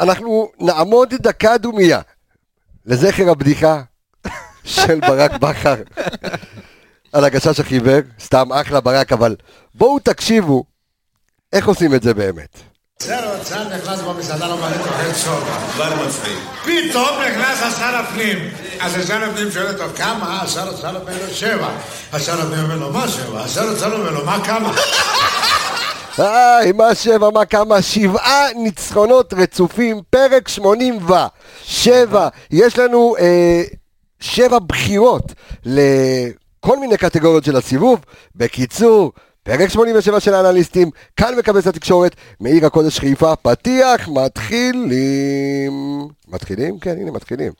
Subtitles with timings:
[0.00, 2.00] אנחנו נעמוד דקה דומייה
[2.86, 3.82] לזכר הבדיחה
[4.64, 5.76] של ברק בכר
[7.12, 9.36] על הגשש החיוור, סתם אחלה ברק, אבל
[9.74, 10.64] בואו תקשיבו
[11.52, 12.58] איך עושים את זה באמת.
[13.02, 15.10] זה רוצה נכנס במסעדה למלא אוכל.
[15.72, 16.38] כבר מצחיק.
[16.62, 18.38] פתאום נכנס השר הפנים.
[18.80, 20.42] אז השר הפנים שואל אותו כמה?
[20.42, 21.68] השר השר הפנים לו שבע.
[22.12, 23.40] השר הפנים אומר לו מה שבע?
[23.40, 24.72] השר השר אומר לו מה כמה?
[26.20, 27.82] היי, מה שבע, מה כמה?
[27.82, 31.12] שבעה ניצחונות רצופים, פרק 80 ו...
[31.62, 32.28] שבע.
[32.50, 33.62] יש לנו אה,
[34.20, 35.32] שבע בחירות
[35.64, 38.00] לכל מיני קטגוריות של הסיבוב.
[38.36, 39.12] בקיצור,
[39.42, 45.72] פרק 87 של האנליסטים, כאן מקבץ התקשורת, מעיר הקודש חיפה, פתיח, מתחילים.
[46.28, 46.78] מתחילים?
[46.78, 47.52] כן, הנה מתחילים.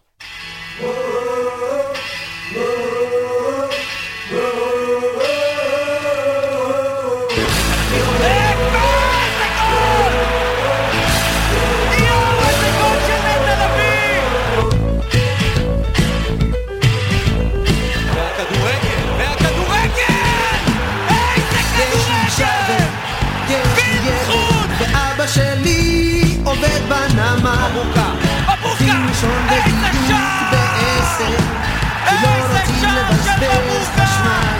[33.41, 33.89] לבזבז!
[33.97, 34.59] חשמל!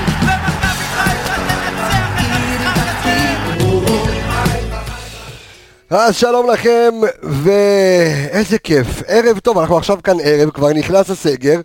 [5.91, 11.61] אז שלום לכם, ואיזה כיף, ערב טוב, אנחנו עכשיו כאן ערב, כבר נכנס הסגר,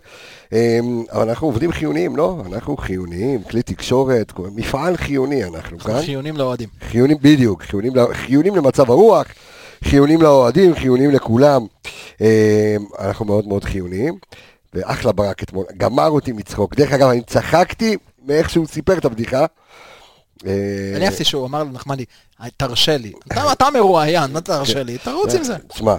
[0.52, 0.58] אמ,
[1.12, 2.42] אבל אנחנו עובדים חיוניים, לא?
[2.52, 6.00] אנחנו חיוניים, כלי תקשורת, מפעל חיוני אנחנו כאן.
[6.02, 6.68] חיונים לאוהדים.
[6.90, 9.26] חיונים בדיוק, חיונים, חיונים למצב הרוח,
[9.84, 11.66] חיונים לאוהדים, חיונים לכולם.
[12.20, 12.26] אמ,
[13.00, 14.14] אנחנו מאוד מאוד חיוניים,
[14.74, 16.74] ואחלה ברק אתמול, גמר אותי מצחוק.
[16.74, 19.46] דרך אגב, אני צחקתי מאיך שהוא סיפר את הבדיחה.
[20.46, 22.04] אה, אני אהבתי שהוא אמר לנחמני,
[22.56, 23.12] תרשה לי.
[23.32, 24.98] אתה- אתה מרואיין, מה תרשה לי?
[24.98, 25.56] תרוץ עם זה.
[25.68, 25.96] תשמע,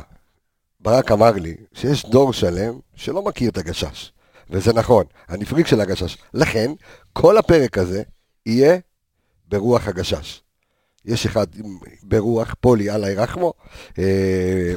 [0.79, 4.11] ברק אמר לי שיש דור שלם שלא מכיר את הגשש.
[4.49, 6.17] וזה נכון, אני פריק של הגשש.
[6.33, 6.71] לכן,
[7.13, 8.03] כל הפרק הזה
[8.45, 8.77] יהיה
[9.47, 10.41] ברוח הגשש.
[11.07, 11.47] יש אחד
[12.03, 13.53] ברוח, פולי, אללה ירחמו,
[13.99, 14.03] אה,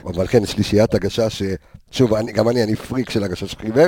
[0.05, 1.43] אבל כן, שלישיית הגשש,
[1.91, 3.87] שוב, אני, גם אני, אני פריק של הגשש חיוור,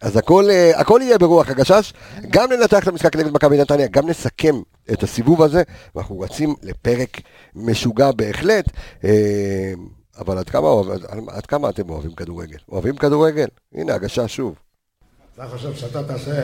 [0.00, 1.92] אז הכל, אה, הכל יהיה ברוח הגשש,
[2.30, 4.54] גם ננתח את המשחק נגד מכבי נתניה, גם נסכם
[4.92, 5.62] את הסיבוב הזה,
[5.94, 7.20] ואנחנו רצים לפרק
[7.54, 8.64] משוגע בהחלט,
[9.04, 9.72] אה,
[10.18, 12.58] אבל עד כמה, אוהב- עד כמה אתם אוהבים כדורגל?
[12.72, 13.46] אוהבים כדורגל?
[13.74, 14.54] הנה, הגשש שוב.
[15.34, 16.42] אתה חושב שאתה תעשה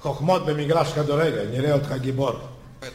[0.00, 2.32] חוכמות במגרש כדורגל, נראה אותך גיבור.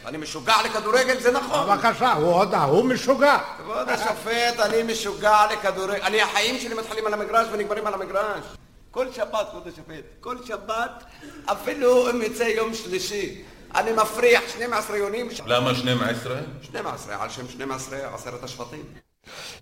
[0.06, 1.66] אני משוגע לכדורגל, זה נכון.
[1.78, 3.38] בבקשה, הוא הודה, הוא משוגע.
[3.58, 6.02] כבוד השופט, אני משוגע לכדורגל.
[6.02, 8.44] אני, החיים שלי מתחילים על המגרש ונגמרים על המגרש.
[8.90, 11.04] כל שבת, כבוד השופט, כל שבת,
[11.44, 13.42] אפילו אם יצא יום שלישי,
[13.74, 15.28] אני מפריח 12 יונים.
[15.46, 16.36] למה 12?
[16.62, 18.84] 12, על שם 12 עשרת השבטים.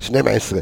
[0.00, 0.60] 12.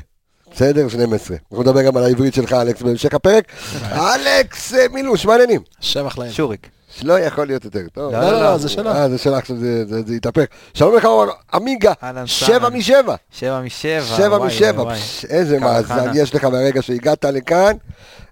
[0.53, 0.89] בסדר?
[0.89, 1.37] 12.
[1.37, 3.53] אנחנו נדבר גם על העברית שלך, אלכס, בהמשך הפרק.
[3.93, 5.61] אלכס אה, מילוש, מה העניינים?
[5.81, 6.31] שבח להם.
[6.33, 6.69] שוריק.
[7.03, 8.13] לא יכול להיות יותר טוב.
[8.13, 8.91] לא, לא, לא, זה שלו.
[8.91, 10.45] אה, זה שלך, עכשיו זה- זה זה יתהפך.
[10.75, 11.09] שלום לך,
[11.55, 11.93] עמיגה,
[12.27, 12.69] שבע.
[12.69, 13.15] משבע.
[13.31, 14.17] שבע משבע.
[14.17, 14.95] שבע משבע.
[15.29, 16.11] איזה מאזן.
[16.15, 17.77] יש לך ברגע שהגעת לכאן.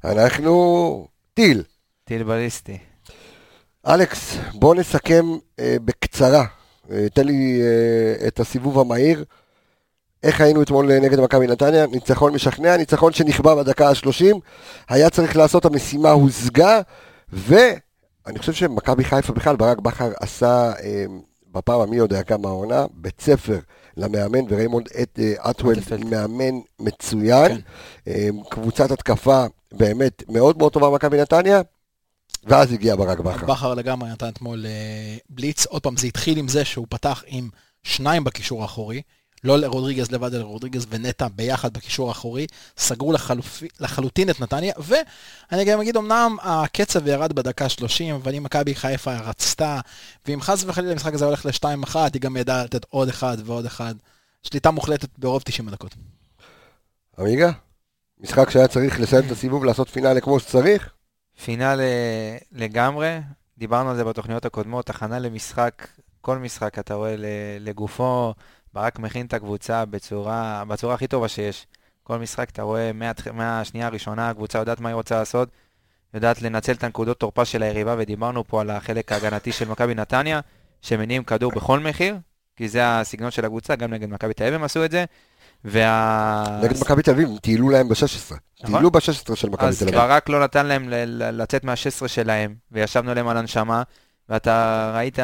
[0.05, 1.63] אנחנו טיל.
[2.05, 2.79] טיל בליסטי.
[3.87, 5.25] אלכס, בוא נסכם
[5.61, 6.45] אה, בקצרה.
[6.91, 7.61] אה, תן לי
[8.27, 9.25] את הסיבוב המהיר.
[10.23, 11.87] איך היינו אתמול נגד מכבי נתניה?
[11.87, 14.37] ניצחון משכנע, ניצחון שנכבה בדקה ה-30.
[14.89, 16.81] היה צריך לעשות, המשימה הושגה,
[18.27, 21.05] ואני חושב שמכבי חיפה בכלל, ברק בכר עשה אה,
[21.53, 23.59] בפעם המי יודע כמה העונה, בית ספר
[23.97, 26.05] למאמן, וריימונד את- אה, אטוול אטפלד.
[26.05, 27.49] מאמן מצוין.
[27.49, 27.61] כן.
[28.09, 31.61] אה, קבוצת התקפה באמת מאוד מאוד טובה מכבי נתניה,
[32.45, 33.47] ואז הגיע ברק בכר.
[33.47, 35.67] בכר לגמרי נתן אתמול אה, בליץ.
[35.67, 37.49] עוד פעם, זה התחיל עם זה שהוא פתח עם
[37.83, 39.03] שניים בקישור האחורי.
[39.45, 42.47] לא לרודריגז לבד, אלא רודריגז ונטע ביחד בקישור האחורי.
[42.79, 43.63] סגרו לחלופ...
[43.81, 49.17] לחלוטין את נתניה, ואני גם אגיד, אמנם הקצב ירד בדקה 30, אבל אם מכבי חיפה
[49.17, 49.81] רצתה,
[50.27, 53.95] ואם חס וחלילה המשחק הזה הולך ל-2-1, היא גם ידעה לתת עוד אחד ועוד אחד.
[54.43, 55.95] שליטה מוחלטת ברוב 90 הדקות.
[57.19, 57.51] עמיגה?
[58.21, 60.91] משחק שהיה צריך לסיים את הסיבוב, לעשות פינאלה כמו שצריך?
[61.45, 63.19] פינאל אה, לגמרי,
[63.59, 65.89] דיברנו על זה בתוכניות הקודמות, הכנה למשחק,
[66.21, 67.15] כל משחק אתה רואה
[67.61, 68.35] לגופו,
[68.77, 71.67] ברק מכין את הקבוצה בצורה, בצורה הכי טובה שיש.
[72.03, 72.91] כל משחק אתה רואה
[73.33, 75.49] מהשנייה הראשונה, הקבוצה יודעת מה היא רוצה לעשות,
[76.15, 80.41] יודעת לנצל את הנקודות תורפה של היריבה, ודיברנו פה על החלק ההגנתי של מכבי נתניה,
[80.83, 82.17] שמניעים כדור בכל מחיר,
[82.57, 85.05] כי זה הסגנון של הקבוצה, גם נגד מכבי תל אביב הם עשו את זה.
[85.65, 86.61] וה...
[86.63, 88.35] נגד מכבי תל אביב, טיילו להם ב-16.
[88.63, 88.75] נכון.
[88.75, 90.01] טיילו ב-16 של מכבי אז תל אביב.
[90.01, 90.85] ברק לא נתן להם
[91.17, 93.83] לצאת מה-16 שלהם, וישבנו להם על הנשמה,
[94.29, 95.19] ואתה ראית,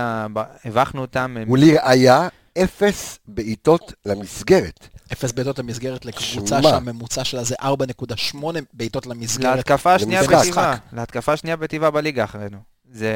[0.65, 2.29] הבכנו אותם, הוא לראיה,
[2.59, 4.89] אפס בעיטות למסגרת.
[5.13, 6.63] אפס בעיטות למסגרת לקבוצה.
[6.63, 8.37] שהממוצע שלה זה 4.8
[8.73, 9.57] בעיטות למסגרת.
[9.57, 10.23] להתקפה השנייה.
[10.23, 12.59] בטבעה, להתקפה השנייה בטבעה בליגה אחרינו.
[12.91, 13.13] זה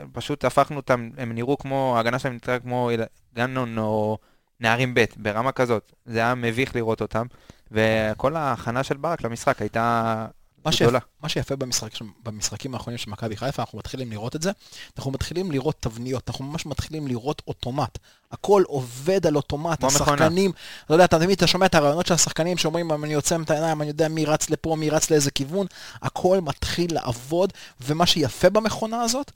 [0.00, 0.06] כן.
[0.12, 2.90] פשוט הפכנו אותם, הם נראו כמו, ההגנה שלהם נראתה כמו
[3.34, 4.18] גנון או
[4.60, 5.92] נערים ב', ברמה כזאת.
[6.06, 7.26] זה היה מביך לראות אותם,
[7.70, 10.26] וכל ההכנה של ברק למשחק הייתה
[10.66, 10.90] מה, שיפ.
[11.22, 11.90] מה שיפה במשחק,
[12.22, 14.50] במשחקים האחרונים של מכבי חיפה, אנחנו מתחילים לראות את זה,
[14.96, 17.98] אנחנו מתחילים לראות תבניות, אנחנו ממש מתחילים לראות אוטומט.
[18.32, 19.84] הכל עובד על אוטומט.
[19.84, 20.52] השחקנים,
[20.84, 23.82] אתה יודע, אתה תמיד אתה שומע את הרעיונות של השחקנים שאומרים, אני עוצם את העיניים,
[23.82, 25.66] אני יודע מי רץ לפה, מי רץ לאיזה כיוון,
[26.02, 29.32] הכל מתחיל לעבוד, ומה שיפה במכונה הזאת,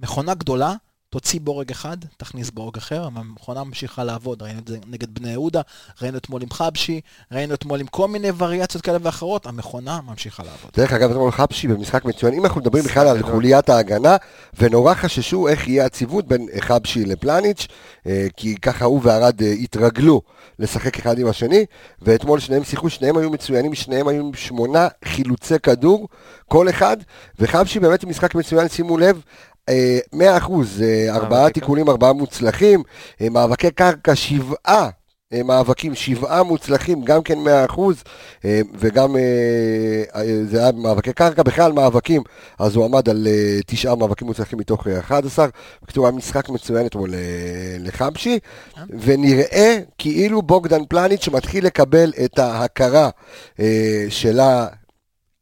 [0.00, 0.74] מכונה גדולה,
[1.14, 5.60] תוציא בורג אחד, תכניס בורג אחר, המכונה ממשיכה לעבוד, ראינו את זה נגד בני יהודה,
[6.02, 7.00] ראינו אתמול עם חבשי,
[7.32, 10.70] ראינו אתמול עם כל מיני וריאציות כאלה ואחרות, המכונה ממשיכה לעבוד.
[10.76, 13.22] דרך אגב, אתמול חבשי במשחק מצוין, אם אנחנו מדברים בכלל על.
[13.22, 14.16] חוליית ההגנה,
[14.58, 17.66] ונורא חששו איך יהיה הציוות בין אה, חבשי לפלניץ',
[18.06, 20.22] אה, כי ככה הוא וערד אה, התרגלו
[20.58, 21.66] לשחק אחד עם השני,
[22.02, 26.08] ואתמול שניהם שיחקו, שניהם היו מצוינים, שניהם היו עם שמונה חילוצי כדור,
[26.48, 26.96] כל אחד,
[27.38, 29.20] וחבשי באמת משחק מצוין, שימו לב,
[30.12, 32.82] 100 אחוז, אה, ארבעה מאבקי תיקולים, ארבעה מוצלחים,
[33.20, 34.88] אה, מאבקי קרקע, שבעה.
[35.32, 38.02] אה, מאבקים, שבעה מוצלחים, גם כן 100 אחוז,
[38.44, 42.22] אה, וגם אה, אה, זה היה מאבקי קרקע, בכלל מאבקים,
[42.58, 45.46] אז הוא עמד על אה, תשעה מאבקים מוצלחים מתוך אה, 11.
[45.82, 48.38] בקיצור, היה משחק מצוין אתמול אה, לחבשי,
[49.00, 53.10] ונראה כאילו בוגדן פלניץ' מתחיל לקבל את ההכרה
[53.60, 54.66] אה, שלה,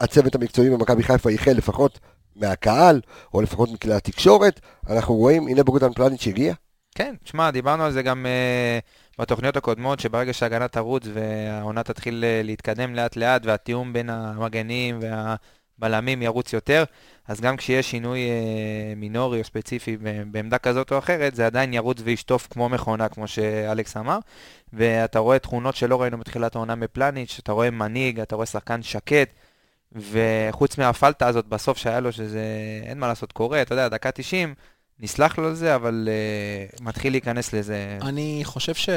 [0.01, 1.99] הצוות המקצועי במכבי חיפה ייחל לפחות
[2.37, 3.01] מהקהל,
[3.35, 4.61] או לפחות מכלי התקשורת.
[4.91, 6.55] אנחנו רואים, הנה בוגדן פלניץ' הגיע.
[6.95, 12.47] כן, שמע, דיברנו על זה גם uh, בתוכניות הקודמות, שברגע שההגנה תרוץ והעונה תתחיל uh,
[12.47, 16.85] להתקדם לאט לאט, והתיאום בין המגנים והבלמים ירוץ יותר,
[17.29, 19.97] אז גם כשיש שינוי uh, מינורי או ספציפי
[20.27, 24.19] בעמדה כזאת או אחרת, זה עדיין ירוץ וישטוף כמו מכונה, כמו שאלכס אמר.
[24.73, 29.29] ואתה רואה תכונות שלא ראינו בתחילת העונה מפלניץ', אתה רואה מנהיג, אתה רואה שחקן שקט,
[29.95, 32.43] וחוץ מהפלטה הזאת בסוף שהיה לו, שזה
[32.85, 34.55] אין מה לעשות, קורה, אתה יודע, דקה 90,
[35.03, 37.99] נסלח לו על זה, אבל uh, מתחיל להיכנס לזה.
[38.03, 38.89] אני חושב ש...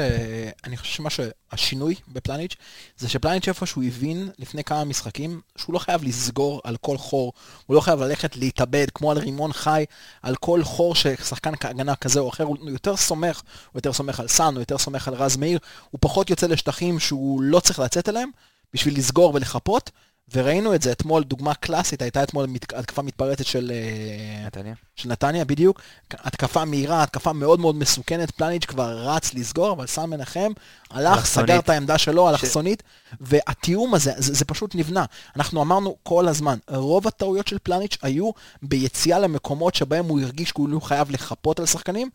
[0.64, 2.56] אני חושב שמה שהשינוי בפלניץ'
[2.96, 7.32] זה שפלניץ' איפה שהוא הבין לפני כמה משחקים שהוא לא חייב לסגור על כל חור,
[7.66, 9.84] הוא לא חייב ללכת להתאבד כמו על רימון חי,
[10.22, 14.28] על כל חור ששחקן הגנה כזה או אחר, הוא יותר סומך, הוא יותר סומך על
[14.28, 15.58] סאן, הוא יותר סומך על רז מאיר,
[15.90, 18.30] הוא פחות יוצא לשטחים שהוא לא צריך לצאת אליהם
[18.74, 19.90] בשביל לסגור ולחפות.
[20.34, 22.46] וראינו את זה אתמול, דוגמה קלאסית, הייתה אתמול
[22.76, 24.74] התקפה מתפרצת של, אה, נתניה.
[24.96, 25.80] של נתניה, בדיוק.
[26.10, 30.52] התקפה מהירה, התקפה מאוד מאוד מסוכנת, פלניץ' כבר רץ לסגור, אבל סן מנחם
[30.90, 31.26] הלך.
[31.26, 32.82] סגר את העמדה שלו, ש- אלכסונית,
[33.20, 35.04] והתיאום הזה, זה, זה פשוט נבנה.
[35.36, 38.30] אנחנו אמרנו כל הזמן, רוב הטעויות של פלניץ' היו
[38.62, 42.10] ביציאה למקומות שבהם הוא הרגיש כאילו חייב לחפות על שחקנים,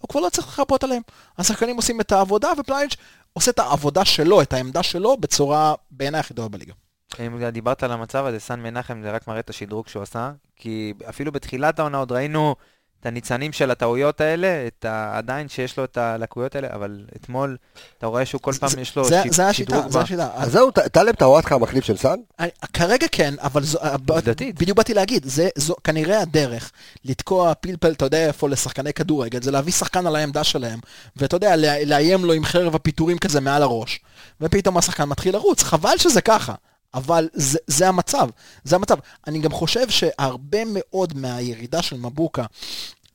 [0.00, 1.02] הוא כבר לא צריך לחפות עליהם.
[1.38, 2.96] השחקנים עושים את העבודה, ופלניץ'
[3.32, 6.72] עושה את העבודה שלו, את העמדה שלו, בצורה בעיניי הכי טובה בליגה.
[7.18, 10.94] אם דיברת על המצב הזה, סן מנחם זה רק מראה את השדרוג שהוא עשה, כי
[11.08, 12.54] אפילו בתחילת העונה עוד ראינו
[13.00, 15.18] את הניצנים של הטעויות האלה, את ה...
[15.18, 17.56] עדיין שיש לו את הלקויות האלה, אבל אתמול
[17.98, 20.02] אתה רואה שהוא כל פעם זה- יש לו זה, שיד- זה השיטה, שדרוג זה ב-
[20.02, 20.28] השיטה.
[20.34, 22.16] אז זהו, טלב טוואטחה המחליף של סאן?
[22.38, 24.58] אני- כרגע כן, אבל זו, עובדתית.
[24.60, 26.70] בדיוק באתי להגיד, זה, זו כנראה הדרך
[27.04, 30.78] לתקוע פלפל, אתה יודע איפה, לשחקני כדורגל, זה להביא שחקן על העמדה שלהם,
[31.16, 31.54] ואתה יודע,
[31.86, 34.00] לאיים לו עם חרב הפיטורים כזה מעל הראש,
[34.40, 36.54] ופתאום השחקן מתחיל לרוץ, חבל שזה ככה.
[36.94, 38.28] אבל זה, זה המצב,
[38.64, 38.96] זה המצב.
[39.26, 42.44] אני גם חושב שהרבה מאוד מהירידה של מבוקה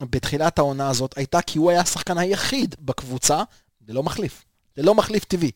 [0.02, 3.44] בתחילת העונה הזאת הייתה כי הוא היה השחקן היחיד בקבוצה
[3.88, 4.46] ללא מחליף,
[4.78, 5.52] ללא מחליף טבעי.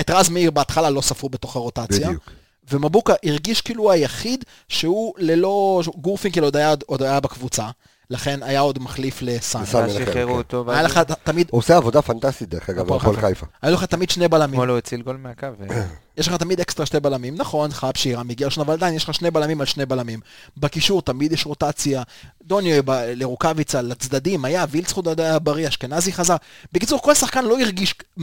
[0.00, 2.08] את רז מאיר בהתחלה לא ספרו בתוך הרוטציה.
[2.08, 2.30] בדיוק.
[2.70, 5.82] ומבוקה הרגיש כאילו הוא היחיד שהוא ללא...
[5.96, 7.70] גורפינקל עוד היה, עוד היה בקבוצה,
[8.10, 9.62] לכן היה עוד מחליף לסאן.
[9.62, 9.88] לסאן.
[9.88, 10.36] שחררו.
[10.36, 13.46] אותו, היה לך תמיד, הוא עושה עבודה פנטסטית דרך אגב, הפועל חיפה.
[13.62, 14.54] היו לך תמיד שני בלמים.
[14.54, 15.46] אתמול הוא הציל גול מהקו.
[16.16, 19.30] יש לך תמיד אקסטרה שתי בלמים, נכון, חבשי, רמי גרשון, אבל עדיין יש לך שני
[19.30, 20.20] בלמים על שני בלמים.
[20.56, 22.02] בקישור תמיד יש רוטציה,
[22.42, 22.82] דוניו
[23.16, 26.36] לרוקאביצה, לצדדים, היה, וילצחוט היה בריא, אשכנזי חזר.
[26.72, 28.22] בקיצור, כל שחקן לא הרגיש 100%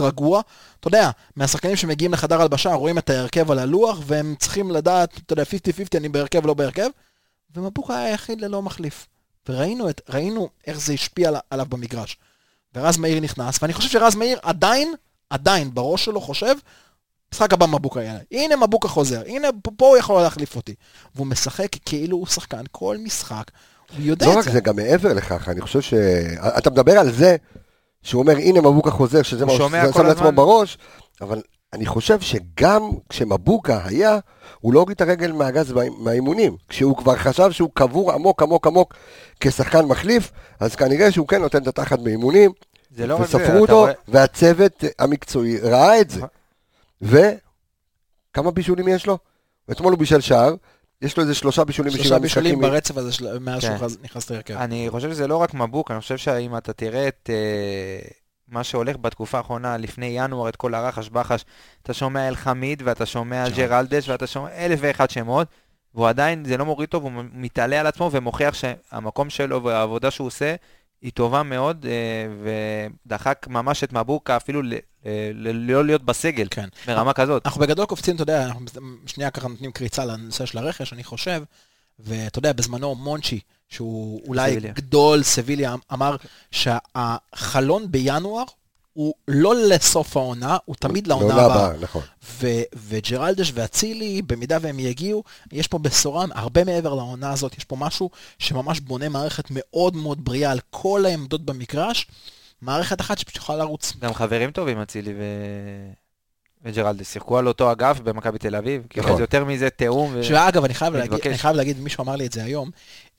[0.00, 0.40] רגוע.
[0.80, 5.32] אתה יודע, מהשחקנים שמגיעים לחדר הלבשה, רואים את ההרכב על הלוח, והם צריכים לדעת, אתה
[5.32, 5.46] יודע, 50-50,
[5.96, 6.88] אני בהרכב, לא בהרכב.
[7.56, 9.06] ומבוקה היה היחיד ללא מחליף.
[9.48, 12.16] וראינו את, ראינו איך זה השפיע על- עליו במגרש.
[12.74, 14.94] ורז מאיר נכנס, ואני חושב שרז מאיר עדיין,
[15.30, 16.54] עדיין בראש שלו חושב,
[17.34, 18.18] משחק הבא מבוקה יעלה.
[18.32, 20.74] הנה מבוקה חוזר, הנה פה, הוא יכול להחליף אותי.
[21.14, 23.44] והוא משחק כאילו הוא שחקן כל משחק,
[23.96, 24.50] הוא יודע לא את רק זה.
[24.50, 25.94] זה, גם מעבר לכך, אני חושב ש...
[26.58, 27.36] אתה מדבר על זה,
[28.02, 30.32] שהוא אומר, הנה מבוקה חוזר, שזה מה שהוא שם לעצמו.
[30.32, 30.78] בראש,
[31.20, 31.42] אבל
[31.72, 34.18] אני חושב שגם כשמבוקה היה,
[34.60, 36.56] הוא לא הוריד את הרגל מהגז מה- מהאימונים.
[36.68, 38.94] כשהוא כבר חשב שהוא קבור עמוק עמוק עמוק
[39.40, 42.50] כשחקן מחליף, אז כנראה שהוא כן נותן את התחת באימונים.
[42.96, 46.20] זה לא רק זה, וספרו אותו, רואה- והצוות המקצועי ראה את זה.
[47.02, 49.18] וכמה בישולים יש לו?
[49.70, 50.54] אתמול הוא בישל שער,
[51.02, 52.70] יש לו איזה שלושה בישולים שלושה בשבעה בישולים משחקים.
[52.70, 53.78] ברצף הזה של- מאז שהוא כן.
[53.84, 54.54] חז- נכנס להרכב.
[54.54, 58.08] אני חושב שזה לא רק מבוק, אני חושב שאם אתה תראה את אה,
[58.52, 61.44] מה שהולך בתקופה האחרונה, לפני ינואר, את כל הרחש בחש,
[61.82, 64.08] אתה שומע אל חמיד ואתה שומע ג'רלדש.
[64.08, 65.48] ואתה שומע אלף ואחד שמות,
[65.94, 70.26] והוא עדיין, זה לא מוריד טוב, הוא מתעלה על עצמו ומוכיח שהמקום שלו והעבודה שהוא
[70.26, 70.54] עושה
[71.02, 72.26] היא טובה מאוד, אה,
[73.06, 74.72] ודחק ממש את מבוקה אפילו ל-
[75.06, 76.68] אה, ל- לא להיות בסגל, כן.
[76.86, 77.46] ברמה כזאת.
[77.46, 78.60] אנחנו בגדול קופצים, אתה יודע, אנחנו
[79.06, 81.42] שנייה ככה נותנים קריצה לנושא של הרכש, אני חושב,
[82.04, 84.72] ואתה יודע, בזמנו מונצ'י, שהוא אולי סביליה.
[84.72, 86.16] גדול סביליה, אמר
[86.50, 88.44] שהחלון בינואר
[88.92, 91.66] הוא לא לסוף העונה, הוא תמיד לעונה לעונה הבאה.
[91.66, 92.02] הבאה, נכון.
[92.24, 97.76] ו- וג'רלדש ואצילי, במידה והם יגיעו, יש פה בשורה הרבה מעבר לעונה הזאת, יש פה
[97.76, 102.06] משהו שממש בונה מערכת מאוד מאוד בריאה על כל העמדות במגרש,
[102.62, 103.92] מערכת אחת שפשוט יכולה לרוץ.
[104.00, 105.22] גם חברים טובים, אצילי ו...
[106.64, 109.16] וג'רלדש, שיחקו על אותו אגף במכבי תל אביב, כאילו נכון.
[109.16, 110.22] זה יותר מזה תיאום.
[110.22, 111.26] שאגב, אני חייב, להגיד.
[111.26, 112.70] אני חייב להגיד, מישהו אמר לי את זה היום,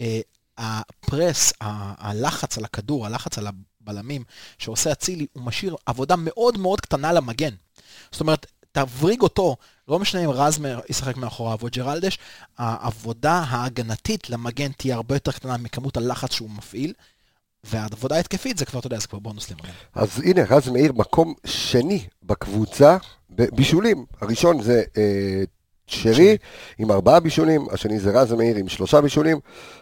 [0.01, 0.19] אה,
[0.57, 4.23] הפרס, הלחץ על הכדור, הלחץ על הבלמים
[4.57, 7.53] שעושה אצילי, הוא משאיר עבודה מאוד מאוד קטנה למגן.
[8.11, 9.55] זאת אומרת, תבריג אותו,
[9.87, 10.59] לא משנה אם רז
[10.89, 12.17] ישחק מאחוריו או ג'רלדש,
[12.57, 16.93] העבודה ההגנתית למגן תהיה הרבה יותר קטנה מכמות הלחץ שהוא מפעיל,
[17.63, 19.69] והעבודה ההתקפית זה כבר, אתה יודע, זה כבר בונוס למגן.
[19.93, 22.97] אז הנה, רז מאיר מקום שני בקבוצה
[23.29, 24.05] בבישולים.
[24.21, 25.43] הראשון זה אה,
[25.87, 26.37] שרי שרי.
[26.77, 29.39] עם ארבעה בישולים, השני זה רז מאיר עם שלושה בישולים,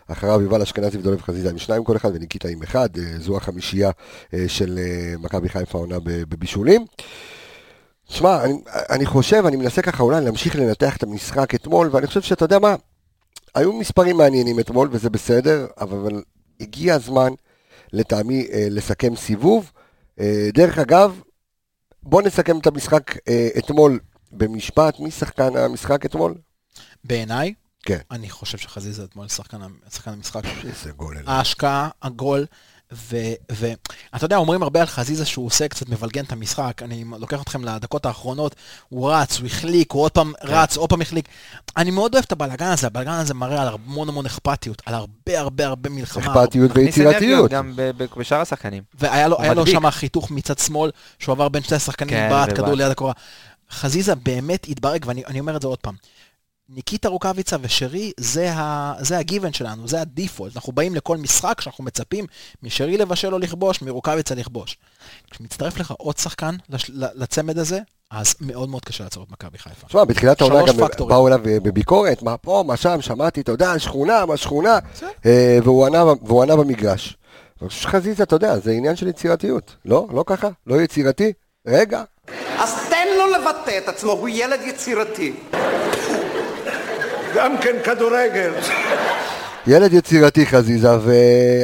[0.08, 3.92] אחריו יובל אשכנזי ודולב חזיזה עם שניים כל אחד וניקיטה עם אחד, אה, זו החמישייה
[4.34, 6.86] אה, של אה, מכבי חיפה עונה בבישולים.
[8.10, 8.54] שמע, אני,
[8.90, 12.60] אני חושב, אני מנסה ככה אולי להמשיך לנתח את המשחק אתמול, ואני חושב שאתה יודע
[12.60, 12.76] מה,
[13.56, 16.24] היו מספרים מעניינים אתמול וזה בסדר, אבל, אבל
[16.60, 17.34] הגיע הזמן
[17.94, 19.72] לטעמי אה, לסכם סיבוב.
[20.20, 21.22] אה, דרך אגב,
[22.04, 24.00] בוא נסכם את המשחק אה, אתמול
[24.32, 25.00] במשפט.
[25.00, 26.34] מי שחקן המשחק אתמול?
[27.04, 27.98] בעיניי, כן.
[28.12, 29.58] אני חושב שחזיזה אתמול שחקן,
[29.90, 30.42] שחקן המשחק.
[30.64, 31.18] איזה גול.
[31.28, 32.46] ההשקעה, הגול,
[32.92, 37.66] ואתה יודע, אומרים הרבה על חזיזה שהוא עושה קצת מבלגן את המשחק, אני לוקח אתכם
[37.66, 38.56] לדקות האחרונות,
[38.90, 40.48] הוא רץ, הוא החליק, הוא עוד פעם כן.
[40.48, 41.28] רץ, עוד פעם החליק.
[41.78, 45.40] אני מאוד אוהב את הבלאגן הזה, הבלאגן הזה מראה על המון המון אכפתיות, על הרבה
[45.40, 46.44] הרבה הרבה מלחמה.
[46.44, 47.52] אכפתיות ויצירתיות.
[47.52, 47.74] גם
[48.18, 48.84] בשאר השחקנים.
[48.94, 49.68] והיה לו.
[49.68, 52.54] שם חיתוך מצד שמאל, שהוא עבר בין שני השחקנים, כן, בעט.
[52.54, 53.14] כדור ליד הקורה.
[53.72, 55.96] חזיזה באמת התברג, ואני אני אומר את זה עוד פעם.
[56.76, 60.56] ניקיטה רוקאביצה ושרי, זה, ה, זה הגיוון שלנו, זה הדיפולט.
[60.56, 62.26] אנחנו באים לכל משחק שאנחנו מצפים
[62.64, 64.78] משרי לבשל או לכבוש, מרוקאביצה לכבוש.
[65.32, 66.56] כשמצטרף לך עוד שחקן
[67.16, 67.80] לצמד הזה,
[68.12, 69.88] אז מאוד מאוד קשה לעצור את מכבי חיפה.
[69.88, 71.16] תשמע, בתחילת העונה גם פקטורים.
[71.16, 74.80] באו אליו אה, בביקורת, מה פה, מה שם, שמעתי, אתה יודע, שכונה, מה שכונה,
[75.26, 77.18] אה, והוא ענה- והוא ענה במגרש.
[77.62, 79.76] אני חושב שחזיזה, אתה יודע, זה עניין של יצירתיות.
[79.86, 80.08] לא?
[80.14, 80.50] לא ככה?
[80.68, 81.34] לא יצירתי?
[81.68, 82.04] רגע.
[82.60, 85.34] אז תן לו לבטא את עצמו, הוא ילד יצירתי.
[87.36, 88.52] גם כן כדורגל.
[89.68, 91.12] ילד יצירתי חזיזה, ו...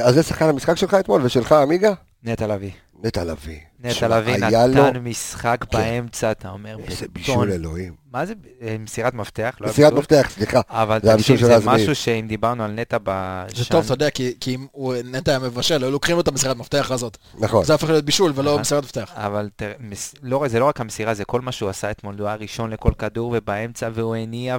[0.03, 1.93] אז זה שחקן המשחק שלך אתמול, ושלך עמיגה?
[2.23, 2.71] נטע לביא.
[3.03, 3.57] נטע לביא.
[3.83, 5.77] נטע לביא היה לו נתן משחק כן.
[5.77, 7.05] באמצע, אתה אומר, איזה.
[7.13, 7.93] בישול אלוהים.
[8.11, 9.55] מה זה אה, מסירת מפתח?
[9.61, 9.99] לא מסירת בישול?
[9.99, 10.61] מפתח, סליחה.
[10.69, 11.59] אבל זה תקשיב, זה מאיר.
[11.83, 13.45] משהו שאם דיברנו על נטע בשנה...
[13.55, 16.27] זה טוב, אתה יודע, כי, כי אם הוא נטע היה מבשל, היו לוקחים לו את
[16.27, 17.17] המסירת מפתח הזאת.
[17.39, 17.65] נכון.
[17.65, 18.61] זה הופך להיות בישול ולא נכון.
[18.61, 19.11] מסירת מפתח.
[19.15, 22.27] אבל תראה, מס- לא, זה לא רק המסירה, זה כל מה שהוא עשה אתמול, הוא
[22.27, 24.57] היה ראשון לכל כדור ובאמצע והוא הניע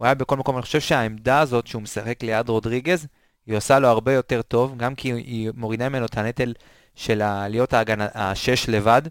[0.00, 3.06] והוא היה בכל מקום, אני חושב שהעמדה הזאת שהוא משחק ליד רודריגז,
[3.46, 6.52] היא עושה לו הרבה יותר טוב, גם כי היא מורידה ממנו את הנטל
[6.94, 9.02] של להיות ההגנה, השש לבד,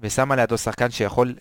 [0.00, 1.34] ושמה לידו שחקן שיכול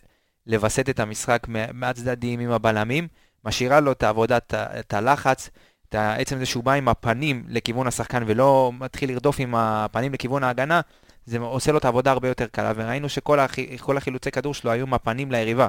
[0.48, 3.07] לווסת את המשחק מה- מהצדדים עם הבלמים,
[3.45, 5.50] משאירה לו את העבודה, את הלחץ,
[5.89, 10.43] את עצם זה שהוא בא עם הפנים לכיוון השחקן ולא מתחיל לרדוף עם הפנים לכיוון
[10.43, 10.81] ההגנה,
[11.25, 13.39] זה עושה לו את העבודה הרבה יותר קלה, וראינו שכל
[13.79, 15.67] כל החילוצי כדור שלו היו עם הפנים ליריבה.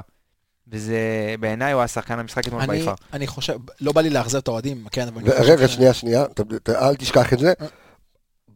[0.67, 0.97] וזה,
[1.39, 2.93] בעיניי הוא השחקן המשחק אתמול אני, ביפר.
[3.13, 5.21] אני חושב, לא בא לי לאכזב את האוהדים, כן, אבל...
[5.25, 6.25] רגע, שנייה, שנייה,
[6.69, 7.53] אל תשכח את זה.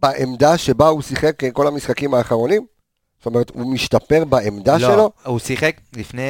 [0.01, 2.65] בעמדה שבה הוא שיחק אה, כל המשחקים האחרונים?
[3.17, 4.95] זאת אומרת, הוא משתפר בעמדה שלו?
[4.97, 6.21] לא, הוא שיחק לפני...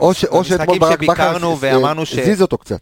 [0.00, 2.18] או ש- או שאתמול ברק בכר שביקרנו אה, ואמרנו ש...
[2.18, 2.80] הזיז אותו קצת.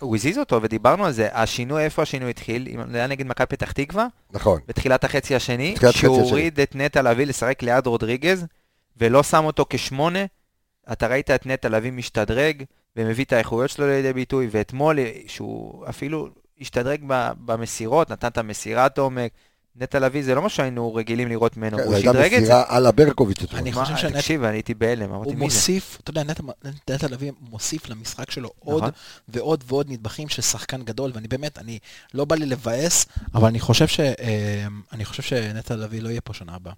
[0.00, 1.28] הוא הזיז אותו ודיברנו על זה.
[1.32, 2.68] השינוי, איפה השינוי התחיל?
[2.90, 4.60] זה היה נגד מכבי פתח תקווה, נכון.
[4.68, 6.30] בתחילת החצי השני, בתחילת החצי שהוא השני.
[6.30, 8.46] הוריד את נטע לביא לשחק ליד רודריגז,
[8.96, 10.24] ולא שם אותו כשמונה.
[10.92, 12.62] אתה ראית את נטע לביא משתדרג,
[12.96, 16.28] ומביא את האיכויות שלו לידי ביטוי, ואתמול, שהוא אפילו
[16.60, 17.00] השתדרג
[17.44, 19.32] במסירות, נתן את המסירת עומק.
[19.76, 22.46] נטע לביא זה לא מה שהיינו רגילים לראות ממנו, כן, הוא הייתה שדרג את זה.
[22.46, 23.60] מסירה על הברקוביץ' אתמול.
[23.60, 25.44] אני חושב שנטע- תקשיב, אני הייתי בהלם, אמרתי הוא מי זה?
[25.44, 28.90] מוסיף, אתה יודע, נטע- לביא מוסיף למשחק שלו עוד נכון.
[29.28, 31.78] ועוד ועוד נדבכים של שחקן גדול, ואני באמת, אני,
[32.14, 34.00] לא בא לי לבאס, אבל אני חושב ש...
[34.00, 34.14] אה,
[34.92, 36.72] אני חושב שנטע לביא לא יהיה פה שנה הבאה.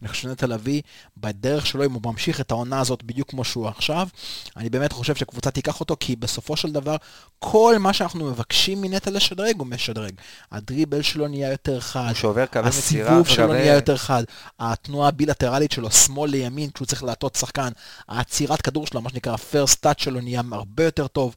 [0.00, 0.82] אני חושב שנטע לביא,
[1.16, 4.08] בדרך שלו, אם הוא ממשיך את העונה הזאת בדיוק כמו שהוא עכשיו,
[4.56, 6.96] אני באמת חושב שקבוצה תיקח אותו, כי בסופו של דבר,
[7.38, 10.12] כל מה שאנחנו מבקשים מנטע לשדרג, הוא משדרג.
[10.52, 13.08] הדריבל שלו נהיה יותר חד, הוא שובר קווי מסירה.
[13.08, 14.24] הסיבוב שלו קווי- נהיה יותר חד,
[14.60, 17.68] התנועה הבילטרלית שלו, שמאל לימין, כשהוא צריך להטות שחקן,
[18.08, 21.36] העצירת כדור שלו, מה שנקרא ה-first touch שלו נהיה הרבה יותר טוב.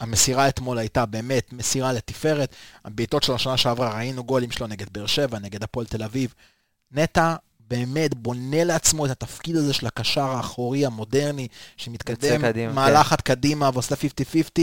[0.00, 2.54] המסירה אתמול הייתה באמת מסירה לתפארת.
[2.84, 6.34] הבעיטות של השנה שעברה, ראינו גולים שלו נגד באר שבע, נגד הפועל תל אביב.
[6.92, 7.34] נטע
[7.70, 13.94] באמת בונה לעצמו את התפקיד הזה של הקשר האחורי המודרני, שמתקדם קדימה, מהלכת קדימה ועושה
[13.94, 13.98] 50-50.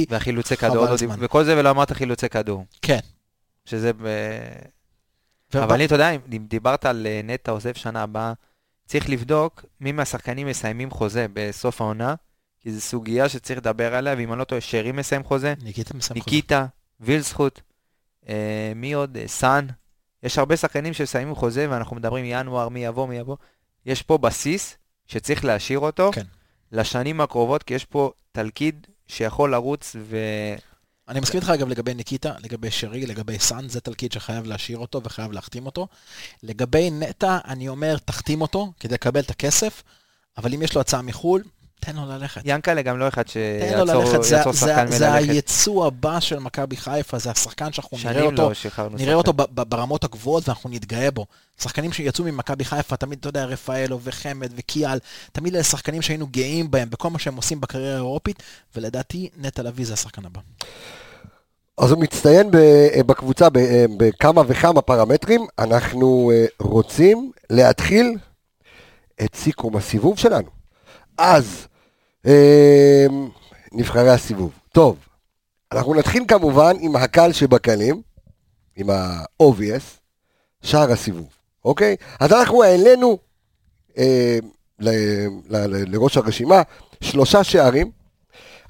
[0.09, 0.87] והחילוצי כדור,
[1.19, 2.65] וכל זה ולא אמרת חילוצי כדור.
[2.81, 2.99] כן.
[3.65, 4.07] שזה ב...
[5.53, 8.33] אבל אני, אתה יודע, אם דיברת על אה, נטע עוזב שנה הבאה,
[8.85, 12.15] צריך לבדוק מי מהשחקנים מסיימים חוזה בסוף העונה,
[12.59, 16.21] כי זו סוגיה שצריך לדבר עליה, ואם אני לא טועה, שרי מסיים חוזה, ניקיטה מסיים
[16.21, 16.35] חוזה.
[16.35, 16.65] ניקיטה,
[16.99, 17.59] וילסחוט,
[18.29, 19.17] אה, מי עוד?
[19.17, 19.67] אה, סאן.
[20.25, 23.35] יש הרבה שחקנים שמסיימים חוזה, ואנחנו מדברים ינואר, מי יבוא, מי יבוא.
[23.85, 24.77] יש פה בסיס
[25.07, 26.25] שצריך להשאיר אותו כן.
[26.71, 30.17] לשנים הקרובות, כי יש פה תלכיד שיכול לרוץ ו...
[31.07, 35.03] אני מסכים איתך אגב לגבי ניקיטה, לגבי שרי, לגבי סאן, זה תלכיד שחייב להשאיר אותו
[35.03, 35.87] וחייב להחתים אותו.
[36.43, 39.83] לגבי נטע, אני אומר, תחתים אותו כדי לקבל את הכסף,
[40.37, 41.43] אבל אם יש לו הצעה מחו"ל,
[41.85, 42.41] תן לו ללכת.
[42.45, 45.29] ינקלה גם לא אחד שיעצור זה, זה, שחקן זה מללכת.
[45.29, 49.13] היצוא הבא של מכבי חיפה, זה השחקן שאנחנו נראה אותו, לא שחררנו נראה.
[49.13, 51.25] אותו ב- ב- ברמות הגבוהות ואנחנו נתגאה בו.
[51.61, 54.99] שחקנים שיצאו ממכבי חיפה, תמיד, אתה יודע, רפאלו וחמד וקיאל,
[55.31, 58.43] תמיד אלה שחקנים שהיינו גאים בהם בכל מה שהם עושים בקריירה האירופית,
[58.75, 60.39] ולדעתי נטע לביא זה השחקן הבא.
[61.77, 65.45] אז הוא מצטיין ב- בקבוצה ב- בכמה וכמה פרמטרים.
[65.59, 68.13] אנחנו אה, רוצים להתחיל
[69.23, 70.47] את סיכום הסיבוב שלנו.
[71.17, 71.74] אז, אה,
[73.71, 74.51] נבחרי הסיבוב.
[74.71, 74.97] טוב,
[75.71, 78.01] אנחנו נתחיל כמובן עם הקל שבקלים,
[78.75, 79.83] עם ה-obvious,
[80.61, 81.27] שער הסיבוב,
[81.65, 81.95] אוקיי?
[82.19, 83.17] אז אנחנו העלינו
[84.79, 86.61] ל- לראש הרשימה
[87.01, 87.91] שלושה שערים.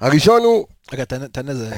[0.00, 1.70] הראשון הוא רגע, תן איזה,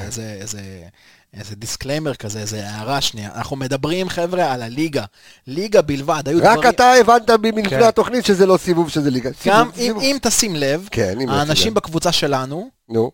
[1.33, 3.29] איזה, disclaimer כזה, איזה הערה שנייה.
[3.35, 5.05] אנחנו מדברים, חבר'ה, על הליגה.
[5.47, 6.69] ליגה בלבד, היו רק דברים...
[6.69, 7.83] אתה הבנת מלפני כן.
[7.83, 9.29] התוכנית שזה לא סיבוב שזה ליגה.
[9.29, 10.03] גם סיבוב, אם, סיבוב.
[10.03, 11.73] אם תשים לב, כן, אם האנשים.
[11.73, 12.69] בקבוצה שלנו...
[12.89, 13.11] נו,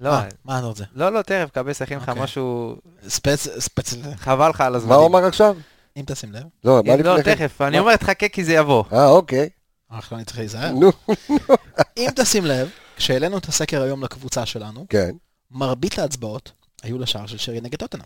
[0.00, 0.84] לא, מה, מה אתה רוצה?
[0.94, 2.22] לא, לא, תכף, קבס הכין לך אוקיי.
[2.22, 2.76] משהו,
[3.08, 4.98] ספץ, ספץ, חבל לך על מה הזמנים.
[4.98, 5.56] הוא אמר עכשיו?
[5.96, 7.46] אם תשים לב, לא, מה אם לא, לפני כן?
[7.48, 7.82] תכף, אני מה?
[7.82, 8.84] אומר, תחכה כי זה יבוא.
[8.92, 9.48] אה, אוקיי.
[9.90, 10.72] עכשיו אני צריך להיזהר.
[10.72, 10.92] נו,
[11.96, 15.10] אם תשים לב, כשהעלינו את הסקר היום לקבוצה שלנו, כן.
[15.50, 18.04] מרבית ההצבעות היו לשער של שרי נגד טוטנאם.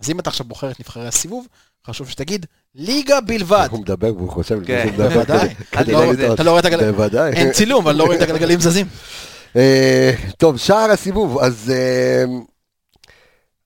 [0.00, 1.46] אז אם אתה עכשיו בוחר את נבחרי הסיבוב,
[1.86, 3.68] חשוב שתגיד, ליגה בלבד.
[3.70, 4.88] הוא מדבר והוא חושב כן.
[4.96, 5.48] בוודאי.
[5.86, 6.32] לא.
[6.34, 6.92] אתה לא רואה את הגלגלים?
[6.94, 7.32] בוודאי.
[7.32, 8.86] אין צילום, אבל לא רואים את הגלגלים זזים.
[9.56, 12.24] אה, טוב, שער הסיבוב, אז אה,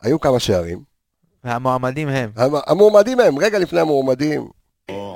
[0.03, 0.83] היו כמה שערים.
[1.45, 2.31] והמועמדים הם.
[2.37, 4.49] המ- המועמדים הם, רגע לפני המועמדים,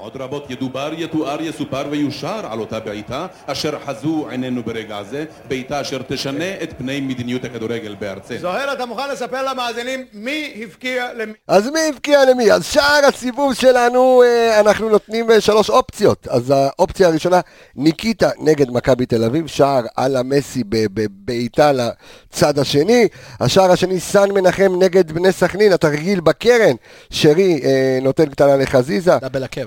[0.07, 5.81] עוד רבות ידובר, יתואר, יסופר ויושר על אותה בעיטה אשר חזו עינינו ברגע זה, בעיטה
[5.81, 8.39] אשר תשנה את פני מדיניות הכדורגל בארצנו.
[8.39, 11.33] זוהר, אתה מוכן לספר למאזינים מי הבקיע למי?
[11.49, 12.53] אז מי הבקיע למי?
[12.53, 16.29] אז שער הסיבוב שלנו, אה, אנחנו נותנים אה, שלוש אופציות.
[16.31, 17.41] אז האופציה הראשונה,
[17.77, 23.09] ניקיטה נגד מכבי תל אביב, שער על המסי בבעיטה לצד השני.
[23.41, 26.75] השער השני, סן מנחם נגד בני סכנין, התרגיל בקרן.
[27.11, 29.13] שרי אה, נותן קטנה לחזיזה.
[29.21, 29.61] דאבל עקב.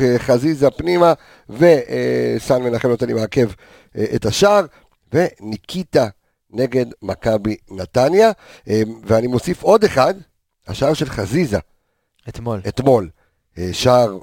[0.00, 1.12] אה, חזיזה פנימה,
[1.48, 3.46] וסן מנחם נותן עם העקב
[3.96, 4.66] אה, את השער,
[5.12, 6.08] וניקיטה
[6.50, 8.30] נגד מכבי נתניה.
[8.68, 10.14] אה, ואני מוסיף עוד אחד,
[10.66, 11.58] השער של חזיזה,
[12.28, 12.60] אתמול.
[12.68, 13.08] אתמול.
[13.72, 14.18] שער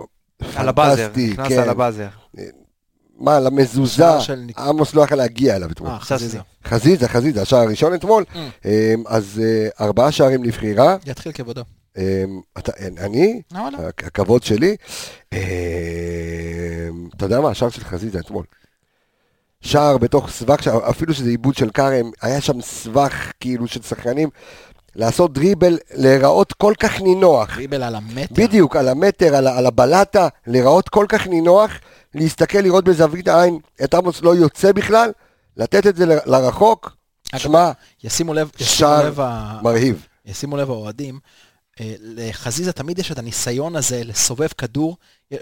[0.56, 1.60] על הבאזר, פנטסטי, נכנס כן.
[1.60, 2.08] על הבאזר.
[3.20, 4.06] מה, למזוזה,
[4.58, 5.92] עמוס לא יכל להגיע אליו אתמול.
[6.00, 6.40] חזיזה.
[6.66, 8.24] חזיזה, חזיזה, השער הראשון אתמול.
[9.08, 9.42] אז
[9.82, 10.98] ארבעה שערים לבחירה.
[11.06, 11.64] יתחיל כבודו.
[12.00, 12.24] אה,
[12.58, 12.72] אתה-
[13.06, 13.60] אני, לא?
[13.88, 14.76] הכבוד שלי.
[15.34, 15.40] אה,
[17.16, 18.46] אתה יודע מה, השער של חזיזה אתמול.
[19.62, 24.30] שער בתוך סבך, אפילו שזה עיבוד של כרם, היה שם סבך כאילו של שחקנים,
[24.96, 27.56] לעשות דריבל, להיראות כל כך נינוח.
[27.56, 28.34] דריבל על המטר.
[28.36, 31.72] בדיוק, על המטר, על, על הבלטה, להיראות כל כך נינוח,
[32.16, 35.12] להסתכל, לראות בזווית העין את עמוס לא יוצא בכלל,
[35.58, 36.96] לתת את זה ל- לרחוק,
[37.36, 37.72] שמע,
[38.04, 39.20] ישימו לב, ישימו שער לב
[39.64, 40.06] מרהיב.
[40.26, 41.20] ישימו לב האוהדים,
[42.00, 44.98] לחזיזה תמיד יש את הניסיון הזה לסובב כדור.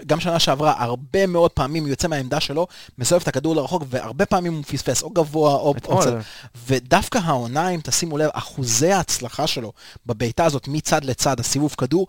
[0.06, 2.66] גם שנה שעברה, הרבה מאוד פעמים הוא יוצא מהעמדה שלו,
[2.98, 5.74] מסובב את הכדור לרחוק, והרבה פעמים הוא פספס, או גבוה או...
[5.84, 6.12] או צד.
[6.66, 9.72] ודווקא העונה, אם תשימו לב, אחוזי ההצלחה שלו
[10.06, 12.06] בבעיטה הזאת מצד לצד, הסיבוב כדור,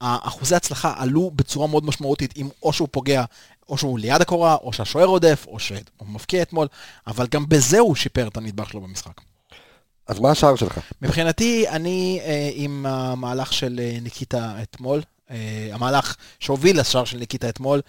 [0.00, 3.24] האחוזי ההצלחה עלו בצורה מאוד משמעותית, אם או שהוא פוגע,
[3.68, 6.66] או שהוא ליד הקורה, או שהשוער עודף, או שהוא מפקיע אתמול,
[7.06, 9.20] אבל גם בזה הוא שיפר את הנדבך שלו במשחק.
[10.10, 10.78] אז מה השער שלך?
[11.02, 17.48] מבחינתי, אני אה, עם המהלך של אה, ניקיטה אתמול, אה, המהלך שהוביל לשער של ניקיטה
[17.48, 17.80] אתמול.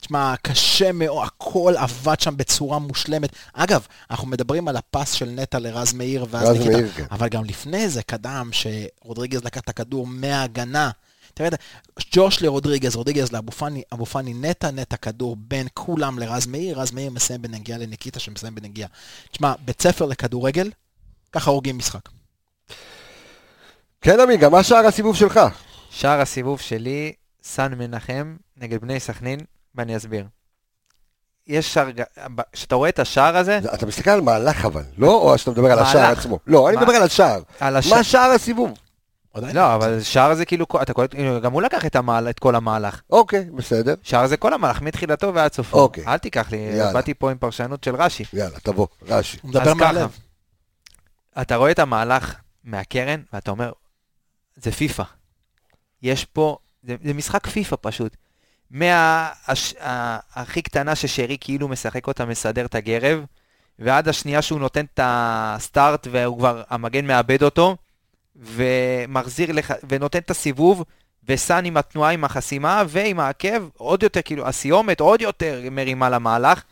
[0.00, 3.30] תשמע, קשה מאוד, הכל עבד שם בצורה מושלמת.
[3.52, 7.04] אגב, אנחנו מדברים על הפס של נטע לרז מאיר ואז רז ניקיטה, מאיר, כן.
[7.10, 10.90] אבל גם לפני זה קדם שרודריגז לקח את הכדור מההגנה.
[11.34, 11.48] תראה,
[12.14, 16.92] ג'וש לרודריגז, רודריגז לאבו פאני, אבו פאני נטע, נטע כדור בין כולם לרז מאיר, רז
[16.92, 18.88] מאיר מסיים בנגיעה לניקיטה שמסיים בנגיעה.
[19.30, 20.70] תשמע, בית ספר לכדורגל,
[21.32, 22.00] ככה הורגים משחק.
[24.00, 25.40] כן, עמיגה, מה שער הסיבוב שלך?
[25.90, 27.12] שער הסיבוב שלי,
[27.42, 29.40] סן מנחם נגד בני סכנין,
[29.74, 30.26] ואני אסביר.
[31.46, 31.88] יש שער,
[32.52, 35.14] כשאתה רואה את השער הזה, זה- אתה מסתכל על מהלך אבל, לא?
[35.14, 36.12] או שאתה מדבר על השער.
[36.12, 36.38] עצמו?
[36.46, 37.40] לא, אני מדבר על השער.
[37.60, 38.70] מה שער הסיבוב?
[39.34, 42.54] עדיין לא, אבל שער זה כאילו, אתה קולט, גם הוא לקח את, המהל, את כל
[42.54, 43.00] המהלך.
[43.10, 43.94] אוקיי, בסדר.
[44.02, 45.78] שער זה כל המהלך, מתחילתו ועד סופו.
[45.78, 46.06] אוקיי.
[46.06, 46.58] אל תיקח לי.
[46.92, 48.24] באתי פה עם פרשנות של רש"י.
[48.32, 49.38] יאללה, תבוא, רש"י.
[49.42, 50.18] הוא מדבר אז ככה, מהלב.
[51.40, 53.72] אתה רואה את המהלך מהקרן, ואתה אומר,
[54.56, 55.02] זה פיפא.
[56.02, 58.16] יש פה, זה, זה משחק פיפא פשוט.
[58.70, 59.30] מה...
[59.46, 63.24] הש, ה, הכי קטנה ששרי כאילו משחק אותה, מסדר את הגרב,
[63.78, 67.76] ועד השנייה שהוא נותן את הסטארט והוא כבר, המגן מאבד אותו,
[68.36, 70.84] ומחזיר לך, ונותן את הסיבוב,
[71.28, 76.62] וסאן עם התנועה, עם החסימה, ועם העקב, עוד יותר, כאילו, הסיומת עוד יותר מרימה למהלך.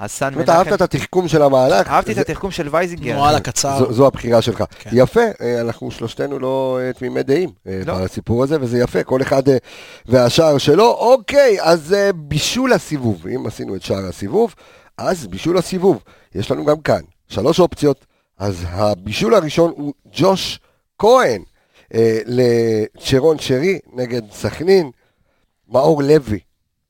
[0.00, 1.88] אז סאן זאת אומרת, אהבת את התחכום של המהלך?
[1.88, 3.12] אהבתי את התחכום של וייזינגר.
[3.12, 3.92] תנועה לקצר.
[3.92, 4.64] זו, הבחירה שלך.
[4.78, 4.90] כן.
[4.92, 8.04] יפה, אה, אנחנו שלושתנו לא אה, תמימי דעים אה, לא.
[8.04, 9.42] בסיפור הזה, וזה יפה, כל אחד
[10.06, 10.90] והשער שלו.
[10.90, 14.54] אוקיי, אז בישול הסיבוב, אם עשינו את שער הסיבוב,
[14.98, 16.02] אז בישול הסיבוב.
[16.34, 18.06] יש לנו גם כאן שלוש אופציות,
[18.38, 20.60] אז הבישול הראשון הוא ג'וש
[20.98, 21.42] כהן
[22.26, 24.90] לצ'רון שרי נגד סכנין,
[25.68, 26.38] מאור לוי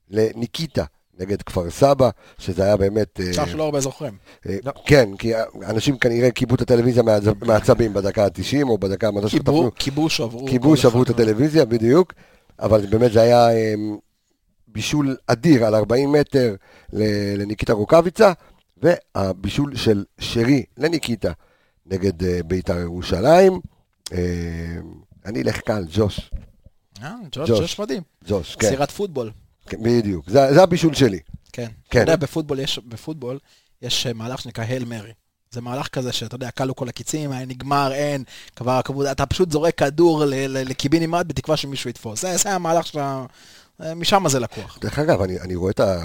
[0.09, 0.83] לניקיטה
[1.19, 3.19] נגד כפר סבא, שזה היה באמת...
[3.19, 4.13] אה, שער שלא הרבה זוכרים.
[4.49, 5.31] אה, כן, כי
[5.65, 9.71] אנשים כנראה כיבו את הטלוויזיה מהעצ- מהעצבים בדקה ה-90 או בדקה שחטפנו.
[9.75, 10.47] כיבוש עברו.
[10.47, 11.09] כיבו, כל שברו את.
[11.09, 12.13] הטלוויזיה, בדיוק.
[12.59, 13.73] אבל באמת זה היה אה,
[14.67, 16.55] בישול אדיר על 40 מטר
[16.93, 18.31] לניקיטה רוקאביצה,
[18.77, 21.31] והבישול של שרי לניקיטה
[21.85, 23.59] נגד אה, בית"ר ירושלים.
[24.13, 24.17] אה,
[25.25, 26.31] אני אלך כאן, ג'וש.
[27.31, 27.59] ג'וש, ג'וש.
[27.59, 28.01] ג'וש מדהים.
[28.27, 29.31] ג'וש, כן, סירת פוטבול.
[29.79, 30.29] בדיוק.
[30.29, 31.19] זה זה הבישול שלי.
[31.53, 31.67] כן.
[31.89, 32.01] כן.
[32.03, 33.39] אתה יודע, בפוטבול יש, בפוטבול
[33.81, 35.11] יש אה, מהלך שנקרא הל מרי.
[35.51, 38.23] זה מהלך כזה שאתה יודע, כלו כל הקיצים, היה נגמר, אין,
[38.55, 42.21] כבר הכבוד, אתה פשוט זורק כדור לקיבינימט בתקווה שמישהו יתפוס.
[42.21, 43.25] זה, זה המהלך שאתה,
[43.95, 44.77] משם זה לקוח.
[44.81, 46.03] דרך אגב, אני, אני רואה את, ה,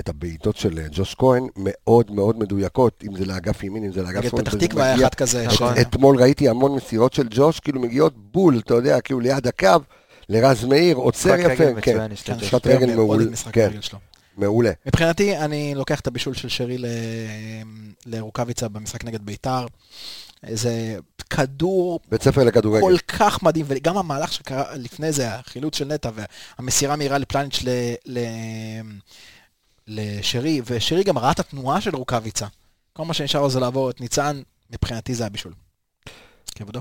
[0.00, 4.02] את הבעיטות של אה, ג'וש כהן מאוד מאוד מדויקות, אם זה לאגף ימין, אם זה
[4.02, 4.42] לאגף נגד שמאל.
[4.42, 5.46] פתח וזה תקווה היה אחד כזה.
[5.46, 5.74] נכון.
[5.76, 9.68] ש- אתמול ראיתי המון מסירות של ג'וש, כאילו מגיעות בול, אתה יודע, כאילו ליד הקו,
[10.28, 11.82] לרז מאיר, עוצר יפה, כן, לו.
[11.82, 13.70] כן, משחק שוטר רגל מאוד מעול, עם משחק כן.
[14.36, 14.70] מעולה.
[14.86, 16.86] מבחינתי, אני לוקח את הבישול של שרי ל-
[18.06, 19.66] לרוקאביצה במשחק נגד ביתר.
[20.52, 20.96] זה
[21.30, 22.80] כדור בית ספר לכדורגל.
[22.80, 26.10] כל כך מדהים, וגם המהלך שקרה לפני זה, החילוץ של נטע
[26.58, 27.68] והמסירה מהירה לפלניץ' ל,
[28.06, 28.18] ל,
[29.88, 32.46] לשרי, ושרי גם ראה את התנועה של רוקאביצה.
[32.92, 35.52] כל מה שנשאר לו זה לעבור את ניצן, מבחינתי זה הבישול.
[36.54, 36.80] כבודו.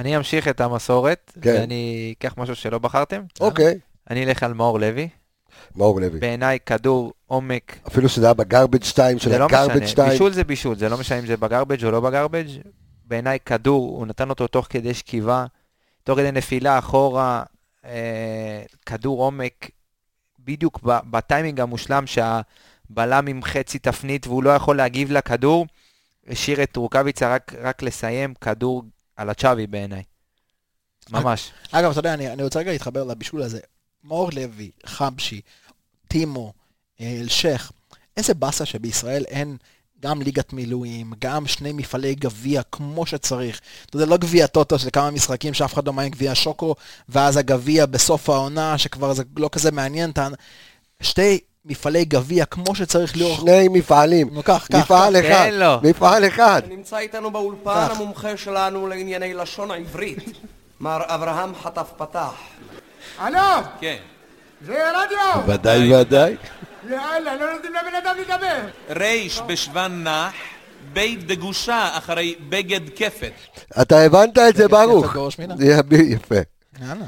[0.00, 1.54] אני אמשיך את המסורת, כן.
[1.54, 3.22] ואני אקח משהו שלא בחרתם.
[3.40, 3.78] אוקיי,
[4.10, 5.08] אני אלך על מאור לוי.
[5.76, 6.20] מאור לוי.
[6.20, 10.10] בעיניי כדור עומק, אפילו שזה היה בגרבג' 2 של זה לא הגרבג' משנה, 2.
[10.10, 12.46] בישול זה בישול, זה לא משנה אם זה בגרבג' או לא בגרבג'.
[13.04, 15.46] בעיניי כדור, הוא נתן אותו תוך כדי שכיבה,
[16.04, 17.42] תוך כדי נפילה אחורה,
[17.84, 19.70] אה, כדור עומק,
[20.38, 25.66] בדיוק בטיימינג המושלם שהבלם עם חצי תפנית והוא לא יכול להגיב לכדור,
[26.28, 28.82] השאיר את רוקאביצה רק, רק לסיים כדור
[29.20, 30.02] על הצ'אבי בעיניי.
[31.10, 31.50] ממש.
[31.70, 33.60] אגב, אתה יודע, אני, אני רוצה רגע להתחבר לבישול הזה.
[34.04, 35.40] מאור לוי, חבשי,
[36.08, 36.52] טימו,
[37.00, 37.72] אלשיך,
[38.16, 39.56] איזה באסה שבישראל אין
[40.02, 43.60] גם ליגת מילואים, גם שני מפעלי גביע כמו שצריך.
[43.86, 46.74] אתה יודע, לא גביע טוטו של כמה משחקים שאף אחד לא מעניין גביע שוקו,
[47.08, 50.12] ואז הגביע בסוף העונה, שכבר זה לא כזה מעניין.
[51.02, 53.36] שתי מפעלי גביע כמו שצריך ליאור.
[53.36, 54.28] שני מפעלים.
[54.32, 54.78] נו, קח, קח.
[54.78, 55.28] מפעל קח.
[55.28, 55.48] אחד.
[55.50, 55.80] תן לו.
[55.82, 56.62] מפעל אחד.
[56.68, 57.86] נמצא איתנו באולפן.
[57.90, 60.24] המומחה שלנו לענייני לשון העברית,
[60.80, 62.32] מר אברהם חטף פתח.
[63.18, 63.40] הלו,
[63.80, 63.96] כן.
[64.66, 65.54] זה רדיו!
[65.54, 66.36] ודאי ודאי.
[66.90, 68.58] יאללה, לא נותנים לבן אדם לדבר.
[68.90, 70.32] ריש בשוון נח,
[70.92, 73.32] בית דגושה אחרי בגד כפת.
[73.82, 75.16] אתה הבנת את זה, ברוך.
[75.92, 76.34] יפה.
[76.80, 77.04] יאללה.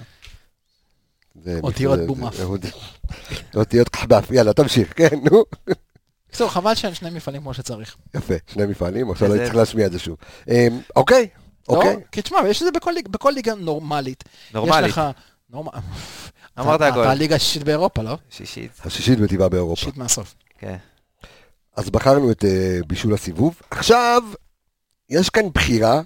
[1.63, 2.41] אותיות בומף.
[3.55, 4.31] אותיות קחבף.
[4.31, 5.45] יאללה, תמשיך, כן, נו.
[6.29, 7.97] בקיצור, חבל שאין שני מפעלים כמו שצריך.
[8.15, 10.17] יפה, שני מפעלים, עכשיו לא צריך להשמיע את זה שוב.
[10.49, 11.29] אמ, אוקיי,
[11.69, 11.95] אוקיי.
[11.95, 12.01] לא?
[12.13, 14.25] כי תשמע, יש את זה בכל ליג- בכל ליגה נורמלית.
[14.55, 14.85] נורמלית.
[14.87, 15.01] יש לך...
[16.59, 17.01] אמרת הכל.
[17.03, 18.17] אתה הליגה השישית באירופה, לא?
[18.31, 19.81] שישית, השישית בטבעה באירופה.
[19.81, 20.35] שישית מהסוף.
[20.59, 20.77] כן.
[21.77, 23.61] אז בחרנו את אה, בישול הסיבוב.
[23.71, 24.23] עכשיו,
[25.11, 26.01] יש כאן בחירה,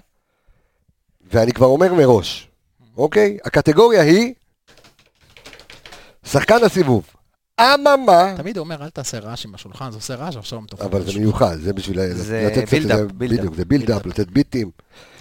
[1.31, 2.47] ואני כבר אומר מראש,
[2.97, 3.37] אוקיי?
[3.45, 4.33] הקטגוריה היא
[6.31, 7.05] שחקן הסיבוב.
[7.61, 10.81] אממה, תמיד הוא אומר, אל תעשה רעש עם השולחן, זה עושה רעש, ועכשיו מתופף.
[10.85, 13.39] אבל זה מיוחד, זה בשביל זה לתת build-up, זה- build-up.
[13.39, 14.71] בדיוק, זה build-up, לתת ביטים.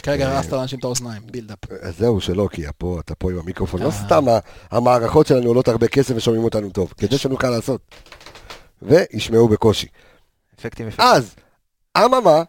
[0.02, 1.58] כרגע אה, הרסת לאנשים את האוזניים, build-up.
[1.98, 3.80] זהו, שלא, כי אתה פה עם המיקרופון.
[3.82, 3.92] לא אה.
[4.06, 4.24] סתם,
[4.70, 7.80] המערכות שלנו עולות הרבה כסף ושומעים אותנו טוב, כדי שנוכל לעשות.
[8.82, 9.86] וישמעו בקושי.
[10.60, 11.06] אפקטים אפקטים.
[11.06, 11.34] אז,
[11.98, 12.42] אממה,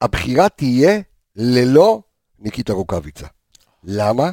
[0.00, 1.00] הבחירה תהיה
[1.36, 2.02] ללא
[2.38, 3.26] ניקיטה רוקאביצה.
[3.84, 4.30] למה?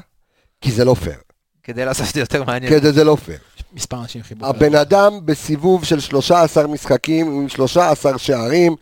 [0.62, 1.20] כי זה לא פייר.
[1.68, 2.74] כדי לעשות את זה יותר מעניין.
[2.74, 3.38] כדי זה לא פייר.
[3.74, 4.50] מספר אנשים חיברו.
[4.50, 8.76] הבן אדם בסיבוב של 13 משחקים עם 13 שערים,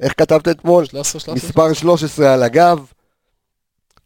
[0.00, 0.84] איך כתבת אתמול?
[0.84, 1.48] 13, 13.
[1.48, 2.86] מספר 13 על הגב.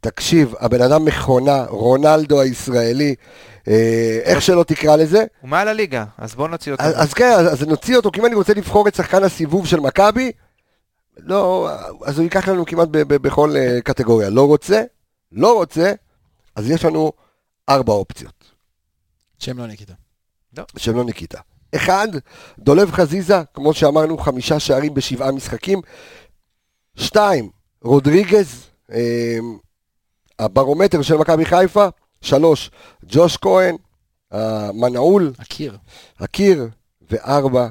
[0.01, 3.15] תקשיב, הבן אדם מכונה, רונלדו הישראלי,
[3.69, 5.25] אה, איך שלא תקרא לזה.
[5.41, 6.85] הוא מעל הליגה, אז בוא נוציא אותו.
[6.85, 9.67] אז, אז כן, אז, אז נוציא אותו, כי אם אני רוצה לבחור את שחקן הסיבוב
[9.67, 10.33] של מכבי,
[11.19, 11.71] לא,
[12.05, 14.31] אז הוא ייקח לנו כמעט ב, ב, בכל אה, קטגוריה.
[14.31, 14.83] לא רוצה,
[15.33, 15.93] לא רוצה,
[16.57, 17.13] אז יש לנו
[17.69, 18.45] ארבע אופציות,
[19.39, 19.95] שם לא ניקיטה.
[20.77, 21.41] שהם לא ניקיטה.
[21.75, 22.09] אחד,
[22.59, 25.81] דולב חזיזה, כמו שאמרנו, חמישה שערים בשבעה משחקים.
[26.97, 27.51] שתיים,
[27.83, 29.39] רודריגז, אה,
[30.39, 31.89] הברומטר של מכבי חיפה.
[32.21, 32.71] שלוש,
[33.05, 33.77] ג'וש כהן,
[34.31, 35.79] המנעול, הקיר.
[36.19, 36.69] הקיר,
[37.11, 37.69] וארבע,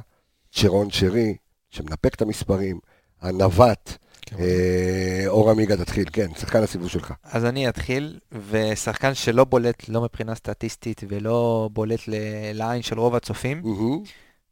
[0.51, 1.35] צ'רון שרי,
[1.69, 2.79] שמנפק את המספרים,
[3.21, 3.91] הנווט,
[5.27, 7.13] אור עמיגה תתחיל, כן, שחקן הסיבוב שלך.
[7.23, 8.19] אז אני אתחיל,
[8.49, 11.99] ושחקן שלא בולט, לא מבחינה סטטיסטית ולא בולט
[12.53, 13.61] לעין של רוב הצופים.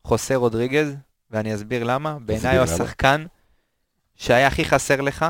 [0.04, 0.96] חוסה רודריגז,
[1.32, 2.18] ואני אסביר למה.
[2.26, 2.64] בעיניי הוא.
[2.64, 3.26] השחקן
[4.16, 5.26] שהיה הכי חסר לך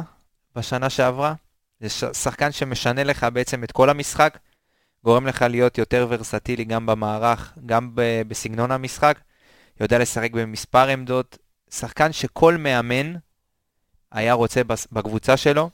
[0.56, 1.34] בשנה שעברה.
[1.80, 4.38] זה שחקן שמשנה לך בעצם את כל המשחק,
[5.04, 7.92] גורם לך להיות יותר ורסטילי גם במערך, גם
[8.28, 9.20] בסגנון המשחק,
[9.80, 11.38] יודע לשחק במספר עמדות,
[11.72, 13.14] שחקן שכל מאמן
[14.12, 15.70] היה רוצה בקבוצה שלו,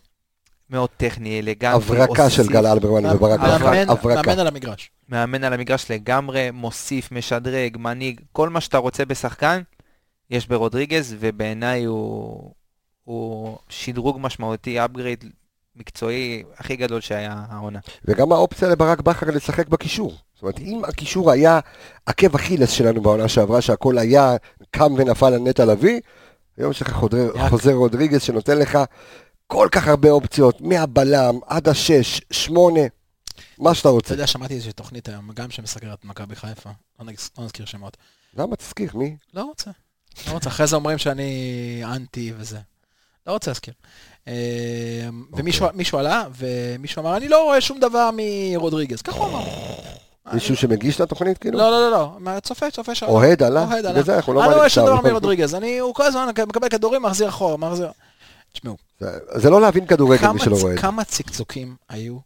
[0.70, 4.22] מאוד טכני, אלגנטי, הברקה של גל אלברמן וברק בכר, הברקה.
[4.22, 4.92] מאמן על המגרש.
[5.10, 9.62] מאמן על המגרש לגמרי, מוסיף, משדרג, מנהיג, כל מה שאתה רוצה בשחקן,
[10.30, 12.52] יש ברודריגז, ובעיניי הוא,
[13.04, 15.26] הוא שדרוג משמעותי, upgrade
[15.76, 17.80] מקצועי הכי גדול שהיה העונה.
[18.06, 20.14] וגם האופציה לברק בכר לשחק בקישור.
[20.34, 21.60] זאת אומרת, אם הקישור היה
[22.06, 24.36] עקב אכילס שלנו בעונה שעברה, שהכל היה
[24.72, 26.00] קם ונפל על נטע לביא,
[26.58, 26.92] היום יש לך
[27.50, 28.78] חוזר רודריגז שנותן לך
[29.48, 32.82] כל כך הרבה אופציות, מהבלם עד השש, שמונה,
[33.58, 34.14] מה שאתה אתה רוצה.
[34.14, 36.70] יודע, שמעתי איזושהי תוכנית היום, גם שמסקרת מכבי חיפה.
[37.00, 37.06] לא
[37.38, 37.98] לא נזכיר שמות.
[38.38, 39.18] למה תזכיר, מי?
[39.34, 39.72] לא רוצה.
[40.28, 40.50] לא רוצה.
[40.50, 42.60] אחרי זה אומרים שאני אנטי וזה.
[43.28, 43.74] לא רוצה להזכיר.
[44.28, 44.34] אה,
[45.34, 49.02] ומישהו מישהו עלה, ומישהו אמר, אני לא רואה שום דבר מרודריגז.
[49.02, 49.44] ככה הוא אמר.
[50.34, 51.58] מישהו שמגיש את התוכנית כאילו?
[51.58, 52.12] לא, לא, לא, לא.
[52.20, 53.06] מה, צופה, צופה שם.
[53.06, 53.64] אוהד עלה?
[53.64, 53.90] אוהד עלה.
[53.92, 54.98] בגלל זה אנחנו לא אני לא רואה מעלים שום סתם.
[55.00, 55.56] דבר מרודריגז.
[55.56, 57.92] אני, הוא כל הזמן מקבל כדורים, מחזיר אחורה, מחזיר...
[58.54, 58.78] תשמעו,
[59.36, 60.82] זה- לא להבין כדורגל כמה מי שלא רואה את זה.
[60.82, 62.18] כמה צקצוקים היו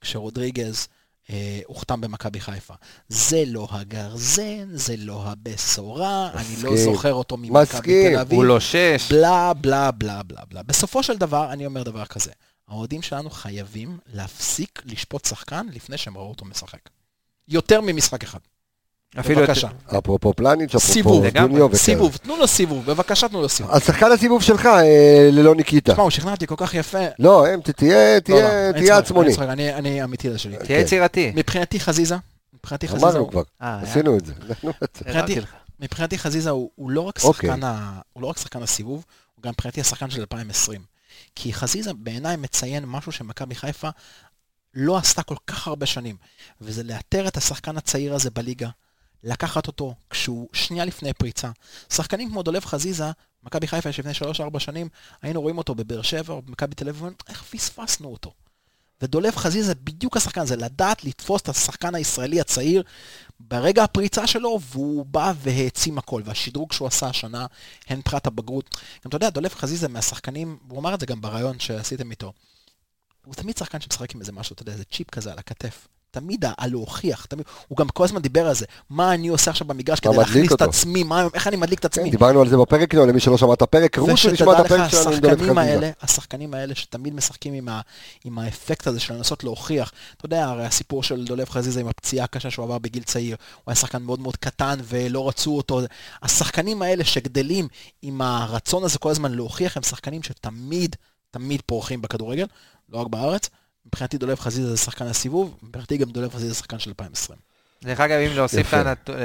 [0.00, 0.88] כשרודריגז
[1.30, 2.74] אה, הוחתם במכבי חיפה.
[3.08, 6.76] זה לא הגרזן, זה לא הבשורה, אני לא.
[6.76, 8.12] זוכר אותו ממכבי מסכים.
[8.14, 8.36] תל אביב.
[8.38, 10.62] הוא לא שש, בלה בלה בלה בלה בלה.
[10.62, 12.30] בסופו של דבר, אני אומר דבר כזה,
[12.68, 16.78] האוהדים שלנו חייבים להפסיק לשפוט שחקן לפני שהם ראו אותו משחק.
[17.50, 18.38] יותר ממשחק אחד.
[19.20, 19.40] אפילו...
[19.40, 19.68] בבקשה.
[19.98, 21.40] אפרופו פלניץ', סיבוב, אפרופו.
[21.48, 21.78] דוניו וכאלה.
[21.78, 23.72] סיבוב, תנו לו סיבוב, בבקשה תנו לו סיבוב.
[23.72, 25.92] אז שחקן הסיבוב שלך, אה, ללא ניקיטה.
[25.92, 26.98] תשמע, הוא שכנע אותי כל כך יפה.
[27.18, 29.52] לא, הם, ת- תהיה לא, לא, תהיה- תהיה צחוק, עצמוני.
[29.52, 30.56] אני- אני אמיתי לשלי.
[30.56, 30.84] תהיה כן.
[30.84, 31.32] יצירתי.
[31.34, 32.16] מבחינתי חזיזה,
[32.54, 33.30] מבחינתי חזיזה אמרנו הוא...
[33.30, 34.32] כבר, אה, עשינו את זה.
[34.84, 35.02] את.
[35.06, 35.40] מבחינתי-.
[35.80, 37.50] מבחינתי חזיזה הוא, הוא לא רק אוקיי.
[37.62, 38.00] ה...
[38.12, 40.80] הוא לא רק שחקן הסיבוב, הוא גם מבחינתי השחקן של 2020.
[41.36, 43.88] כי חזיזה בעיניי מציין משהו שמכבי חיפה
[44.74, 46.16] לא עשתה כל כך הרבה שנים,
[46.60, 48.68] וזה לאתר את השחקן הצעיר הזה בליגה,
[49.24, 51.50] לקחת אותו כשהוא שנייה לפני פריצה.
[51.92, 53.10] שחקנים כמו דולב חזיזה,
[53.42, 54.12] מכבי חיפה שלפני
[54.54, 54.88] 3-4 שנים,
[55.22, 58.32] היינו רואים אותו בבאר שבע או במכבי תל אביב, איך פספסנו אותו?
[59.02, 62.82] ודולב חזיזה בדיוק השחקן הזה, לדעת לתפוס את השחקן הישראלי הצעיר
[63.40, 66.22] ברגע הפריצה שלו, והוא בא והעצים הכל.
[66.24, 67.46] והשדרוג שהוא עשה השנה,
[67.88, 68.76] הן מבחינת הבגרות.
[69.04, 72.32] גם אתה יודע, דולב חזיזה מהשחקנים, הוא אמר את זה גם בריאיון שעשיתם איתו.
[73.30, 75.88] הוא תמיד שחקן שמשחק עם איזה משהו, אתה יודע, איזה צ'יפ כזה על הכתף.
[76.10, 80.00] תמיד הלהוכיח, תמיד, הוא גם כל הזמן דיבר על זה, מה אני עושה עכשיו במגרש
[80.00, 80.62] כדי להכניס את?
[80.62, 82.04] עצמי, מה, איך אני מדליק את עצמי.
[82.04, 84.72] כן, דיברנו על זה בפרק, לא, למי שלא שמע את הפרק, לשמוע ושתדע את לך,
[84.72, 85.72] הפרק שלנו עם דולב השחקנים חזיזה.
[85.72, 87.80] האלה, השחקנים האלה שתמיד משחקים עם, ה,
[88.24, 89.92] עם האפקט הזה של לנסות להוכיח.
[90.16, 93.62] אתה יודע, הרי הסיפור של דולב חזיזה עם הפציעה הקשה שהוא עבר בגיל צעיר, הוא
[93.66, 95.80] היה שחקן מאוד מאוד קטן ולא רצו אותו.
[96.22, 97.68] השחקנים האלה שגדלים
[98.02, 100.96] עם הרצון הזה כל הזמן להוכיח, הם שחקנים שתמיד,
[101.30, 102.46] תמיד פורחים בכדורגל,
[102.92, 103.48] לא רק בארץ.
[103.86, 107.38] מבחינתי דולב חזיזה זה שחקן הסיבוב, מבחינתי גם דולב חזיזה זה שחקן של 2020.
[107.84, 108.74] דרך אגב, אם להוסיף.
[108.74, 109.16] לנתון,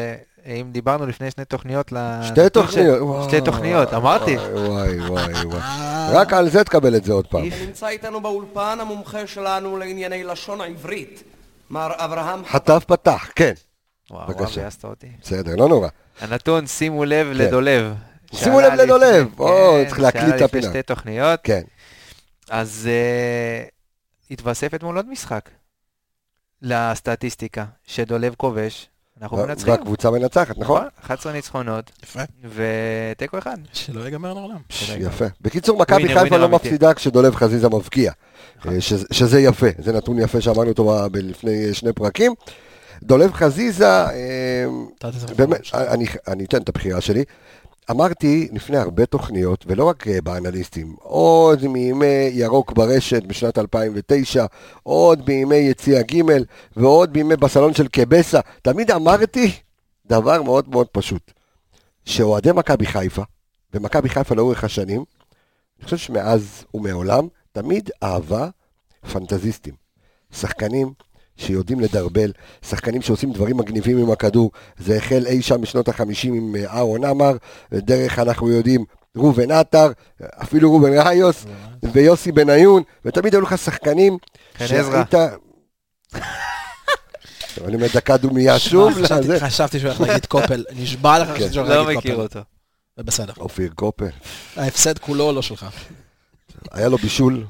[0.45, 3.29] אם דיברנו לפני שני תוכניות, שתי תוכניות.
[3.29, 4.37] שתי תוכניות, אמרתי.
[4.37, 5.61] וואי, וואי, וואי.
[6.11, 7.41] רק על זה תקבל את זה עוד פעם.
[7.65, 11.23] נמצא איתנו באולפן המומחה שלנו לענייני לשון העברית,
[11.69, 13.53] מר אברהם חטף פתח, כן.
[14.11, 14.45] וואו, וואו.
[14.49, 15.07] ביאסת אותי.
[15.21, 15.87] בסדר, לא נורא.
[16.21, 17.37] הנתון, שימו לב כן.
[17.37, 17.93] לדולב.
[18.33, 19.39] שימו לב לדולב.
[19.39, 20.67] או, כן, צריך להקליט את הפינה.
[20.69, 21.39] שתי תוכניות.
[21.43, 21.61] כן.
[22.49, 23.63] אז אה,
[24.31, 25.49] התווסף אתמול עוד משחק
[26.61, 28.89] לסטטיסטיקה, שדולב כובש,
[29.21, 29.71] אנחנו מנצחים.
[29.73, 30.81] והקבוצה מנצחת, נכון?
[31.05, 32.19] 11 ניצחונות יפה.
[32.43, 33.57] ותיקו אחד.
[33.73, 34.57] שלא ייגמר לעולם.
[34.97, 35.25] יפה.
[35.41, 36.49] בקיצור, מכבי חיפה לא.
[36.49, 38.11] מפסידה כשדולב חזיזה מבקיע,
[38.67, 42.33] אה, שזה- יפה, זה נתון יפה שאמרנו אותו לפני אה, שני פרקים.
[43.03, 44.05] דולב חזיזה,
[45.35, 45.61] באמת,
[46.27, 47.23] אני אתן את הבחירה שלי.
[47.91, 54.45] אמרתי לפני הרבה תוכניות, ולא רק אה, באנליסטים, עוד מימי ירוק ברשת בשנת 2009,
[54.83, 56.21] עוד בימי יציע ג'
[56.77, 59.51] ועוד בימי בסלון של קבסה, תמיד אמרתי
[60.05, 61.31] דבר מאוד מאוד פשוט,
[62.05, 63.23] שאוהדי מכבי חיפה,
[63.73, 65.03] ומכבי חיפה לאורך השנים,
[65.79, 68.49] אני חושב שמאז ומעולם, תמיד אהבה
[69.11, 69.73] פנטזיסטים.
[70.31, 70.93] שחקנים
[71.37, 72.31] שיודעים לדרבל,
[72.65, 74.51] שחקנים שעושים דברים מגניבים עם הכדור.
[74.77, 77.31] זה החל אי שם בשנות החמישים עם אה, אהרון עמר,
[77.71, 78.85] ודרך אנחנו יודעים
[79.17, 79.91] ראובן עטר,
[80.23, 81.45] אפילו ראובן ראיוס,
[81.93, 84.17] ויוסי בניון, ותמיד היו לך שחקנים
[84.57, 85.03] חן עזרא.
[87.55, 88.93] טוב, אני אומר דקה דומייה שוב,
[89.39, 92.21] חשבתי- שהוא הולך להגיד קופל, נשבע לך חשבתי שהוא הולך לא להגיד מכיר קופל.
[92.23, 92.39] אותו.
[92.97, 93.33] זה בסדר.
[93.37, 94.07] אופיר קופל,
[94.55, 95.65] ההפסד כולו לא שלך.
[96.71, 97.45] היה לו בישול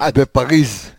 [0.00, 0.90] בפריז,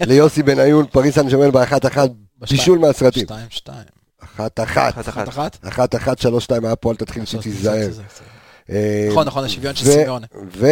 [0.00, 2.10] ליוסי בניון, פריז סן ג'רמן באחת אחת.
[2.38, 3.22] בישול מהסרטים.
[3.22, 3.84] שתיים, שתיים.
[4.20, 4.98] אחת אחת.
[5.68, 7.88] אחת אחת שלוש שתיים, היה פה, אל תתחיל שתיזהר.
[8.70, 10.26] אה, נכון, נכון, השוויון של ו- סימיונה.
[10.52, 10.66] ו...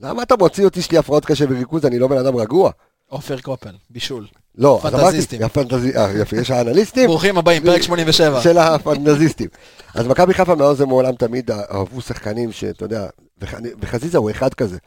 [0.00, 0.78] למה אתה מוציא אותי?
[0.78, 2.70] יש לי הפרעות קשב וריכוז, אני לא בן אדם רגוע.
[3.08, 4.26] עופר קופל, בישול.
[4.58, 5.42] לא, אז אמרתי, פנטזיסטים.
[5.42, 8.40] הפנטזי- אה, יפה, יש האנליסטים ברוכים הבאים, פרק 87.
[8.42, 9.48] של הפנטזיסטים.
[9.94, 13.06] אז מכבי חיפה מאז ומעולם תמיד אהבו שחקנים שאתה יודע,
[13.40, 14.78] וח- וחזיזה הוא אחד כזה.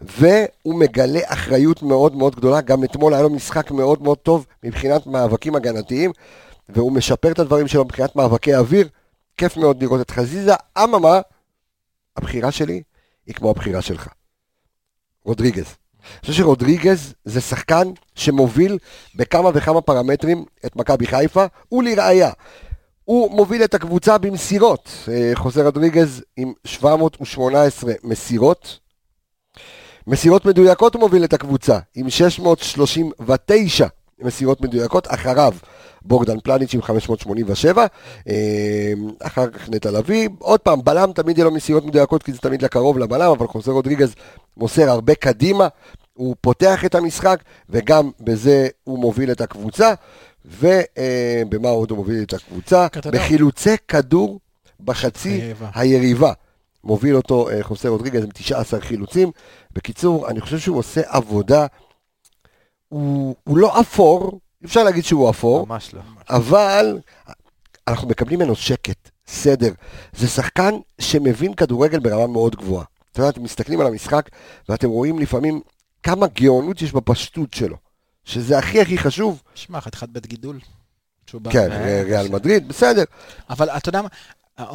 [0.00, 5.06] והוא מגלה אחריות מאוד מאוד גדולה, גם אתמול היה לו משחק מאוד מאוד טוב מבחינת
[5.06, 6.10] מאבקים הגנתיים,
[6.68, 8.88] והוא משפר את הדברים שלו מבחינת מאבקי אוויר.
[9.36, 11.20] כיף מאוד לראות את חזיזה, אממה,
[12.16, 12.82] הבחירה שלי
[13.26, 14.08] היא כמו הבחירה שלך.
[15.24, 15.64] רודריגז.
[16.02, 18.78] אני חושב שרודריגז זה שחקן שמוביל
[19.14, 22.30] בכמה וכמה פרמטרים את מכבי חיפה, ולראיה,
[23.04, 24.88] הוא מוביל את הקבוצה במסירות.
[25.08, 28.78] אה, חוזר רודריגז עם 718 מסירות.
[30.06, 33.86] מסירות מדויקות הוא מוביל את הקבוצה עם 639
[34.18, 35.54] מסירות מדויקות, אחריו
[36.04, 37.86] בוגדן פלניץ' עם 587,
[38.28, 42.38] אה, אחר כך נטע לביא, עוד פעם, בלם תמיד יהיה לו מסירות מדויקות כי זה
[42.38, 44.14] תמיד לקרוב לבלם, אבל חוזר רודריגז
[44.56, 45.68] מוסר הרבה קדימה,
[46.14, 49.94] הוא פותח את המשחק, וגם בזה הוא מוביל את הקבוצה,
[50.44, 52.86] ובמה עוד הוא מוביל את הקבוצה?
[53.12, 54.40] בחילוצי כדור
[54.80, 55.70] בחצי היריבה.
[55.74, 56.32] היריבה.
[56.84, 59.30] מוביל אותו אה, חוסה רודריגז עם 19 חילוצים.
[59.72, 61.66] בקיצור, אני חושב שהוא עושה עבודה,
[62.88, 66.00] הוא, הוא לא אפור, אפשר להגיד שהוא אפור, ממש לא.
[66.30, 66.98] אבל
[67.88, 69.72] אנחנו מקבלים ממנו שקט, סדר.
[70.16, 72.84] זה שחקן שמבין כדורגל ברמה מאוד גבוהה.
[73.12, 74.28] אתה יודע, אתם מסתכלים על המשחק,
[74.68, 75.60] ואתם רואים לפעמים
[76.02, 77.76] כמה גאונות יש בפשטות שלו.
[78.24, 79.42] שזה הכי הכי חשוב.
[79.54, 80.58] שמע, חתיכת בית גידול.
[81.50, 83.04] כן, אה, ריאל מדריד, בסדר.
[83.50, 84.08] אבל אתה יודע מה,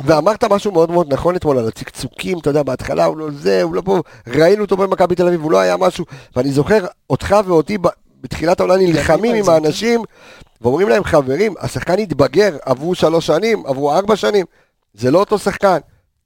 [0.06, 3.76] ואמרת משהו מאוד מאוד נכון אתמול על הצקצוקים, אתה יודע, בהתחלה הוא לא זה, הוא
[3.76, 7.78] לא פה, ראינו אותו במכבי תל אביב, הוא לא היה משהו, ואני זוכר אותך ואותי
[8.28, 10.02] בתחילת העונה נלחמים עם האנשים,
[10.62, 14.46] ואומרים להם, חברים, השחקן התבגר, עברו שלוש שנים, עברו ארבע שנים,
[14.94, 15.78] זה לא אותו שחקן.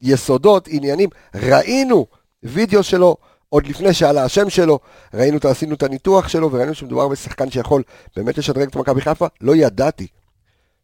[0.01, 2.05] יסודות, עניינים, ראינו
[2.43, 3.17] וידאו שלו,
[3.49, 4.79] עוד לפני שעלה השם שלו,
[5.13, 7.83] ראינו, עשינו את הניתוח שלו, וראינו שמדובר בשחקן שיכול
[8.15, 10.07] באמת לשדרג את מכבי חיפה, לא ידעתי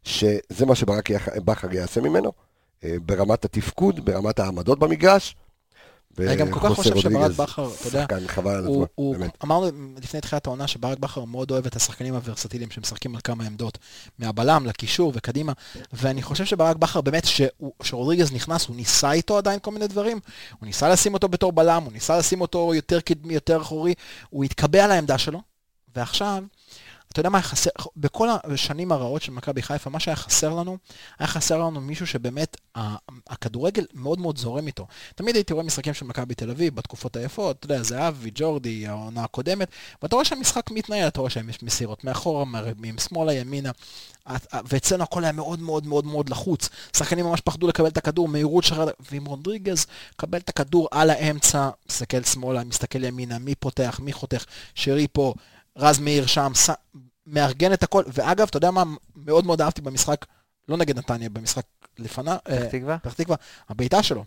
[0.04, 1.10] שזה מה שברק
[1.46, 2.32] בכר יעשה ממנו,
[2.84, 5.36] אה, ברמת התפקוד, ברמת העמדות במגרש.
[6.20, 8.06] אני גם כל כך חושב שברק בכר, אתה יודע,
[8.68, 9.16] הוא, הוא.
[9.44, 9.68] אמרנו
[10.02, 13.78] לפני תחילת העונה שברק בכר מאוד אוהב את השחקנים הוורסטיליים שמשחקים על כמה עמדות,
[14.20, 15.54] מהבלם לקישור וקדימה,
[15.94, 20.20] ואני חושב שברק בכר באמת, שהוא- שרודריגז נכנס, הוא ניסה איתו עדיין כל מיני דברים,
[20.60, 23.94] הוא ניסה לשים אותו בתור בלם, הוא ניסה לשים אותו יותר קדמי, יותר אחורי,
[24.30, 25.42] הוא התקבע על העמדה שלו,
[25.96, 26.44] ועכשיו,
[27.12, 30.78] אתה יודע מה היה חסר, בכל השנים הרעות של מכבי חיפה, מה שהיה חסר לנו,
[31.20, 32.58] היה חסר לנו מישהו שבאמת,
[33.28, 34.88] הכדורגל מאוד מאוד זורם איתו.
[35.16, 39.24] תמיד הייתי רואה משחקים של מכבי תל אביב, בתקופות היפות, אתה יודע, זהבי, ג'ורדי, העונה
[39.24, 39.68] הקודמת,
[40.02, 43.72] ואתה רואה שהמשחק מתנהל, אתה רואה שהם מסירות מאחורה, מרמים שמאלה, ימינה,
[44.70, 46.70] ואצלנו הכל היה מאוד מאוד מאוד מאוד לחוץ.
[46.98, 49.86] שחקנים ממש פחדו לקבל את הכדור, מהירות שחרר, ועם רודריגז,
[50.16, 54.46] קבל את הכדור על האמצע, מסתכל שמאלה, מסתכל ימינה, מי פותח, מי חותך,
[54.76, 55.34] שרי פה,
[55.78, 56.70] רז מאיר שם, ס...
[57.28, 58.84] מארגן את הכל, ואגב, אתה יודע מה
[59.16, 60.26] מאוד מאוד אהבתי במשחק,
[60.70, 61.64] לא נגד נתניה, במשחק
[62.00, 62.98] לפניו, פתח תקווה?
[62.98, 63.36] פתח תקווה,
[63.70, 64.24] הבעיטה שלו.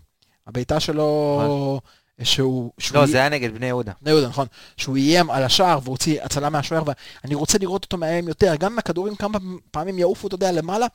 [0.46, 1.80] הבעיטה שלו
[2.22, 2.70] שהוא...
[2.78, 3.92] שהוא לא, י- זה היה נגד בני יהודה.
[4.02, 4.46] בני יהודה, נכון,
[4.76, 6.82] שהוא איים על השער והוציא הצלה מהשוער,
[7.24, 9.38] ואני רוצה לראות אותו מאיים יותר, גם אם הכדורים כמה
[9.70, 10.86] פעמים יעופו, אתה יודע, למעלה,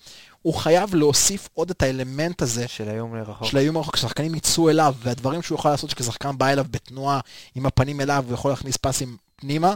[0.42, 3.48] הוא חייב להוסיף עוד את האלמנט הזה של האיום לרחוק.
[3.48, 7.20] של האיום הרחוק, ששחקנים יצאו אליו, והדברים שהוא יכול לעשות שכשחקן בא אליו בתנועה
[7.56, 9.76] עם הפנים אליו, הוא יכול להכניס פסים פנימה.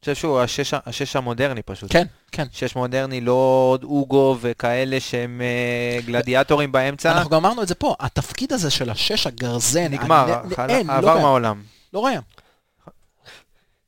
[0.00, 1.92] חושב שהוא השש, השש המודרני פשוט.
[1.92, 2.44] כן, כן.
[2.52, 3.32] שש מודרני, לא
[3.72, 7.12] עוד אוגו וכאלה שהם אה, גלדיאטורים באמצע.
[7.12, 10.86] אנחנו גם אמרנו את זה פה, התפקיד הזה של השש הגרזן, נגמר, הנ- חל- אין,
[10.86, 11.62] לא עבר קיים, מהעולם.
[11.92, 12.20] לא קיים.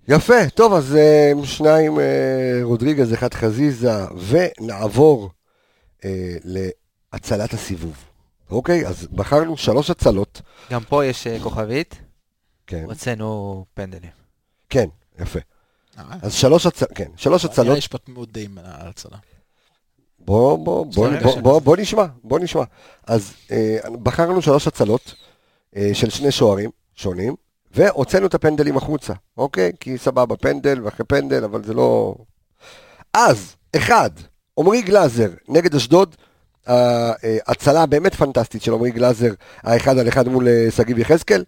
[0.08, 2.04] יפה, טוב, אז אה, שניים אה,
[2.62, 3.92] רודריגז, אחד חזיזה,
[4.28, 5.30] ונעבור
[6.04, 7.96] אה, להצלת הסיבוב.
[8.50, 10.42] אוקיי, אז בחרנו שלוש הצלות.
[10.70, 11.94] גם פה יש כוכבית,
[12.66, 14.10] כן, הוצאנו פנדלים.
[14.70, 14.86] כן,
[15.20, 15.38] יפה.
[15.98, 17.78] אה, אז שלוש הצלות, כן, שלוש הצלות.
[17.78, 19.16] יש פה תמימות דעים על ההצלה.
[20.18, 21.40] בוא, בוא, בוא, בוא.
[21.40, 22.62] בוא, בוא נשמע, בוא נשמע.
[23.06, 25.14] אז אה, בחרנו שלוש הצלות
[25.76, 27.34] אה, של שני שוערים שונים,
[27.74, 29.72] והוצאנו את הפנדלים החוצה, אוקיי?
[29.80, 32.14] כי סבבה, פנדל ואחרי פנדל, אבל זה לא...
[33.14, 34.10] אז, אחד,
[34.58, 36.16] עמרי גלאזר נגד אשדוד,
[36.66, 39.32] ההצלה באמת פנטסטית של עמרי גלאזר,
[39.62, 41.44] האחד על אחד מול אה, שגיב יחזקאל,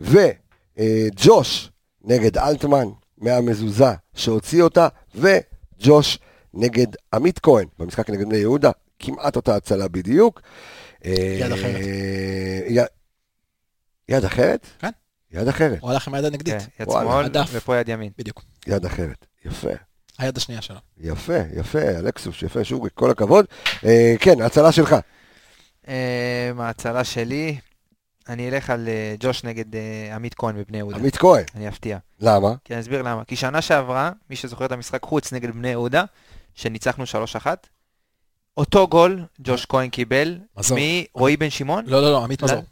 [0.00, 1.70] וג'וש
[2.04, 2.88] נגד אלטמן
[3.20, 6.18] מהמזוזה שהוציא אותה, וג'וש
[6.54, 10.40] נגד עמית כהן במשחק נגד בני יהודה, כמעט אותה הצלה בדיוק.
[11.04, 11.74] יד אחרת.
[11.74, 12.86] אה, י-
[14.08, 14.66] יד אחרת?
[14.78, 14.90] כן.
[15.32, 17.48] יד אחרת, הוא הלך עם היד הנגדית, כן, יד שמאל הדף.
[17.52, 18.10] ופה יד ימין.
[18.18, 18.42] בדיוק.
[18.66, 19.26] יד אחרת.
[19.44, 19.68] יפה.
[20.18, 20.76] היד השנייה שלו.
[21.00, 23.44] יפה, יפה, אלכסוס, יפה, שורי, כל הכבוד.
[23.84, 24.96] אה, כן, ההצלה שלך.
[25.88, 27.58] אה, ההצלה שלי,
[28.28, 30.96] אני אלך על אה, ג'וש נגד אה, עמית כהן בבני יהודה.
[30.96, 31.44] עמית כהן.
[31.54, 31.98] אני אפתיע.
[32.20, 32.54] למה?
[32.64, 33.24] כי אני אסביר למה.
[33.24, 36.04] כי שנה שעברה, מי שזוכר את המשחק חוץ נגד בני יהודה,
[36.54, 37.04] שניצחנו
[37.44, 37.46] 3-1,
[38.56, 40.38] אותו גול ג'וש כהן קיבל.
[40.70, 41.84] מרועי בן שמעון.
[41.86, 42.48] לא, לא, לא, עמית לא.
[42.48, 42.62] מזור.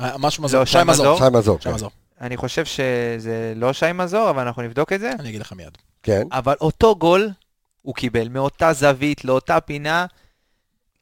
[0.00, 0.60] אה, משהו מזור.
[0.60, 1.18] לא, שי מזור.
[1.18, 1.74] שי מזור, שי כן.
[1.74, 1.90] מזור.
[2.20, 5.12] אני חושב שזה לא שי מזור, אבל אנחנו נבדוק את זה.
[5.18, 5.78] אני אגיד לך מיד.
[6.02, 6.22] כן.
[6.32, 7.30] אבל אותו גול
[7.82, 10.06] הוא קיבל מאותה זווית, לאותה פינה,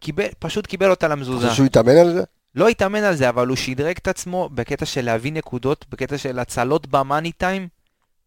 [0.01, 1.45] קיבל, פשוט קיבל אותה אתה למזוזה.
[1.47, 2.23] חושב שהוא יתאמן על זה?
[2.57, 6.39] לא התאמן על זה, אבל הוא שדרג את עצמו בקטע של להביא נקודות, בקטע של
[6.39, 7.69] הצלות במאני טיים.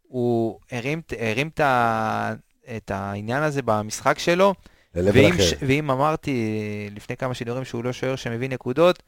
[0.08, 2.34] הוא הרים, הרים את, ה,
[2.78, 4.54] את העניין הזה במשחק שלו,
[4.96, 5.34] ואם.
[5.40, 6.60] ש, ואם אמרתי
[6.96, 9.04] לפני כמה שידורים שהוא לא שוער שמביא נקודות,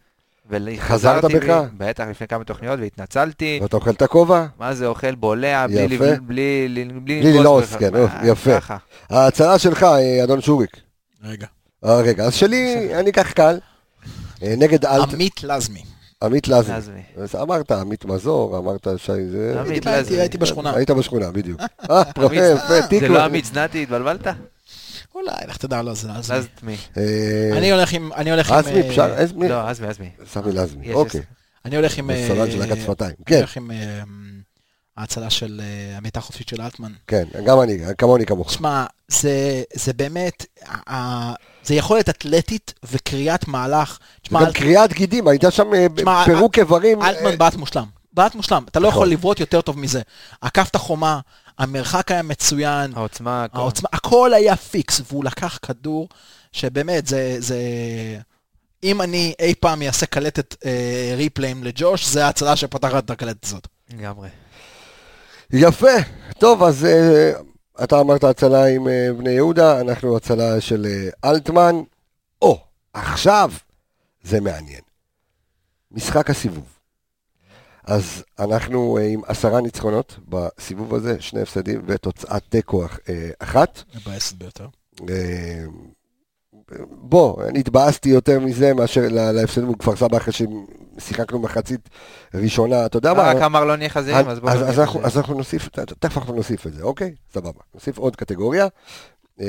[0.77, 1.63] חזרת בך?
[1.77, 3.59] בטח, לפני כמה תוכניות, והתנצלתי.
[3.61, 4.45] ואתה אוכל את הכובע?
[4.59, 5.65] מה זה אוכל בולע,
[6.27, 6.67] בלי,
[7.23, 7.75] ללעוס.
[7.75, 8.59] כן, מה, יפה.
[8.59, 8.77] ככה.
[9.09, 10.77] ההצלה שלך, אה, אדון שוריק.
[11.23, 11.47] רגע.
[11.85, 13.59] אה, רגע, אז שלי, אני אקח קל.
[14.43, 15.83] אה, נגד אלט, עמית לזמי.
[16.23, 17.01] עמית לזמי.
[17.17, 19.55] אז אמרת עמית מזור, אמרת שי זה...
[19.59, 20.19] עמית לזמי.
[20.19, 20.75] הייתי בשכונה.
[20.75, 21.61] היית בשכונה, בדיוק.
[21.91, 23.07] אה, יפה, יפה, זה תיקו.
[23.07, 24.27] לא עמית צנתי, התבלבלת?
[25.15, 26.37] אולי, לך תדע, לא, זה לזמי.
[26.63, 26.77] מי?
[26.97, 28.11] אה, אני הולך עם...
[28.49, 29.13] עזמי, אה, אפשר?
[29.13, 29.49] עזמי?
[29.49, 30.09] לא, אז מי, אז מי.
[30.27, 31.21] סמי לזמי, אוקיי.
[31.65, 32.09] אני הולך עם...
[32.13, 33.13] בסולן של הגת שפתיים.
[33.17, 33.71] אני כן, הולך עם
[35.01, 36.91] ההצלה של אה, המיטה החופשית של אלטמן.
[37.07, 38.51] כן, גם אני, כמוני כמוך.
[38.53, 40.45] שמע, זה, זה באמת,
[40.89, 41.33] ה-
[41.63, 43.97] זה יכולת אתלטית וקריאת מהלך.
[44.21, 47.01] תשמע, וגם אלט- קריעת גידים, הייתה שם אה, תשמע, פירוק איברים.
[47.01, 47.85] אלטמן בעט מושלם.
[48.13, 48.63] בעט מושלם.
[48.69, 48.97] אתה לא נכון.
[48.99, 50.01] יכול לבעוט יותר טוב מזה.
[50.41, 51.19] עקף את החומה,
[51.57, 53.57] המרחק היה מצוין, העוצמה, הכל.
[53.59, 56.09] העוצמה, הכל היה פיקס, והוא לקח כדור,
[56.51, 57.35] שבאמת, זה...
[57.39, 57.57] זה...
[58.83, 63.67] אם אני אי פעם אעשה קלטת אה, ריפליים לג'וש, זה ההצלה שפותחת את הקלטת הזאת.
[63.93, 64.27] לגמרי.
[65.53, 65.87] יפה,
[66.39, 67.31] טוב, אז אה,
[67.83, 71.75] אתה אמרת הצלה עם אה, בני יהודה, אנחנו הצלה של אה, אלטמן.
[72.41, 72.59] או,
[72.93, 73.51] עכשיו
[74.23, 74.81] זה מעניין.
[75.91, 76.77] משחק הסיבוב.
[77.83, 82.85] אז אנחנו עם עשרה ניצחונות בסיבוב הזה, שני הפסדים ותוצאת תיקו
[83.39, 83.83] אחת.
[83.95, 84.67] מבאסת ביותר.
[86.89, 91.89] בוא, אני התבאסתי יותר מזה מאשר ל- להפסדים מול כפר סבא אחרי ששיחקנו מחצית
[92.33, 93.21] ראשונה, אתה יודע מה?
[93.31, 95.05] רק אמר לא נהיה חזירים, אז בואו אז, לא אנחנו, חזירים.
[95.05, 95.69] אז אנחנו נוסיף,
[95.99, 97.15] תכף אנחנו נוסיף את זה, אוקיי?
[97.33, 97.59] סבבה.
[97.73, 98.67] נוסיף עוד קטגוריה.
[99.41, 99.45] אה,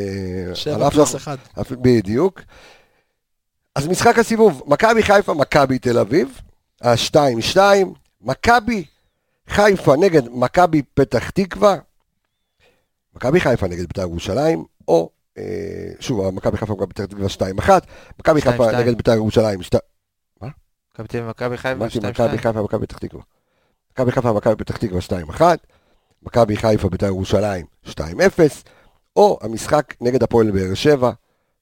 [0.55, 1.37] שבע פלוס שאנחנו- אחד.
[1.83, 2.41] בדיוק.
[3.75, 6.41] אז משחק הסיבוב, מכבי חיפה, מכבי תל אביב,
[6.83, 7.57] ה-2-2,
[8.21, 8.85] מכבי
[9.49, 11.77] חיפה נגד מכבי פתח תקווה,
[13.17, 15.11] מכבי חיפה נגד בית"ר ירושלים, או,
[16.01, 17.71] שוב, מכבי חיפה מכבי פתח תקווה 2-1,
[18.19, 18.77] מכבי חיפה 2-2.
[18.77, 19.81] נגד בית"ר ירושלים 2...
[20.95, 22.03] מכבי תל אביב, מכבי חיפה, אמרתי 2-2.
[22.03, 23.23] מכבי חיפה מכבי פתח תקווה.
[23.93, 25.43] מכבי חיפה מכבי פתח תקווה 2-1,
[26.23, 27.91] מכבי חיפה בית"ר ירושלים 2-0,
[29.17, 31.11] או המשחק נגד הפועל באר שבע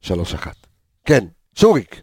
[0.04, 0.10] 3-1.
[1.04, 2.02] כן, שוריק.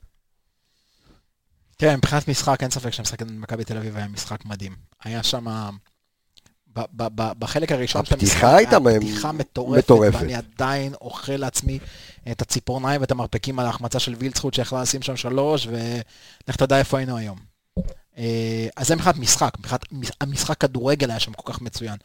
[1.78, 4.76] כן, מבחינת משחק, אין ספק שהמשחק נגד מכבי תל אביב היה משחק מדהים.
[5.03, 5.45] היה שם...
[5.45, 5.70] ב-
[7.39, 10.15] בחלק הראשון של המשחק, הפתיחה הייתה היה מ- פתיחה מטורפת.
[10.19, 11.80] ואני עדיין אוכל לעצמי
[12.32, 16.97] את הציפורניים ואת המרפקים על ההחמצה של וילצחוט שיכלה לשים שם שלוש, ולך תדע איפה
[16.97, 17.38] היינו היום.
[18.17, 19.86] אה, אז זה מבחינת משחק, מבחינת
[20.21, 21.95] המשחק כדורגל היה שם כל כך מצוין.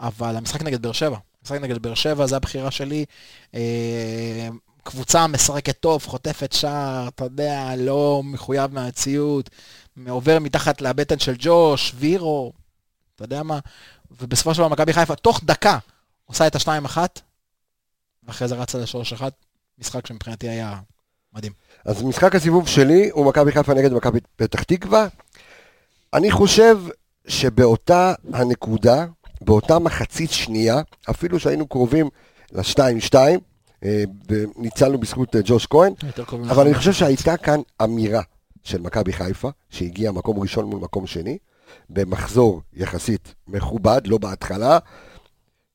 [0.00, 3.04] אבל המשחק נגד באר שבע, המשחק נגד באר שבע זה הבחירה שלי.
[3.54, 4.48] אה,
[4.82, 9.50] קבוצה משחקת טוב, חוטפת שער, אתה יודע, לא מחויב מהמציאות,
[10.08, 12.52] עובר מתחת לבטן של ג'וש, וירו,
[13.16, 13.58] אתה יודע מה?
[14.20, 15.78] ובסופו של דבר מכבי חיפה, תוך דקה,
[16.24, 17.20] עושה את השתיים אחת,
[18.22, 19.32] ואחרי זה רצה לשלוש אחת,
[19.78, 20.80] משחק שמבחינתי היה
[21.32, 21.52] מדהים.
[21.84, 25.06] אז משחק הסיבוב שלי הוא מכבי חיפה נגד מכבי פתח תקווה.
[26.14, 26.78] אני חושב
[27.28, 29.06] שבאותה הנקודה,
[29.40, 30.80] באותה מחצית שנייה,
[31.10, 32.08] אפילו שהיינו קרובים
[32.52, 33.14] ל-2-2,
[33.84, 35.92] אה, וניצלנו בזכות אה, ג'וש כהן,
[36.50, 36.74] אבל אני.
[36.74, 38.22] חושב שהייתה כאן אמירה
[38.62, 41.38] של מכבי חיפה, שהגיעה מקום ראשון מול מקום שני,
[41.90, 44.78] במחזור יחסית מכובד, לא בהתחלה,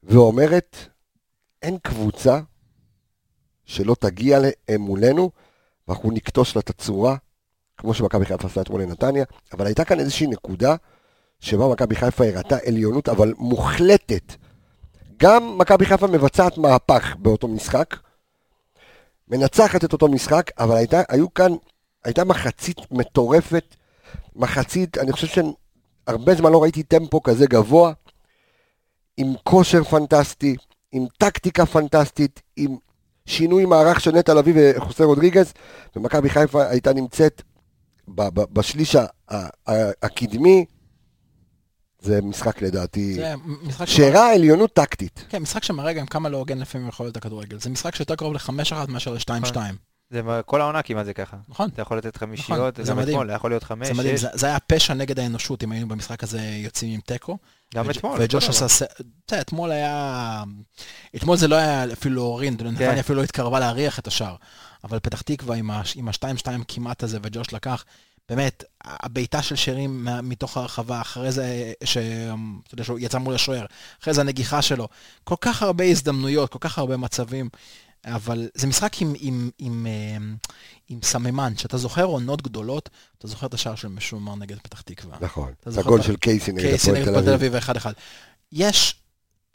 [0.04, 0.78] ואומרת,
[1.62, 2.40] אין קבוצה
[3.66, 4.40] שלא תגיע
[4.80, 5.32] מולנו,
[5.88, 7.16] ואנחנו נקטוש לה את הצורה,
[7.78, 10.76] כמו שמכבי חיפה עשתה אתמול לנתניה, אבל הייתה כאן איזושהי נקודה
[11.40, 14.34] שבה מכבי חיפה הראתה עליונות, אבל מוחלטת.
[15.18, 17.96] גם מכבי חיפה מבצעת מהפך באותו משחק,
[19.28, 21.52] מנצחת את אותו משחק, אבל הייתה, היו כאן,
[22.04, 23.76] הייתה מחצית מטורפת,
[24.36, 25.28] מחצית, אני חושב
[26.10, 27.94] שהרבה זמן לא ראיתי טמפו כזה גבוה,
[29.18, 30.56] עם כושר פנטסטי,
[30.92, 32.76] עם טקטיקה פנטסטית, עם
[33.26, 35.54] שינוי מערך של נטע לביא וחוסה רודריגז,
[35.96, 37.42] ומכבי חיפה הייתה נמצאת
[38.08, 38.96] ב- ב- בשליש
[40.04, 40.66] הקדמי,
[42.02, 43.18] זה משחק לדעתי,
[43.86, 45.26] שהראה עליונות טקטית.
[45.30, 47.60] כן, משחק שמראה גם כמה לא הוגן לפעמים יכול להיות הכדורגל.
[47.60, 49.58] זה משחק שיותר קרוב ל-5-1 מאשר ל-2-2.
[50.10, 51.38] זה כל העונה כמעט זה ככה.
[51.48, 51.70] נכון.
[51.74, 53.10] אתה יכול לתת חמישיות, זה גם מדהים.
[53.18, 56.24] אתמול, יכול להיות חמש, זה מדהים, זה- זה היה פשע נגד האנושות אם היינו במשחק
[56.24, 57.38] הזה יוצאים עם תיקו.
[57.76, 58.18] גם אתמול.
[58.22, 58.68] וג'וש עשה...
[58.68, 58.94] ס- אתה
[59.32, 60.44] יודע, אתמול היה...
[61.16, 62.68] אתמול זה לא היה אפילו להוריד, כן.
[62.68, 64.36] נתניה אפילו לא התקרבה להריח את השער.
[64.84, 67.86] אבל פתח תקווה עם ה- עם ה-2-2 כמעט הזה, וג'וש לקח,
[68.30, 71.98] באמת, הבעיטה של שרים מה- מתוך הרחבה, אחרי זה, ש...
[71.98, 73.66] אתה יודע, שהוא יצא מול השוער,
[74.02, 74.88] אחרי זה הנגיחה שלו,
[75.24, 77.50] כל כך הרבה הזדמנויות, כל כך הרבה מצבים,
[78.06, 80.36] אבל זה משחק עם, עם, עם, עם,
[80.90, 85.18] עם סממן, שאתה זוכר עונות גדולות, אתה זוכר את השער של משומר נגד פתח תקווה.
[85.22, 87.42] נכון, אתה הגול את ה- של קייסי נגד קייסי הפועל נגד תל הפועל תל אביב.
[87.44, 87.94] אביב אחד אחד.
[88.52, 88.96] יש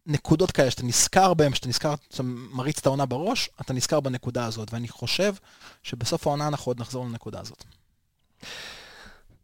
[0.07, 4.45] נקודות כאלה שאתה נזכר בהן, שאתה נזכר, שאתה מריץ את העונה בראש, אתה נזכר בנקודה
[4.45, 5.35] הזאת, ואני חושב
[5.83, 7.65] שבסוף העונה אנחנו עוד נחזור לנקודה הזאת.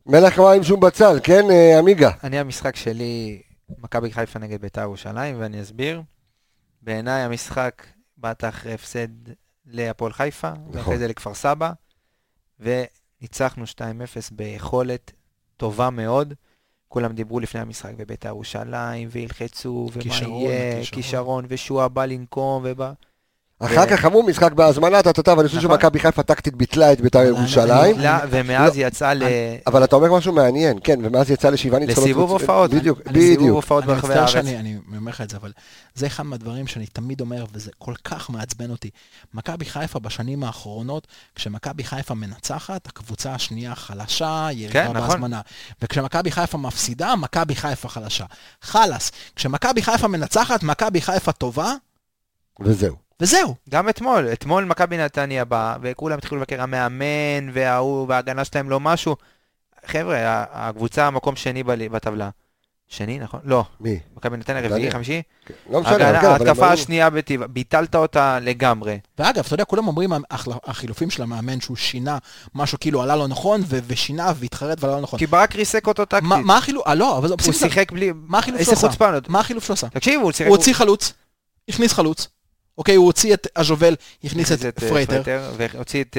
[0.07, 2.11] מלח מים שום בצל, כן, אה, עמיגה?
[2.24, 3.42] אני המשחק שלי,
[3.78, 6.02] מכבי חיפה נגד בית"ר ירושלים, ואני אסביר.
[6.82, 7.86] בעיניי המשחק
[8.17, 9.09] באת אחרי הפסד
[9.67, 10.69] להפועל חיפה, נכון.
[10.73, 11.73] ואחרי זה לכפר סבא,
[12.61, 13.79] וניצחנו 2-0
[14.33, 15.12] ביכולת
[15.57, 16.35] טובה מאוד.
[16.89, 21.03] כולם דיברו לפני המשחק בבית"ר ירושלים, וילחצו, ומה יהיה, כישרון.
[21.03, 22.93] כישרון, ושועה בא לנקום, ובא...
[23.61, 25.70] אחר כך אמרו משחק בהזמנה, טה-טה-טה, ואני חושב נכון.
[25.70, 27.98] שמכבי חיפה טקטית ביטלה את בית"ר ירושלים.
[27.98, 29.22] לא, ומאז יצא ל...
[29.66, 32.04] אבל אתה אומר משהו מעניין, כן, ומאז יצא לשבעה ניצחונות.
[32.09, 32.30] לסיבוב.
[32.30, 32.70] הופעות.
[32.70, 33.57] בדיוק, אני- לסיבוב בדיוק.
[33.57, 34.32] הופעות אני ברחבי מצטער הארץ.
[34.32, 35.52] שאני אני אומר לך את זה, אבל
[35.94, 38.90] זה אחד מהדברים שאני תמיד אומר, וזה כל כך מעצבן אותי.
[39.34, 45.09] מכבי חיפה בשנים האחרונות, כשמכבי חיפה מנצחת, הקבוצה השנייה חלשה, ירידה כן, נכון.
[45.09, 45.40] בהזמנה.
[45.82, 48.24] וכשמכבי חיפה מפסידה, מכבי חיפה חלשה.
[48.62, 49.12] חלאס.
[49.36, 51.72] כשמכבי חיפה מנצחת, מכבי חיפה טובה,
[52.61, 53.05] וזהו.
[53.21, 53.55] וזהו.
[53.71, 59.17] גם אתמול, אתמול מכבי נתניה בא, וכולם התחילו לבקר המאמן, וההוא, וההגנה שלהם לא משהו.
[59.87, 60.17] חבר'ה,
[60.53, 62.31] הקבוצה מקום שני בל- בטבלה.
[62.89, 63.41] שני, נכון?
[63.45, 63.64] לא.
[63.81, 63.99] מי?
[64.17, 64.62] מכבי נתניה.
[64.62, 65.23] רביעי, חמישי?
[65.47, 68.99] כן, לא משנה, כן, ההתקפה השנייה בטבלה, ביטלת אותה לגמרי.
[69.19, 70.12] ואגב, אתה יודע, כולם אומרים,
[70.64, 72.19] החילופים של המאמן, שהוא שינה
[72.55, 75.19] משהו כאילו עלה לו נכון, ו- ושינה והתחרט ועלה לו נכון.
[75.19, 76.29] כי ברק ריסק אותו טקטית.
[76.29, 76.87] מה מה החילוף?
[76.87, 77.53] אה, לא, אבל הוא בסדר.
[77.53, 78.12] שיחק בלי...
[78.14, 78.89] מה החילוף איזה שהוא עשה?
[78.89, 79.11] חוצפה.
[79.29, 79.89] מה החילוף שהוא עשה?
[79.89, 80.49] תקשיב, הוא שיחק...
[80.49, 81.12] הוא הוציא חלוץ,
[81.69, 82.29] הכניס חלוץ,
[82.79, 85.22] אוקיי, הוא הוציא את הז'ובל, הכניס את אה, פרייטר,
[85.57, 86.16] והוציא את...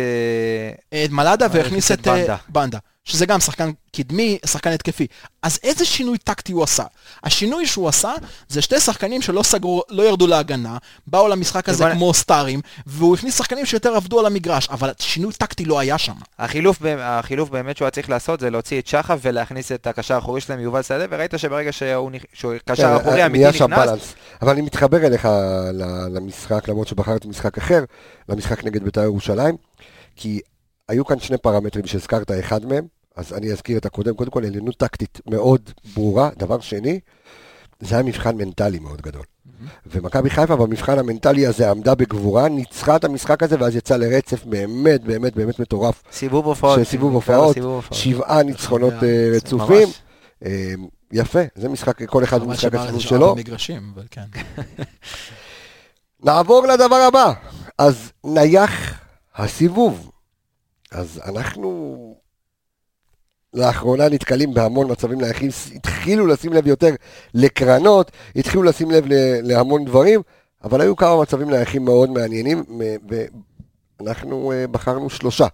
[0.94, 2.78] אה, את מלאדה והכניס את את אה, בנדה.
[3.08, 5.08] שזה גם שחקן קדמי, שחקן התקפי.
[5.42, 6.84] אז איזה שינוי טקטי הוא עשה?
[7.24, 8.14] השינוי שהוא עשה
[8.50, 10.78] זה שתי שחקנים שלא סגרו, לא ירדו להגנה,
[11.08, 15.66] באו למשחק הזה כמו סטארים, והוא הכניס שחקנים שיותר עבדו על המגרש, אבל שינוי טקטי
[15.66, 16.14] לא היה שם.
[16.40, 20.42] החילוף, החילוף באמת שהוא היה צריך לעשות זה להוציא את שחף ולהכניס את הקשר האחורי
[20.42, 24.14] שלהם, יובל שדה, וראית שברגע שהוא שהוא קשר כן, אחורי אמיתי שם נכנס, בלנס.
[24.42, 25.28] אבל אני מתחבר אליך
[26.12, 27.84] למשחק, למרות שבחרתי משחק אחר,
[28.30, 29.56] למשחק נגד בית"ר ירושלים,
[30.16, 30.40] כי
[30.90, 34.76] היו כאן שני פרמטרים שהזכרת, אחד מהם, אז אני אזכיר את הקודם, קודם כל עליונות
[34.76, 35.62] טקטית מאוד
[35.94, 37.00] ברורה, דבר שני,
[37.80, 39.24] זה היה מבחן מנטלי מאוד גדול.
[39.86, 45.04] ומכבי חיפה במבחן המנטלי הזה עמדה בגבורה, ניצחה את המשחק הזה, ואז יצאה לרצף באמת
[45.04, 47.56] באמת באמת מטורף סיבוב הופעות, של סיבוב הופעות.
[47.92, 49.32] שבעה ניצחונות אה.
[49.36, 49.88] רצופים.
[50.46, 50.74] אה,
[51.12, 53.36] יפה, זה משחק, כל אחד במשחק שבארץ הסיבוב שלו.
[53.94, 54.26] אבל כן.
[56.24, 57.34] נעבור לדבר הבא.
[57.78, 59.00] אז נייח
[59.36, 60.12] הסיבוב.
[60.92, 62.16] אז אנחנו
[63.58, 66.90] לאחרונה נתקלים בהמון מצבים נייחים, התחילו לשים לב יותר
[67.34, 69.04] לקרנות, התחילו לשים לב
[69.44, 70.22] להמון דברים,
[70.64, 72.64] אבל היו כמה מצבים נייחים מאוד מעניינים,
[74.00, 75.48] ואנחנו אה, בחרנו שלושה.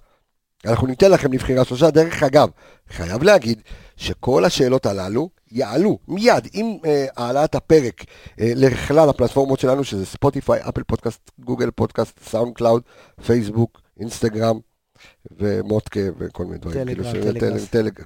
[0.66, 1.92] אנחנו ניתן לכם לבחירה שלושה.
[1.92, 2.50] דרך אגב,
[2.90, 3.62] חייב להגיד
[3.98, 8.04] שכל השאלות הללו יעלו מיד עם אה, העלאת הפרק
[8.40, 12.82] אה, לכלל הפלטפורמות שלנו, שזה Spotify, Apple Podcast, Google Podcast, SoundCloud,
[13.26, 14.60] פייסבוק, אינסטגרם
[15.38, 16.86] ומודקה וכל מיני דברים.
[16.86, 17.68] טלגרם, כאילו, ש- טלגראס.
[17.70, 18.04] טל- טלג-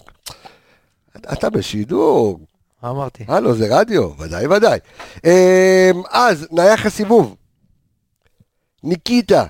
[1.33, 2.39] אתה בשידור,
[2.83, 3.25] מה אמרתי?
[3.27, 4.79] הלו, זה רדיו, ודאי ודאי.
[5.25, 7.35] אה, אז, נייח הסיבוב.
[8.83, 9.45] ניקיטה.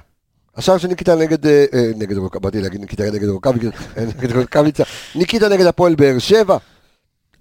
[0.56, 3.68] השער של ניקיטה נגד, אה, אה, נגד, באתי להגיד ניקיטה נגד רוקאביצה,
[3.98, 4.84] אה, נגד רוקאביצה,
[5.16, 6.58] ניקיטה נגד הפועל באר שבע,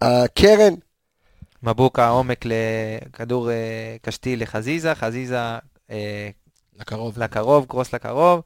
[0.02, 0.74] הקרן,
[1.62, 3.54] מבוקה עומק לכדור אה,
[4.02, 5.38] קשתי לחזיזה, חזיזה
[5.90, 6.28] אה,
[6.80, 7.18] לקרוב.
[7.18, 8.40] לקרוב, קרוס לקרוב.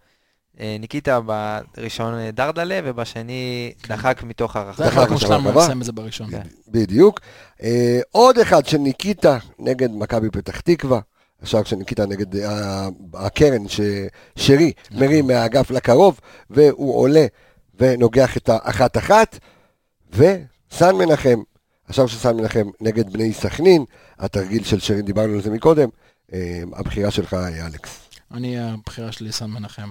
[0.60, 5.06] אה, ניקיטה בראשון אה, דרדלה, ובשני דחק מתוך זה הרחבה.
[5.06, 5.62] כמו בשנה שלנו, הקרובה.
[5.62, 6.30] נסיים את זה בראשון.
[6.30, 6.42] כן.
[6.68, 7.20] בדיוק.
[7.62, 11.00] אה, עוד אחד של ניקיטה נגד מכבי פתח תקווה,
[11.42, 12.26] השער של ניקיטה נגד
[13.14, 17.26] הקרן, ששרי מרים מהאגף לקרוב, והוא עולה
[17.78, 19.38] ונוגח את האחת-אחת,
[20.12, 21.42] וסן מנחם,
[21.88, 23.84] השער של סן מנחם נגד בני סכנין,
[24.18, 25.88] התרגיל של שרי, דיברנו על זה מקודם,
[26.72, 28.00] הבחירה שלך היא אלכס.
[28.34, 29.90] אני, הבחירה שלי, סן מנחם.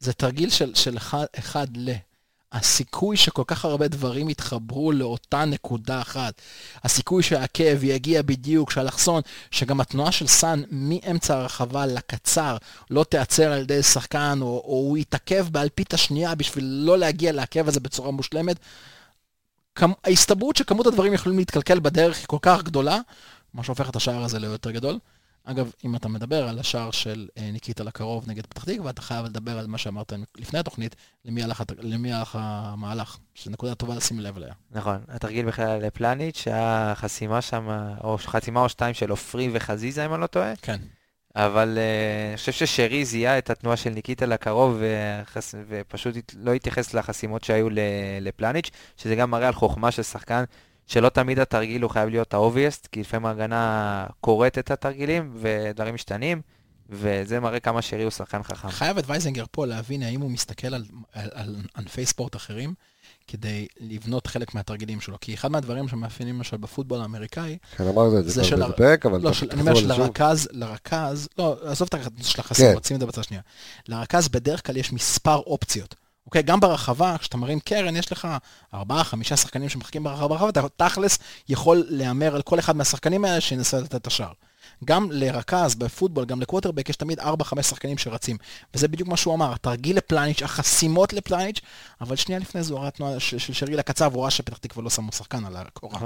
[0.00, 1.92] זה תרגיל של, של אחד, אחד ל.
[2.52, 6.42] הסיכוי שכל כך הרבה דברים יתחברו לאותה נקודה אחת.
[6.84, 12.56] הסיכוי שהעקב יגיע בדיוק, שהאלכסון, שגם התנועה של סאן מאמצע הרחבה לקצר
[12.90, 17.68] לא תיעצר על ידי שחקן, או, או הוא יתעכב באלפית השנייה בשביל לא להגיע לעקב
[17.68, 18.56] הזה בצורה מושלמת.
[19.74, 22.98] כמ, ההסתברות שכמות הדברים יכולים להתקלקל בדרך היא כל כך גדולה,
[23.54, 24.98] מה שהופך את השער הזה ליותר גדול.
[25.48, 29.24] אגב, אם אתה מדבר על השער של אה, ניקיטה לקרוב נגד פתח תקווה, אתה חייב
[29.24, 34.20] לדבר על מה שאמרת לפני התוכנית, למי הלך, למי הלך המהלך, שזו נקודה טובה לשים
[34.20, 34.52] לב אליה.
[34.70, 37.68] נכון, התרגיל בכלל לפלניץ', שהיה חסימה שם,
[38.04, 40.52] או חסימה או שתיים של עופרי וחזיזה, אם אני לא טועה.
[40.62, 40.80] כן.
[41.36, 45.54] אבל אה, אני חושב ששרי זיהה את התנועה של ניקיטה לקרוב וחס...
[45.68, 47.68] ופשוט לא התייחס לחסימות שהיו.
[48.20, 50.44] לפלניץ', שזה גם מראה על חוכמה של שחקן,
[50.86, 56.42] שלא תמיד התרגיל הוא חייב להיות האובייסט, כי לפעמים ההגנה קוראת את התרגילים ודברים משתנים,
[56.90, 58.68] וזה מראה כמה שרי הוא שחקן חכם.
[58.68, 62.74] חייב את וייזנגר פה להבין האם הוא מסתכל על, על, על ענפי ספורט אחרים,
[63.28, 65.16] כדי לבנות חלק מהתרגילים שלו.
[65.20, 69.06] כי אחד מהדברים שמאפיינים למשל בפוטבול האמריקאי, כן, אמרת את זה זה של כבר בפרק,
[69.06, 69.74] אבל לא, של, אני אומר.
[69.74, 71.94] שלרכז, לרכז, לא, עזוב את
[72.38, 72.88] החסימות, כן.
[72.88, 73.42] שים את זה בצד שנייה.
[73.88, 75.94] לרכז בדרך כלל יש מספר אופציות.
[76.26, 78.28] אוקיי, גם ברחבה, כשאתה מרים קרן, יש לך
[78.74, 81.18] ארבעה, חמישה שחקנים שמשחקים ברחבה, ברחבה, אתה תכלס
[81.48, 84.32] יכול להמר על כל אחד מהשחקנים האלה שינסה לתת את השער.
[84.84, 88.36] גם לרכז בפוטבול, גם לקווטרבק, יש תמיד ארבע, חמש שחקנים שרצים.
[88.74, 91.60] וזה בדיוק מה שהוא אמר, התרגיל לפלניץ', החסימות לפלניץ',
[92.00, 94.84] אבל שנייה לפני זה הוא ראה תנועה של, של שרי לקצר, והוא ראה שפתח תקווה
[94.84, 96.00] לא שמו שחקן על הקורה.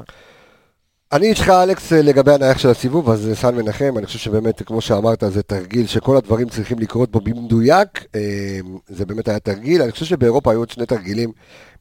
[1.13, 5.25] אני איתך, אלכס, לגבי הנייח של הסיבוב, אז סן מנחם, אני חושב שבאמת, כמו שאמרת,
[5.29, 8.05] זה תרגיל שכל הדברים צריכים לקרות בו במדויק.
[8.15, 9.83] אה, זה באמת היה תרגיל.
[9.83, 11.33] אני חושב שבאירופה היו עוד שני תרגילים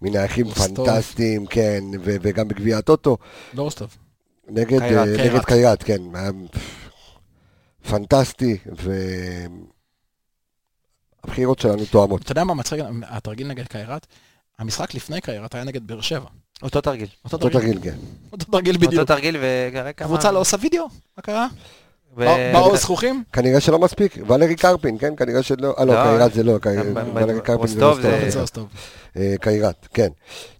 [0.02, 0.50] מנייחים.
[0.50, 3.18] פנטסטיים, כן, ו- וגם בגביע הטוטו,
[3.54, 3.70] לא.
[4.48, 5.26] נגד קיירת, אה.
[5.26, 6.02] נגד קיירת, כן.
[6.14, 6.32] היה
[7.90, 8.58] פנטסטי,
[11.26, 12.22] והבחירות שלנו תואמות.
[12.22, 12.80] אתה יודע מה מצחיק?
[13.04, 14.08] התרגיל נגד קיירת,
[14.60, 16.30] המשחק לפני קיירת היה נגד באר שבע.
[16.64, 17.08] אותו תרגיל.
[17.26, 17.74] אותו אותו תרגיל.
[17.74, 17.98] תרגיל, כן.
[18.32, 19.08] אותו תרגיל אותו בדיוק.
[19.08, 20.08] תרגיל, וראה כמה...
[20.08, 20.88] קבוצה לא עושה וידאו?
[21.18, 21.48] מה קרה?
[22.54, 23.24] באו זכוכים?
[23.34, 24.18] כנראה שלא מספיק.
[24.28, 25.16] ולרי קרפין, כן?
[25.16, 25.76] כנראה שלא.
[25.80, 26.52] אה, לא, לא, קיירת זה לא.
[27.14, 28.30] ולרי קרפין זה רוסטוב לא זה- סתם.
[28.30, 28.68] זה אז טוב.
[29.18, 30.08] אה, קיירת, כן.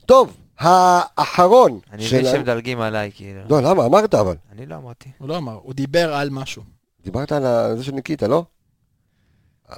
[0.06, 1.80] טוב, האחרון.
[1.94, 3.42] אני מבין שמדלגים עליי, כאילו.
[3.50, 3.86] לא, למה?
[3.86, 4.36] אמרת אבל.
[4.52, 5.10] אני לא אמרתי.
[5.18, 6.64] הוא לא אמר, הוא דיבר על משהו.
[7.04, 7.44] דיברת על
[7.78, 8.44] זה של ניקיטה, לא?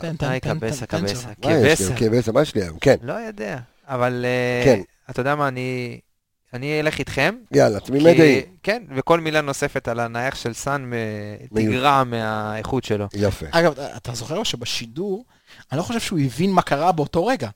[0.01, 1.21] תן, תן, איי, תן, קבסה, תן, תן קבסה.
[1.21, 1.29] שם.
[1.45, 1.87] מה יש לי?
[1.87, 1.95] קבסה.
[2.09, 2.77] קבסה, מה יש לי היום?
[2.81, 3.57] כן, לא יודע,
[3.87, 4.81] אבל אה, כן.
[5.09, 5.99] אתה יודע מה, אני
[6.53, 7.35] אני אלך איתכם.
[7.51, 8.41] יאללה, תמימי דעים.
[8.63, 10.91] כן, וכל מילה נוספת על הנייח של סאן.
[11.53, 13.05] תגרע מהאיכות שלו.
[13.13, 13.45] יפה.
[13.51, 15.25] אגב, אתה זוכר שבשידור,
[15.71, 17.49] אני לא חושב שהוא הבין מה קרה באותו רגע.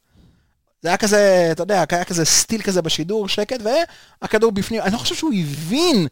[0.81, 3.59] זה היה כזה, אתה יודע, היה כזה סטיל כזה בשידור, שקט,
[4.21, 6.07] והכדור בפנים, אני לא חושב שהוא הבין,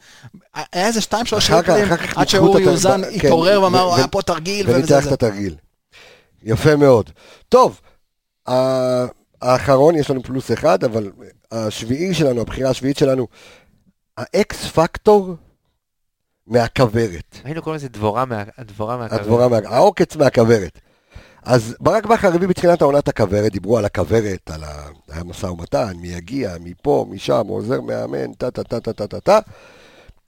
[0.73, 2.35] היה איזה שתיים, שלוש שקלים, כך עד הת-
[2.67, 4.99] אוזן ב- התעורר כן, ואמר, היה פה תרגיל, זה.
[4.99, 5.55] את התרגיל.
[6.43, 7.09] יפה מאוד.
[7.49, 7.81] טוב,
[9.41, 11.11] האחרון, יש לנו פלוס אחד, אבל
[11.53, 13.27] השביעי שלנו, הבחירה השביעית שלנו,
[14.17, 15.35] האקס פקטור
[16.47, 17.37] מהכוורת.
[17.43, 19.21] היינו קוראים לזה דבורה מה- דבורה מהכוורת.
[19.21, 19.57] הדבורה, מה...
[19.65, 20.79] העוקץ מהכוורת.
[21.43, 24.87] אז ברק בכר הביא בתחילת העונה את הכוורת, דיברו על הכוורת, על ה...
[25.09, 29.19] היה משא ומתן, מי יגיע, מפה, משם, עוזר מאמן, טה טה טה טה טה טה
[29.19, 29.39] טה,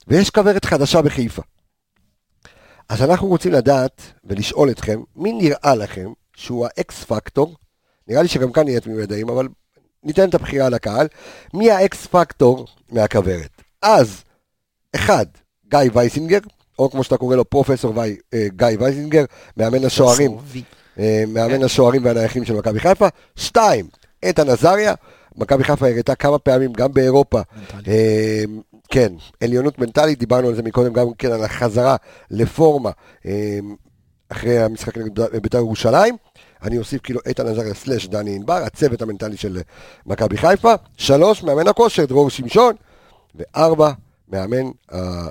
[0.08, 1.42] ויש כוורת חדשה בחיפה.
[2.88, 7.54] אז אנחנו רוצים לדעת ולשאול אתכם, מי נראה לכם שהוא האקס פקטור?
[8.08, 9.48] נראה לי שגם כאן נהיה תמימי דעים, אבל
[10.06, 11.06] ניתן את הבחירה לקהל,
[11.54, 13.62] מי האקס פקטור מהכוורת.
[13.82, 14.22] אז,
[14.94, 15.26] אחד,
[15.68, 16.38] גיא וייסינגר,
[16.78, 19.24] או כמו שאתה קורא לו פרופסור ווי, אה, גיא וייסינגר,
[19.56, 20.36] מאמן השוערים,
[20.98, 23.08] אה, מאמן השוערים והנייחים של מכבי חיפה.
[23.36, 23.86] שתיים,
[24.22, 24.94] איתן עזריה,
[25.36, 27.40] מכבי חיפה הראתה כמה פעמים, גם באירופה,
[27.88, 28.44] אה,
[28.88, 31.96] כן, עליונות מנטלית, דיברנו על זה מקודם, גם כן על החזרה
[32.30, 32.90] לפורמה
[33.26, 33.58] אה,
[34.28, 36.16] אחרי המשחק נגד בית"ר ירושלים.
[36.66, 39.60] אני אוסיף כאילו איתן עזריה סלאש דני ענבר, הצוות המנטלי של
[40.06, 40.74] מכבי חיפה.
[40.96, 42.74] שלוש, מאמן הכושר, דרור שמשון.
[43.34, 43.92] וארבע,
[44.28, 45.28] מאמן, ה-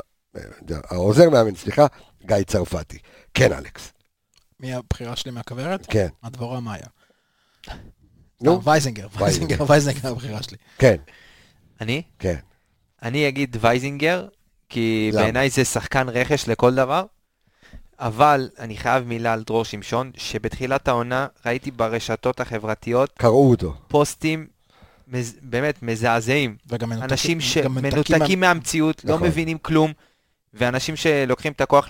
[0.90, 1.86] העוזר מאמן, סליחה,
[2.26, 2.98] גיא צרפתי.
[3.34, 3.92] כן, אלכס.
[4.60, 5.86] מי הבחירה שלי מהכוורת?
[5.90, 6.08] כן.
[6.24, 6.86] הדבורה מאיה.
[8.42, 9.56] נו, אה, וייזינגר, וייזינגר.
[9.68, 10.58] וייזינגר, הבחירה שלי.
[10.78, 10.96] כן,
[11.82, 12.02] אני?
[12.20, 12.36] כן.
[13.04, 14.28] אני אגיד וייזינגר,
[14.70, 15.12] כי?
[15.14, 17.06] בעיניי זה שחקן רכש לכל דבר,
[18.00, 23.74] אבל אני חייב מילה על דרור שמשון, שבתחילת העונה ראיתי ברשתות החברתיות קראו אותו.
[23.88, 24.48] פוסטים
[25.08, 25.36] מז...
[25.42, 26.56] באמת מזעזעים.
[26.70, 29.28] וגם מנותקים- אנשים שמנותקים מהמציאות, לא נכון.
[29.28, 29.92] מבינים כלום,
[30.54, 31.90] ואנשים שלוקחים את הכוח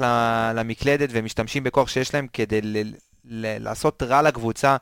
[0.55, 2.93] למקלדת ומשתמשים בכוח שיש להם כדי ל-
[3.25, 4.75] ל- לעשות רע לקבוצה,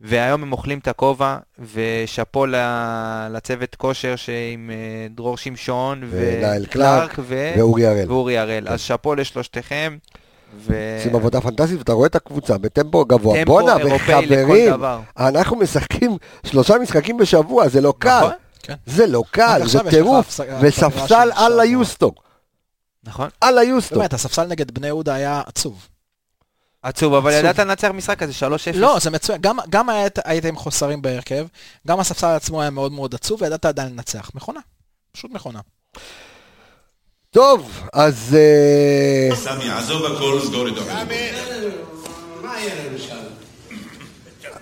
[0.00, 1.36] והיום הם אוכלים את הכובע,
[1.74, 2.56] ושאפו ל-
[3.30, 4.76] לצוות כושר שעם אה,
[5.10, 8.10] דרור שמשון, וניל קלארק, ו- ואורי הראל.
[8.12, 8.68] ואורי הראל.
[8.68, 9.96] אז שאפו לשלושתכם,
[10.56, 10.96] ו...
[10.98, 13.38] עושים עבודה פנטסטית, ואתה רואה את הקבוצה בטמפו גבוה.
[13.38, 15.00] טמפו בואנה, אירופאי לכל וחברים, דבר.
[15.18, 18.18] אנחנו משחקים שלושה משחקים בשבוע, זה לא קל.
[18.18, 18.32] נכון,
[18.62, 18.74] כן.
[18.86, 20.40] זה לא קל, זה טירוף.
[20.60, 21.62] וספסל על שבוע.
[21.62, 22.12] היוסטו.
[23.04, 23.28] נכון.
[23.40, 23.96] על היוסטו.
[23.98, 25.88] באמת, הספסל נגד בני יהודה היה עצוב.
[26.82, 27.32] עצוב, אבל.
[27.32, 28.76] ידעת לנצח משחק הזה 3-0.
[28.76, 29.40] לא, זה מצוין.
[29.40, 31.46] גם- גם היית- היית עם חוסרים בהרכב,
[31.88, 34.30] גם הספסל עצמו היה מאוד מאוד עצוב, וידעת עדיין לנצח.
[34.34, 34.60] מכונה.
[35.12, 35.60] פשוט מכונה.
[37.32, 38.36] טוב, אז...
[38.38, 40.64] אה, סמי, עזוב הכל, סגור.
[42.42, 42.54] מה
[42.86, 43.16] לנו שם?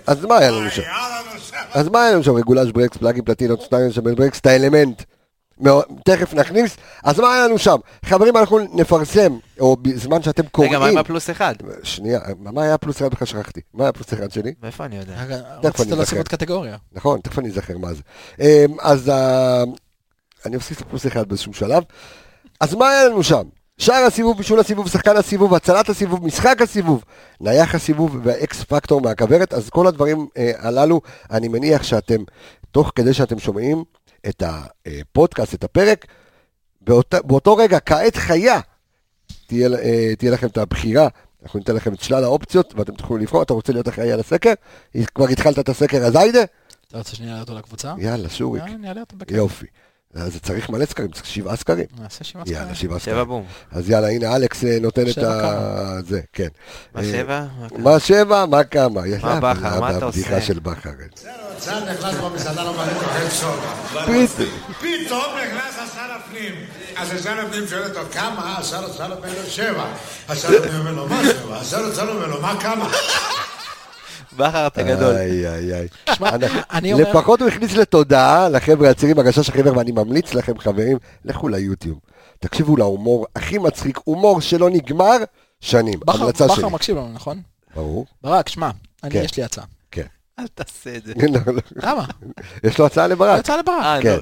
[0.07, 0.83] אז מה היה לנו שם?
[1.73, 2.35] אז מה היה לנו שם?
[2.35, 5.03] רגולש ברקס, פלאגים פלטינות, שתיים שם ברקס, את האלמנט.
[6.05, 6.77] תכף נכניס.
[7.05, 7.77] אז מה היה לנו שם?
[8.05, 10.73] חברים, אנחנו נפרסם, או בזמן שאתם קוראים...
[10.73, 11.55] רגע, מה עם הפלוס אחד?
[11.83, 13.61] שנייה, מה היה פלוס אחד בכלל שכחתי?
[13.75, 14.55] מה היה פלוס אחד שלי?
[14.62, 15.14] מאיפה אני יודע?
[15.64, 16.16] רצית אני להוסיף אזכר.
[16.16, 16.77] עוד קטגוריה.
[16.93, 18.03] נכון, תכף אני אזכר מה זה.
[18.41, 19.62] אמ, אז ה-
[20.47, 21.83] אני אוסיף פלוס אחד באיזשהו שלב.
[22.61, 23.43] אז מה היה לנו שם?
[23.79, 27.05] שער הסיבוב, בישול הסיבוב, שחקן הסיבוב, הצלת הסיבוב, משחק הסיבוב,
[27.41, 31.01] נייח הסיבוב והאקס פקטור מהכוורת, אז כל הדברים אה, הללו,
[31.31, 32.23] אני מניח שאתם,
[32.71, 33.85] תוך כדי שאתם שומעים
[34.29, 36.07] את הפודקאסט, את הפרק,
[36.81, 38.61] באות, באותו רגע, כעת חיה,
[39.47, 41.09] תהיה, אה, תהיה לכם את הבחירה,
[41.43, 44.53] אנחנו ניתן לכם את שלל האופציות, ואתם תוכלו לבחור, אתה רוצה להיות אחראי על הסקר?
[45.15, 46.43] כבר התחלת את הסקר, אז היידה?
[46.89, 47.95] אתה רוצה שאני אעלה אותו לקבוצה?
[47.99, 48.63] יאללה, שוריק.
[48.83, 49.03] יאללה.
[49.31, 49.67] יופי.
[50.15, 51.87] אז צריך מלא סקרים, צריך שבעה סקרים.
[52.03, 52.75] נעשה שבעה יאללה, סקרים.
[52.75, 53.29] שבעה שבע סקרים.
[53.29, 53.45] בום.
[53.73, 56.03] אז יאללה, הנה אלכס אה, נותן את שבע ה...
[56.09, 56.49] זה, כן.
[56.95, 57.45] מה אה, שבע?
[57.79, 59.01] מה שבע, מה כמה?
[59.23, 59.81] מה בכר?
[59.81, 60.47] מה אתה הבדיחה עושה?
[60.47, 60.91] של בכר.
[61.59, 64.07] צה"ל נכנס במסעדה לא מעניין אוכל.
[64.07, 64.51] פריטי.
[64.81, 66.55] פתאום נכנס השר הפנים.
[66.97, 68.57] אז השר הפנים שואל אותו, כמה?
[68.59, 69.85] השר השר אומר לו, שבע.
[70.29, 71.57] השר הפנים אומר לו, מה שבע?
[71.57, 72.89] השר השר אומר לו, מה כמה?
[74.41, 75.14] בכר אתה גדול.
[75.16, 75.88] איי, איי, איי.
[76.72, 81.49] אני אומר- לפחות הוא הכניס לתודעה לחבר'ה הצעירים, הגשש החבר, ואני ממליץ לכם, חברים, לכו
[81.49, 81.99] ליוטיוב.
[82.38, 85.16] תקשיבו להומור הכי מצחיק, הומור שלא נגמר
[85.61, 86.01] שנים.
[86.01, 86.64] בכר המלצה בכר שלי.
[86.70, 87.41] מקשיב לנו, נכון?
[87.74, 88.07] ברור.
[88.22, 88.70] ברק, שמע,
[89.05, 89.22] אני- כן.
[89.24, 89.64] יש לי הצעה.
[89.91, 90.07] כן.
[90.38, 91.12] אל תעשה את זה.
[91.47, 91.61] לא, לא.
[91.76, 92.05] למה?
[92.64, 93.38] יש לו הצעה לברק.
[93.41, 93.82] הצעה לברק.
[93.82, 94.09] אה, כן.
[94.09, 94.18] לא.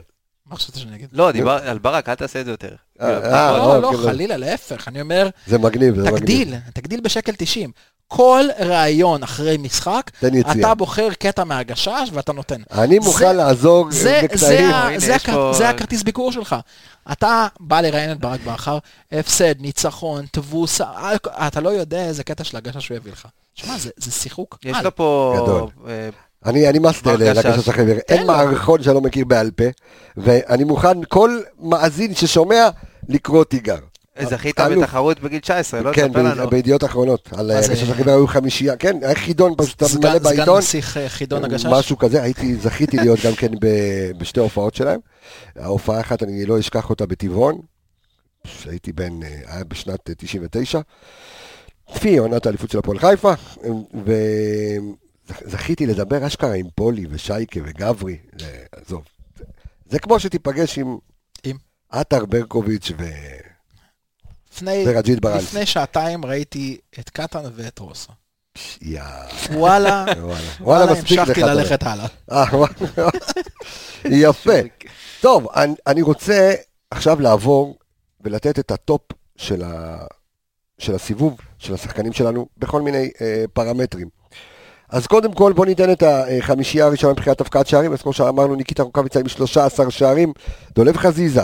[0.46, 1.08] מה חשבת שאני אגיד?
[1.12, 2.74] לא, דיבר על ברק, אל תעשה את זה יותר.
[3.00, 3.58] אה, כאילו, אה.
[3.58, 4.10] לא, לא, אוקיי, לא.
[4.10, 4.88] חלילה, להפך.
[4.88, 6.18] אני אומר, זה מגניב, זה מגניב.
[6.18, 7.70] תגדיל, תגדיל בשקל 90.
[8.08, 10.10] כל ראיון אחרי משחק.
[10.50, 12.62] אתה בוחר קטע מהגשש ואתה נותן.
[12.72, 14.98] אני מוכן לעזור זה, זה, בקטעים.
[15.52, 16.56] זה, הכרטיס ביקור שלך.
[17.12, 18.78] אתה בא לראיין את ברק בכר,
[19.12, 20.86] הפסד, ניצחון, תבוסה,
[21.26, 23.26] אתה לא יודע איזה קטע של הגשש הוא יביא לך.
[23.54, 24.58] שמע, זה, זה שיחוק.
[24.64, 24.76] יש.
[24.82, 25.34] לו פה...
[25.42, 25.68] גדול.
[25.88, 26.08] אה,
[26.46, 27.16] אני, אני master.
[27.16, 27.96] לגשש החיוור.
[28.08, 28.26] אין.
[28.26, 29.64] מערכון שאני לא מכיר בעל פה,
[30.16, 32.68] ואני מוכן, כל מאזין ששומע,
[33.08, 33.78] לקרוא תיגר.
[34.26, 34.82] זכית אלוף.
[34.84, 36.46] בתחרות בגיל 19, לא כן, תספר לנו.
[36.46, 37.28] ב- בידיעות אחרונות.
[37.32, 37.72] על מה זה?
[37.72, 40.58] הגשש החבר היו חמישייה, כן, היה חידון פשוט אתה סגן, מלא סגן בעיתון.
[40.58, 41.66] נסיך אה, חידון הגשש.
[41.66, 43.50] משהו כזה, הייתי, זכיתי להיות גם כן
[44.18, 45.00] בשתי הופעות שלהם.
[45.56, 47.60] ההופעה אחת, אני לא אשכח אותה בטבעון,
[48.44, 50.80] שהייתי בן, אה, היה בשנת אה, 99,
[51.94, 53.32] לפי עונת האליפות של הפועל חיפה,
[55.46, 58.16] וזכיתי לדבר אשכרה עם פולי ושייקה וגברי,
[58.72, 59.02] עזוב.
[59.38, 59.44] זה-
[59.90, 60.96] זה כמו שתיפגש עם
[61.44, 61.56] עם?
[61.90, 63.04] עטר ברקוביץ' ו...
[64.58, 65.42] לפני, ורג'ית ברנס.
[65.42, 68.12] לפני שעתיים ראיתי את קטן ואת רוסו.
[69.52, 70.04] וואלה,
[70.60, 71.42] וואלה, המשכתי.
[71.42, 72.06] ללכת הלאה.
[72.32, 72.44] אה.
[74.04, 74.58] יפה.
[75.20, 76.54] טוב, אני, אני רוצה
[76.90, 77.78] עכשיו לעבור
[78.20, 79.02] ולתת את הטופ
[79.36, 79.96] של, ה,
[80.78, 84.08] של הסיבוב, של השחקנים שלנו, בכל מיני אה, פרמטרים.
[84.88, 88.82] אז קודם כל בוא ניתן את החמישייה הראשונה מבחינת הפקעת שערים, אז כמו שאמרנו, ניקיטה
[88.82, 90.32] רוקאביצה עם 13 שערים,
[90.74, 91.42] דולב חזיזה,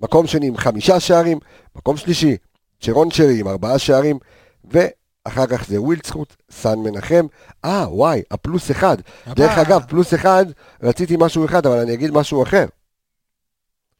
[0.00, 1.38] מקום שני עם חמישה שערים,
[1.76, 2.36] מקום שלישי,
[2.80, 4.18] צ'רון שרי עם ארבעה שערים,
[4.64, 7.26] ואחר כך זה ווילדסחוט, סן מנחם,
[7.64, 8.96] אה, וואי, הפלוס אחד.
[9.28, 9.62] דרך הבא.
[9.62, 10.46] אגב, פלוס אחד,
[10.82, 12.66] רציתי משהו אחד, אבל אני אגיד משהו אחר.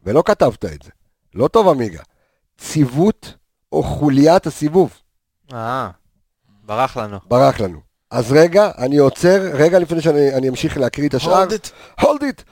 [0.02, 0.90] ולא כתבת את זה.
[1.34, 2.02] לא טוב, עמיגה.
[2.58, 3.34] ציוות
[3.72, 5.00] או חוליית הסיבוב.
[5.52, 5.90] אה,
[6.64, 7.18] ברח לנו.
[7.26, 7.80] ברח לנו.
[8.10, 11.44] אז רגע, אני עוצר, רגע לפני שאני אני אמשיך להקריא את השאר.
[11.44, 11.70] Hold it.
[12.00, 12.42] הולד איט.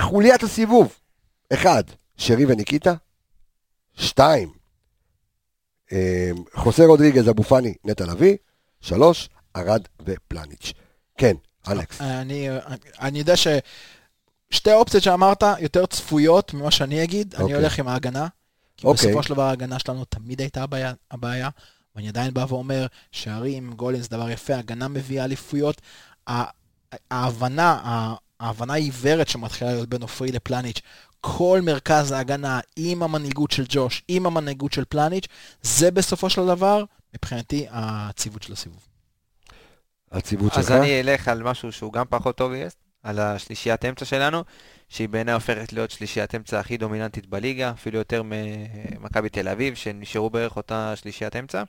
[0.00, 0.92] חוליית הסיבוב.
[1.52, 1.82] אחד,
[2.16, 2.94] שרי וניקיטה.
[3.94, 4.52] שתיים,
[6.54, 8.36] חוסה רודריגז, אבו פאני, נטע לביא.
[8.80, 10.72] שלוש, ארד ופלניץ'.
[11.18, 11.36] כן,
[11.68, 12.00] אלכס.
[12.00, 12.48] אני,
[13.00, 17.56] אני יודע ששתי האופציות שאמרת יותר צפויות ממה שאני אגיד, אני אוקיי.
[17.56, 18.26] הולך עם ההגנה.
[18.76, 19.08] כי אוקיי.
[19.08, 21.48] בסופו של דבר ההגנה שלנו תמיד הייתה הבעיה, הבעיה,
[21.96, 25.80] ואני עדיין בא ואומר שערים, גולים זה דבר יפה, הגנה מביאה אליפויות.
[27.10, 27.80] ההבנה,
[28.40, 30.80] ההבנה העיוורת שמתחילה להיות בין עופרי לפלניץ',
[31.26, 35.26] כל מרכז ההגנה עם המנהיגות של ג'וש, עם המנהיגות של פלניץ',
[35.62, 38.86] זה בסופו של דבר, מבחינתי, הציוות של הסיבוב.
[40.12, 40.58] הציוות שלך.
[40.58, 44.44] אז אני אלך על משהו שהוא גם פחות אובייסט, על השלישיית אמצע שלנו,
[44.88, 50.30] שהיא בעיניי הופכת להיות שלישיית אמצע הכי דומיננטית בליגה, אפילו יותר ממכבי תל אביב, שנשארו
[50.30, 51.62] בערך אותה שלישיית אמצע.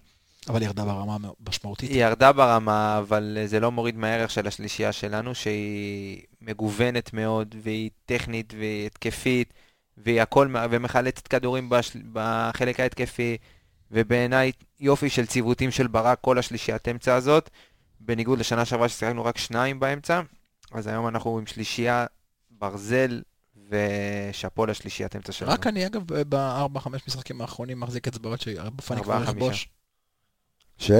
[0.49, 1.17] אבל ירדה ברמה
[1.49, 1.89] משמעותית.
[1.89, 7.89] היא ירדה ברמה, אבל זה לא מוריד מהערך של השלישייה שלנו, שהיא מגוונת מאוד, והיא
[8.05, 9.53] טכנית, והיא התקפית,
[9.97, 13.37] והיא הכל, ומחלצת כדורים בשל, בחלק ההתקפי,
[13.91, 17.49] ובעיניי יופי של ציוותים של ברק, כל השלישיית אמצע הזאת,
[17.99, 20.21] בניגוד לשנה שעברה ששיחקנו רק שניים באמצע,
[20.71, 22.05] אז היום אנחנו עם שלישייה
[22.51, 23.21] ברזל,
[23.69, 25.51] ושאפו לשלישיית אמצע שלנו.
[25.51, 29.69] רק אני, אגב, בארבע, חמש משחקים האחרונים מחזיק אצבעות שאבו פאני כבר יכבוש.
[30.77, 30.91] ש?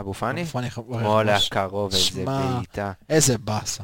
[0.00, 0.42] אבו פאני?
[0.42, 1.48] אבו פאני כבר וואלה, יכבוש.
[1.48, 2.92] קרוב, איזה בעיטה.
[3.08, 3.82] איזה באסה.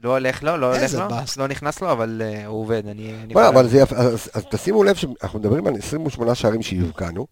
[0.00, 1.36] לא הולך לו, לא הולך איזה לו, באס.
[1.36, 3.14] לא נכנס לו, אבל אה, הוא עובד, אני...
[3.48, 7.26] אבל זה יפה, אז, אז תשימו לב שאנחנו מדברים על 28 שערים שהבקענו,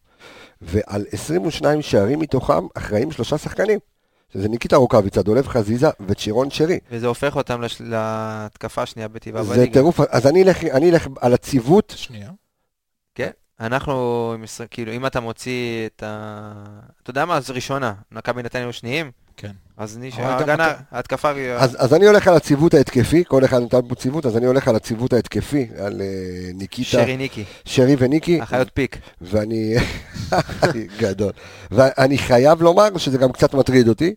[0.63, 3.79] ועל 22 שערים מתוכם אחראים שלושה שחקנים.
[4.33, 6.79] שזה ניקיטה רוקאביצה, דולב חזיזה וצ'ירון שרי.
[6.91, 7.81] וזה הופך אותם לש...
[7.81, 9.73] להתקפה השנייה בטבעה זה בליגה.
[9.73, 12.31] טירוף, אז אני אלך, אני אלך על הציוות, שנייה.
[13.15, 13.31] כן.
[13.61, 14.35] אנחנו,
[14.71, 16.53] כאילו, אם אתה מוציא את ה...
[17.03, 19.51] אתה יודע מה, אז ראשונה, מכבי נתניה היו שניים, כן.
[19.77, 20.15] אז נש...
[20.15, 21.31] אבל גם ההגנה, ההתקפה...
[21.31, 24.69] אז, אז אני הולך על הציוות ההתקפי, כל אחד נתן פה ציוות, אז אני הולך
[24.69, 28.99] על הציוות ההתקפי, על uh, ניקיטה, שרי ניקי, שרי וניקי, אחיות פיק.
[29.21, 29.75] ואני...
[31.01, 31.33] גדול.
[31.71, 34.15] ואני חייב לומר שזה גם קצת מטריד אותי,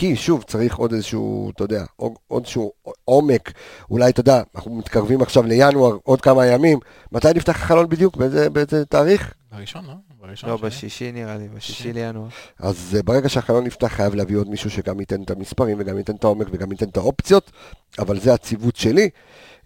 [0.00, 2.72] כי שוב, צריך עוד איזשהו, אתה יודע, עוד איזשהו
[3.04, 3.52] עומק.
[3.90, 6.78] אולי, אתה יודע, אנחנו מתקרבים עכשיו לינואר, עוד כמה ימים.
[7.12, 8.16] מתי נפתח החלון בדיוק?
[8.16, 9.34] באיזה, באיזה תאריך?
[9.52, 9.92] בראשון, לא?
[10.20, 10.50] בראשון.
[10.50, 10.66] לא, שני.
[10.66, 11.92] בשישי נראה לי, בשישי שישי.
[11.92, 12.28] לינואר.
[12.58, 16.14] אז אה, ברגע שהחלון נפתח, חייב להביא עוד מישהו שגם ייתן את המספרים, וגם ייתן
[16.14, 17.50] את העומק, וגם ייתן את האופציות,
[17.98, 19.10] אבל זה הציוות שלי.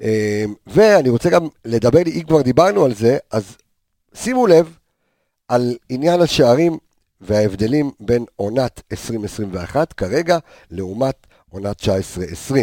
[0.02, 3.56] אה, ואני רוצה גם לדבר, אם כבר דיברנו על זה, אז
[4.14, 4.76] שימו לב
[5.48, 6.78] על עניין השערים
[7.24, 10.38] וההבדלים בין עונת 2021 כרגע,
[10.70, 12.54] לעומת עונת 19-20.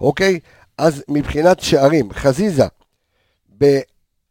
[0.00, 0.40] אוקיי?
[0.78, 2.66] אז מבחינת שערים, חזיזה,
[3.58, 3.80] ב...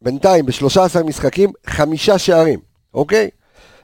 [0.02, 2.60] בינתיים ב-13 משחקים, חמישה שערים,
[2.94, 3.30] אוקיי?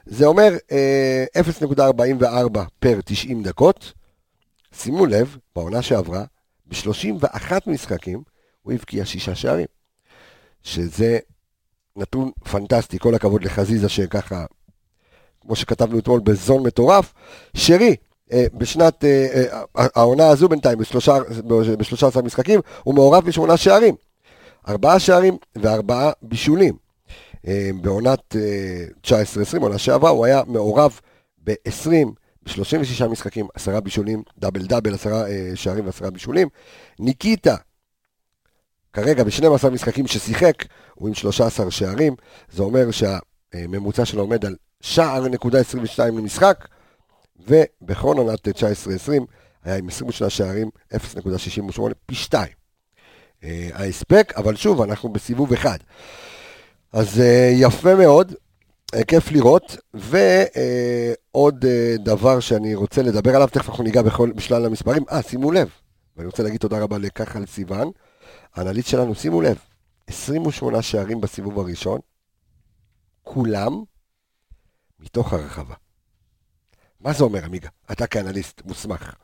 [0.06, 3.92] זה אומר אה, 0.44 פר 90 דקות.
[4.72, 6.24] שימו לב, בעונה שעברה,
[6.66, 8.22] ב-31 משחקים,
[8.62, 9.66] הוא הבקיע שישה שערים.
[10.62, 11.18] שזה
[11.96, 14.44] נתון פנטסטי, כל הכבוד לחזיזה שככה,
[15.40, 17.14] כמו שכתבנו אתמול, בזון מטורף.
[17.54, 17.96] שרי,
[18.32, 19.44] אה, בשנת, אה,
[19.76, 23.94] אה, העונה הזו בינתיים, בשלושה, ב-13 משחקים, הוא מעורב בשמונה שערים.
[24.68, 26.90] ארבעה שערים וארבעה בישולים.
[27.82, 28.86] בעונת אה,
[29.58, 31.00] 19-20, עונה שעברה, הוא היה מעורב
[31.44, 31.90] ב-20,
[32.42, 36.48] ב-36 משחקים, עשרה בישולים, דאבל דאבל, עשרה אה, שערים ועשרה בישולים.
[36.98, 37.56] ניקיטה,
[38.92, 40.64] כרגע ב-12 משחקים ששיחק,
[40.94, 42.14] הוא עם 13 שערים,
[42.52, 46.68] זה אומר שהממוצע שלו עומד על שער נקודה 22 למשחק,
[47.48, 48.52] ובכל עונת 19-20
[49.64, 52.48] היה עם 22 שערים, 0.68, פי 2.
[53.44, 55.78] אה, ההספק, אבל שוב, אנחנו בסיבוב אחד.
[56.92, 58.34] אז אה, יפה מאוד,
[58.94, 61.64] אה, כיף לראות, ועוד
[61.98, 65.04] דבר שאני רוצה לדבר עליו, תכף אנחנו ניגע בכל, בשלל המספרים.
[65.10, 65.68] אה, שימו לב,
[66.16, 67.90] ואני רוצה להגיד תודה רבה לכחל סיוון,
[68.54, 69.58] האנליסט שלנו, שימו לב,
[70.06, 72.00] 28 שערים בסיבוב הראשון,
[73.22, 73.82] כולם
[75.00, 75.74] מתוך הרחבה.
[77.00, 77.68] מה זה אומר, עמיגה?
[77.92, 79.14] אתה כאנליסט מוסמך.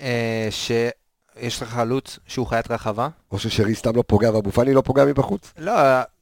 [0.00, 3.08] אה, שיש לך חלוץ שהוא חיית רחבה.
[3.30, 5.52] או ששרי סתם לא פוגע ואבו פאני לא פוגע מבחוץ?
[5.58, 5.72] לא,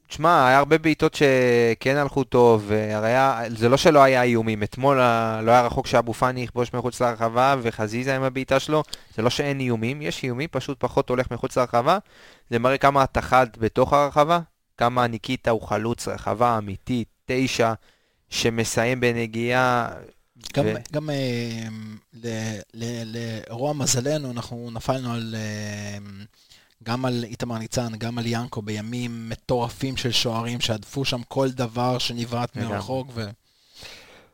[0.08, 4.62] תשמע, היה הרבה בעיטות שכן הלכו טוב, והרי היה- זה לא שלא היה איומים.
[4.62, 8.82] אתמול ה- לא היה רחוק שאבו פאני יכבוש מחוץ לרחבה, וחזיזה עם הבעיטה שלו.
[9.16, 11.98] זה לא שאין איומים, יש איומים, פשוט פחות הולך מחוץ לרחבה.
[12.50, 14.40] זה מראה כמה אתה חד בתוך הרחבה,
[14.78, 17.72] כמה ניקיטה הוא חלוץ רחבה אמיתית, תשע,
[18.30, 19.88] שמסיים בנגיעה.
[20.54, 21.16] גם, ו- גם אה,
[22.24, 23.16] ל- ל-
[23.48, 25.34] לרוע מזלנו, אנחנו נפלנו על...
[25.38, 25.98] אה,
[26.84, 31.98] גם על איתמר ניצן, גם על ינקו בימים מטורפים של שוערים שהדפו שם כל דבר
[31.98, 32.56] שנבעט.
[32.56, 33.08] מרחוק.
[33.14, 33.26] ו...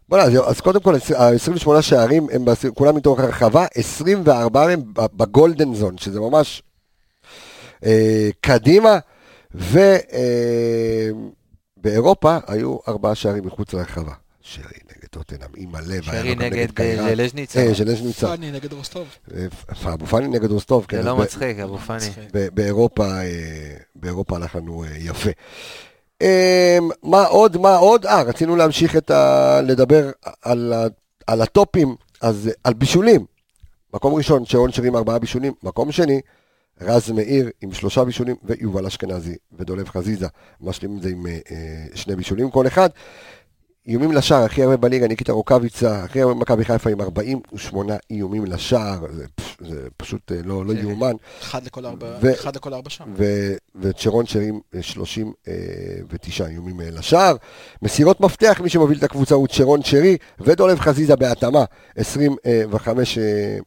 [0.09, 5.07] בוא'נה, אז, אז קודם כל, ה-28 שערים הם בס- כולם מתוך הרחבה, 24 הם ב-
[5.17, 6.63] בגולדן זון, שזה ממש
[7.85, 8.99] אה, קדימה,
[11.77, 14.13] ובאירופה היו ארבעה שערים מחוץ לרחבה.
[14.41, 17.17] שרי נגד טוטנאם, עם הלב, שרי נגד אה, קיירת.
[17.17, 17.61] זלז'ניצה.
[17.61, 18.27] אה, ז'לז'ניצה.
[18.27, 19.09] פאני נגד רוסטוב.
[19.35, 20.97] אה, אבו פאני נגד רוסטוב, כן.
[20.97, 22.11] זה לא מצחיק, אבו פאני.
[22.33, 25.31] באירופה, אה, באירופה הלך לנו אה, יפה.
[26.23, 28.07] אה, מה עוד, מה עוד?
[28.07, 29.61] אה, רצינו להמשיך את ה...
[29.63, 30.11] לדבר
[30.43, 33.25] על, הטופים, אז אה, על בישולים.
[33.95, 35.53] מקום ראשון, שרון שרי עם ארבעה בישולים.
[35.63, 36.21] מקום שני,
[36.81, 40.27] רז מאיר עם שלושה בישולים, ויובל אשכנזי ודולב חזיזה
[40.61, 42.89] משלימים את זה עם אה, אה, שני בישולים כל אחד.
[43.89, 49.07] איומים לשער, הכי הרבה בליגה, ניקיטה רוקאביצה, הכי הרבה במכבי חיפה עם 48 איומים לשער,
[49.13, 49.27] זה,
[49.61, 51.13] זה פשוט אה, לא, לא זה- יאומן.
[51.43, 52.91] אחד לכל ארבע, ו- אחד לכל ארבע.
[53.17, 57.37] ו- וצ'רון שרים 39 איומים לשער.
[57.83, 61.65] מסירות מפתח, מי שמוביל את הקבוצה הוא צ'רון שרי, ודולב חזיזה בהתאמה,
[61.97, 63.59] 25 אה,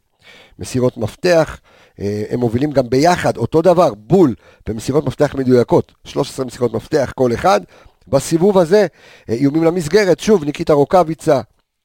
[0.60, 1.60] מסירות מפתח.
[2.02, 4.36] אה, הם מובילים גם ביחד, אותו דבר, בול,
[4.70, 7.62] במסירות מפתח מדויקות, 13 מסירות מפתח כל אחד.
[8.08, 8.88] בסיבוב הזה,
[9.30, 11.42] אה, איומים למסגרת, שוב, ניקיטה רוקאביצה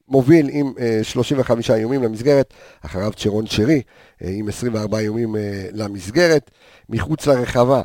[0.09, 2.55] מוביל עם אה, 35 איומים למסגרת,
[2.85, 3.83] אחריו צ'רון שרי
[4.23, 6.51] אה, עם 24 איומים אה, למסגרת.
[6.89, 7.83] מחוץ לרחבה,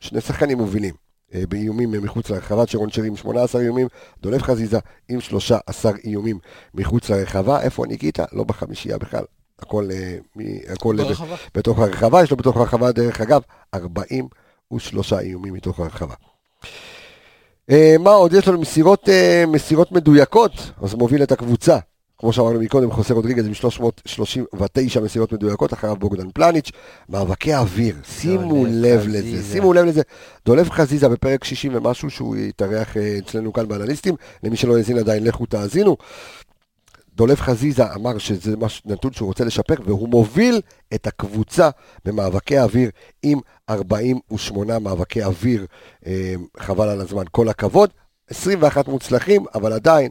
[0.00, 0.94] שני שחקנים מובילים
[1.34, 3.88] אה, באיומים אה, מחוץ לרחבה, שרון שרי עם 18 איומים,
[4.22, 6.38] דולב חזיזה עם 13 איומים
[6.74, 7.60] מחוץ לרחבה.
[7.60, 8.24] איפה ניקיטה?
[8.32, 9.24] לא בחמישייה בכלל.
[9.58, 10.16] הכל, אה,
[10.72, 11.36] הכל אה, ברחבה.
[11.54, 13.42] בתוך הרחבה, יש לו בתוך הרחבה, דרך אגב,
[13.74, 16.14] 43 איומים מתוך הרחבה.
[17.70, 18.32] אה, מה עוד?
[18.32, 20.52] יש לנו מסירות, אה, מסירות מדויקות,
[20.82, 21.78] אז מוביל את הקבוצה.
[22.18, 26.70] כמו שאמרנו מקודם, חוסה רודריגז עם 339 מסירות מדויקות, אחריו בוגדן פלניץ',
[27.08, 29.04] מאבקי אוויר, שימו לב.
[29.08, 30.02] לזה, שימו לב לזה.
[30.46, 35.24] דולב חזיזה בפרק 60 ומשהו, שהוא יתארח אה, אצלנו כאן באנליסטים, למי שלא האזין עדיין,
[35.24, 35.96] לכו תאזינו.
[37.14, 40.60] דולב חזיזה אמר שזה מש- נתון שהוא רוצה לשפר, והוא מוביל
[40.94, 41.70] את הקבוצה
[42.04, 42.90] במאבקי האוויר
[43.22, 43.38] עם
[43.70, 45.66] 48 מאבקי אוויר,
[46.06, 47.90] אה, חבל על הזמן, כל הכבוד.
[48.30, 50.10] 21 מוצלחים, אבל עדיין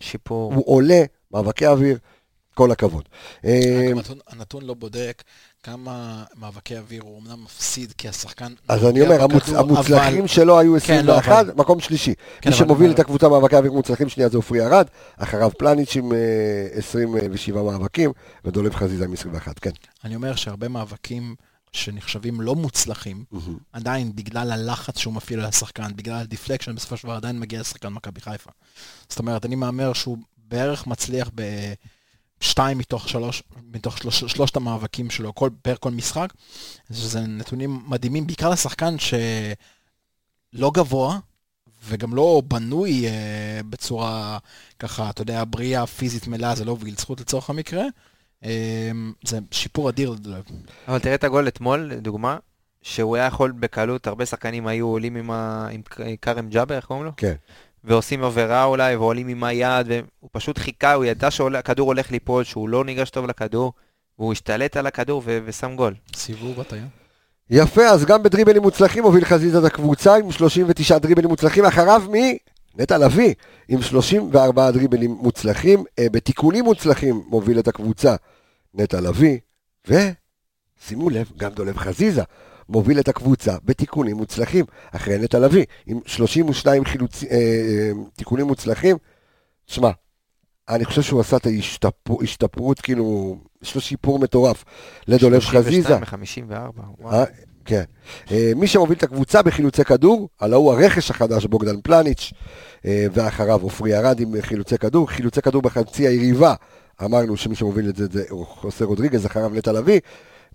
[0.00, 0.54] שיפור.
[0.54, 1.98] הוא עולה, מאבקי אוויר,
[2.54, 3.08] כל הכבוד.
[3.38, 3.50] רק
[3.90, 5.22] הנתון- הנתון לא בודק
[5.62, 8.52] כמה מאבקי אוויר הוא אמנם מפסיד כי השחקן...
[8.68, 12.14] אז אני אומר, המוצ- בכדור, המוצלחים אבל- שלו היו כן, לא, 21, אבל- מקום שלישי.
[12.40, 14.86] כן, מי שמוביל אבל- את הקבוצה מאבקי אוויר מוצלחים שנייה זה עופרי ארד,
[15.16, 16.18] אחריו פלניץ' עם אה,
[16.72, 18.12] 27 מאבקים,
[18.44, 19.70] ודולב חזיזה עם 21, כן.
[20.04, 21.34] אני אומר שהרבה מאבקים
[21.72, 23.24] שנחשבים לא מוצלחים,
[23.72, 27.60] עדיין בגלל הלחץ שהוא מפעיל על השחקן, בגלל ה deflection, בסופו של דבר עדיין מגיע
[27.60, 28.50] לשחקן מכבי חיפה.
[29.08, 31.30] זאת אומרת, אני מהמר שהוא בערך מצליח
[32.42, 36.32] בשתיים מתוך שלוש, מתוך שלוש, שלושת המאבקים שלו, כל, פר כל משחק,
[36.92, 41.18] שזה נתונים מדהימים, בעיקר לשחקן שלא גבוה,
[41.84, 44.38] וגם לא בנוי אה, בצורה
[44.78, 47.84] ככה, אתה יודע, בריאה פיזית מלאה, זה לא וגיל זכות לצורך המקרה.
[48.44, 48.90] אה,
[49.24, 50.14] זה שיפור אדיר.
[50.88, 52.38] אבל תראה את הגול אתמול, לדוגמה,
[52.82, 55.68] שהוא היה יכול בקלות, הרבה שחקנים היו עולים עם, ה...
[55.70, 55.82] עם
[56.22, 57.12] כרם ג'אבר, איך קוראים לו?
[57.16, 57.34] כן.
[57.84, 62.68] ועושים עבירה אולי, ועולים עם היד, והוא פשוט חיכה, הוא ידע שהכדור הולך ליפול, שהוא
[62.68, 63.72] לא ניגש טוב לכדור,
[64.18, 65.38] והוא השתלט על הכדור ו...
[65.44, 65.94] ושם גול.
[66.16, 66.86] סיבוב הטעיה.
[67.50, 72.38] יפה, אז גם בדריבלים מוצלחים הוביל חזיזה את הקבוצה עם 39 דריבלים מוצלחים, אחריו מי?
[72.74, 73.34] נטע לביא
[73.68, 78.14] עם 34 דריבלים מוצלחים, אה, בתיקונים מוצלחים מוביל את הקבוצה
[78.74, 79.38] נטע לביא,
[79.88, 82.22] ושימו לב, גם דולב חזיזה
[82.72, 87.24] מוביל את הקבוצה בתיקונים מוצלחים, אחרי נטע לביא, עם 32 חילוצ...
[87.24, 88.96] אה, אה, תיקונים מוצלחים.
[89.66, 89.90] תשמע,
[90.68, 94.64] אני חושב שהוא עשה את ההשתפרות, כאילו, יש לו שיפור מטורף
[95.08, 95.98] לדולב חזיזה.
[95.98, 97.24] 32 ו-54, וואו.
[97.64, 97.82] כן.
[98.30, 102.32] אה, מי שמוביל את הקבוצה בחילוצי כדור, הלא הוא הרכש החדש בוגדן פלניץ',
[102.86, 105.08] אה, ואחריו עופרי ארד עם חילוצי כדור.
[105.08, 106.54] חילוצי כדור בחצי היריבה,
[107.04, 110.00] אמרנו שמי שמוביל את זה זה חוסה רודריגז, אחריו נטע לביא.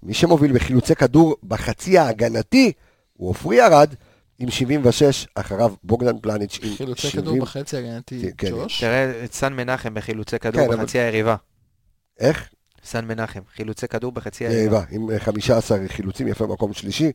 [0.03, 2.71] מי שמוביל בחילוצי כדור בחצי ההגנתי
[3.13, 3.93] הוא עופרי ארד
[4.39, 7.21] עם 76, אחריו בוגדן פלניץ' עם חילוצי 70.
[7.25, 8.49] כדור בחצי הגנתי כן.
[8.51, 8.81] ג'וש.
[8.81, 11.35] תראה את סן מנחם בחילוצי כדור כן, אבל- בחצי היריבה.
[12.19, 12.49] איך?
[12.83, 14.61] סן מנחם, חילוצי כדור בחצי היריבה.
[14.61, 17.11] יריבה, עם אה, 15 חילוצים, יפה מקום שלישי.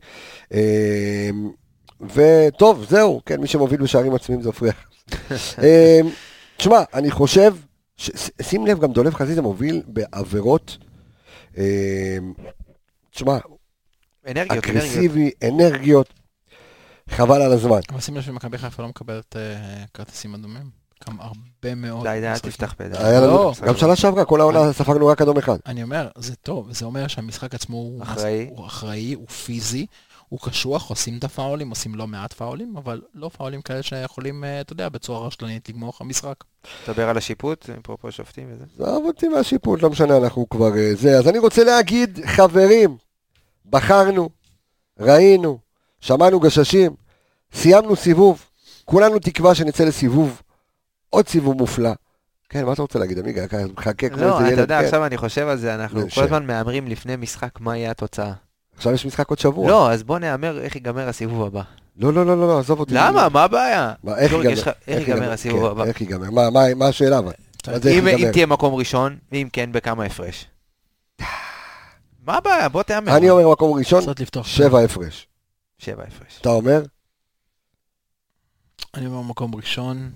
[0.53, 1.29] אה,
[2.13, 4.71] וטוב, זהו, כן, מי שמוביל בשערים עצמיים זה מפריע.
[5.63, 5.99] אה,
[6.57, 7.55] תשמע, אני חושב,
[7.97, 8.11] ש-
[8.41, 10.77] שים לב, גם דולב חזיזה מוביל בעבירות,
[11.57, 12.17] אה,
[13.13, 13.37] תשמע,
[14.27, 14.65] אנרגיות.
[14.65, 16.13] אגרסיבי, אנרגיות,
[17.09, 17.79] חבל על הזמן.
[17.89, 20.83] אבל שים לב שמכבי חיפה לא מקבלת אה, כרטיסים אדומים.
[21.05, 22.07] כמה הרבה מאוד.
[22.07, 22.37] די, די, אל.
[22.37, 22.97] תפתח פדל.
[22.97, 23.53] היה לנו, לא.
[23.65, 25.57] גם שנה שעברה, כל העונה ספגנו רק אדום אחד.
[25.65, 28.47] אני אומר, זה טוב, זה אומר שהמשחק עצמו הוא אחראי.
[28.49, 29.85] הוא אחראי, הוא פיזי,
[30.29, 34.61] הוא קשוח, עושים את הפאולים, עושים לא מעט פאולים, אבל לא פאולים כאלה שיכולים, אה,
[34.61, 36.35] אתה יודע, בצורה רשלנית לגמור לך משחק.
[36.85, 38.65] תדבר על השיפוט, אפרופו שופטים וזה.
[38.79, 41.17] עזוב אותי מהשיפוט, לא משנה, אנחנו כבר אה, זה.
[41.17, 42.97] אז אני רוצה להגיד, חברים,
[43.69, 44.29] בחרנו,
[44.99, 45.59] ראינו,
[45.99, 46.91] שמענו גששים,
[47.53, 48.45] סיימנו סיבוב,
[48.85, 50.41] כולנו תקווה שנצא לסיבוב,
[51.09, 51.91] עוד סיבוב מופלא.
[52.49, 53.43] כן, מה אתה רוצה להגיד, עמיגה?
[53.77, 54.53] מחכה כמו לא, איזה ילד.
[54.53, 54.85] אתה יודע, כן.
[54.85, 58.33] עכשיו אני חושב על זה, אנחנו כל הזמן מהמרים לפני משחק מה יהיה התוצאה.
[58.75, 59.67] עכשיו יש משחק עוד שבוע.
[59.69, 61.61] לא, אז בוא נהמר איך ייגמר הסיבוב הבא.
[61.97, 62.93] לא, לא, לא, לא, לא, עזוב אותי.
[62.95, 63.29] למה?
[63.29, 63.93] מה הבעיה?
[64.03, 64.33] מה, איך
[64.87, 65.31] ייגמר?
[65.31, 65.83] הסיבוב כן, הבא?
[65.83, 66.29] איך ייגמר?
[66.31, 67.17] מה- מה- מה השאלה?
[67.19, 67.31] אבל?
[67.67, 68.31] אם?
[68.31, 70.45] תהיה מקום ראשון, ואם כן, בכמה הפרש?
[72.25, 72.69] מה הבעיה?
[72.69, 73.17] בוא תהמר.
[73.17, 74.03] אני אומר מקום ראשון.
[74.43, 75.27] שבע הפרש.
[75.77, 76.37] שבע הפרש.
[76.41, 76.83] אתה אומר?
[78.93, 80.11] אני אומר מקום ראשון,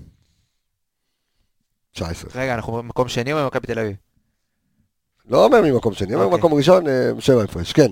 [1.91, 2.41] 19.
[2.41, 3.95] רגע, אנחנו במקום שני או במכבי תל אביב?
[5.25, 6.39] לא אומר ממקום שני, אומר אוקיי.
[6.39, 7.91] מקום ראשון, אה, שבע הפרש, כן.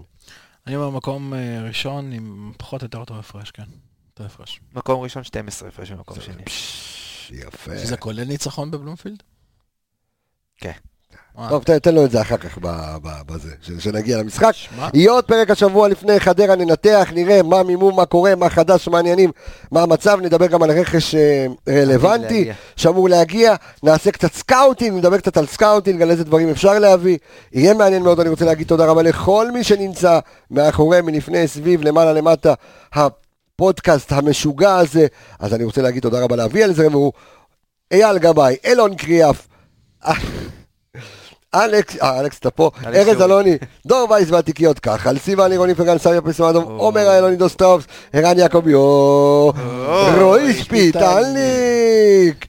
[0.68, 3.64] אני אומר מקום אה, ראשון עם פחות או יותר אותו הפרש, כן.
[4.12, 4.62] אותו הפרש.
[4.74, 6.46] מקום ראשון 12 הפרש במקום שני.
[6.46, 7.78] פש, יפה.
[7.78, 9.24] שזה כולל ניצחון בבלומפילד?
[10.58, 10.72] כן.
[11.50, 12.58] טוב, תן- לו את זה אחר כך
[13.28, 14.52] בזה, ש- שנגיע למשחק.
[14.94, 18.98] יהיה עוד פרק השבוע לפני חדרה, ננתח, נראה מה מימום, מה קורה, מה חדש, מה
[18.98, 19.32] העניינים,
[19.72, 22.44] מה המצב, נדבר גם על רכש אה, רלוונטי.
[22.76, 27.18] שאמור להגיע, נעשה קצת סקאוטינג, נדבר קצת על סקאוטינג, על איזה דברים אפשר להביא.
[27.54, 30.20] יהיה מעניין מאוד, אני רוצה להגיד תודה רבה לכל מי שנמצא
[30.52, 32.54] מאחורי, מלפני, סביב, למעלה, למטה,
[32.94, 35.08] הפודקאסט המשוגע הזה.
[35.40, 37.12] אז אני רוצה להגיד תודה רבה לאביאל זרמרו,
[37.92, 39.48] אייל גבאי, אילון קריאף.
[41.64, 43.22] אלכס, אה, אלכס אתה פה, ארז.
[43.22, 47.86] אלוני, דור וייס והתיקיות ככה, על סיוון עירוני פרגן סמיה פרסום אדום, עומר האלוני דוסטובס,
[48.14, 49.54] ערן יעקבי, או,
[50.18, 52.46] רועי שפיטלניק.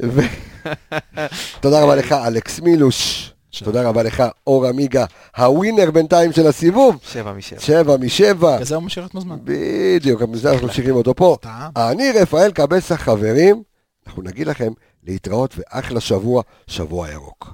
[1.60, 3.32] תודה רבה לך, אלכס מילוש.
[3.64, 5.04] תודה רבה לך, אור עמיגה,
[5.36, 7.60] הווינר בינתיים של הסיבוב, שבע משבע.
[7.60, 8.58] שבע משבע.
[8.58, 9.36] כזה הוא משאיר את הזמן.
[9.44, 11.36] בדיוק, בזה אנחנו ממשיכים אותו פה.
[11.76, 13.62] אני רפאל קבסה, חברים,
[14.06, 14.72] אנחנו נגיד לכם
[15.06, 17.52] להתראות ואחלה שבוע, שבוע ירוק.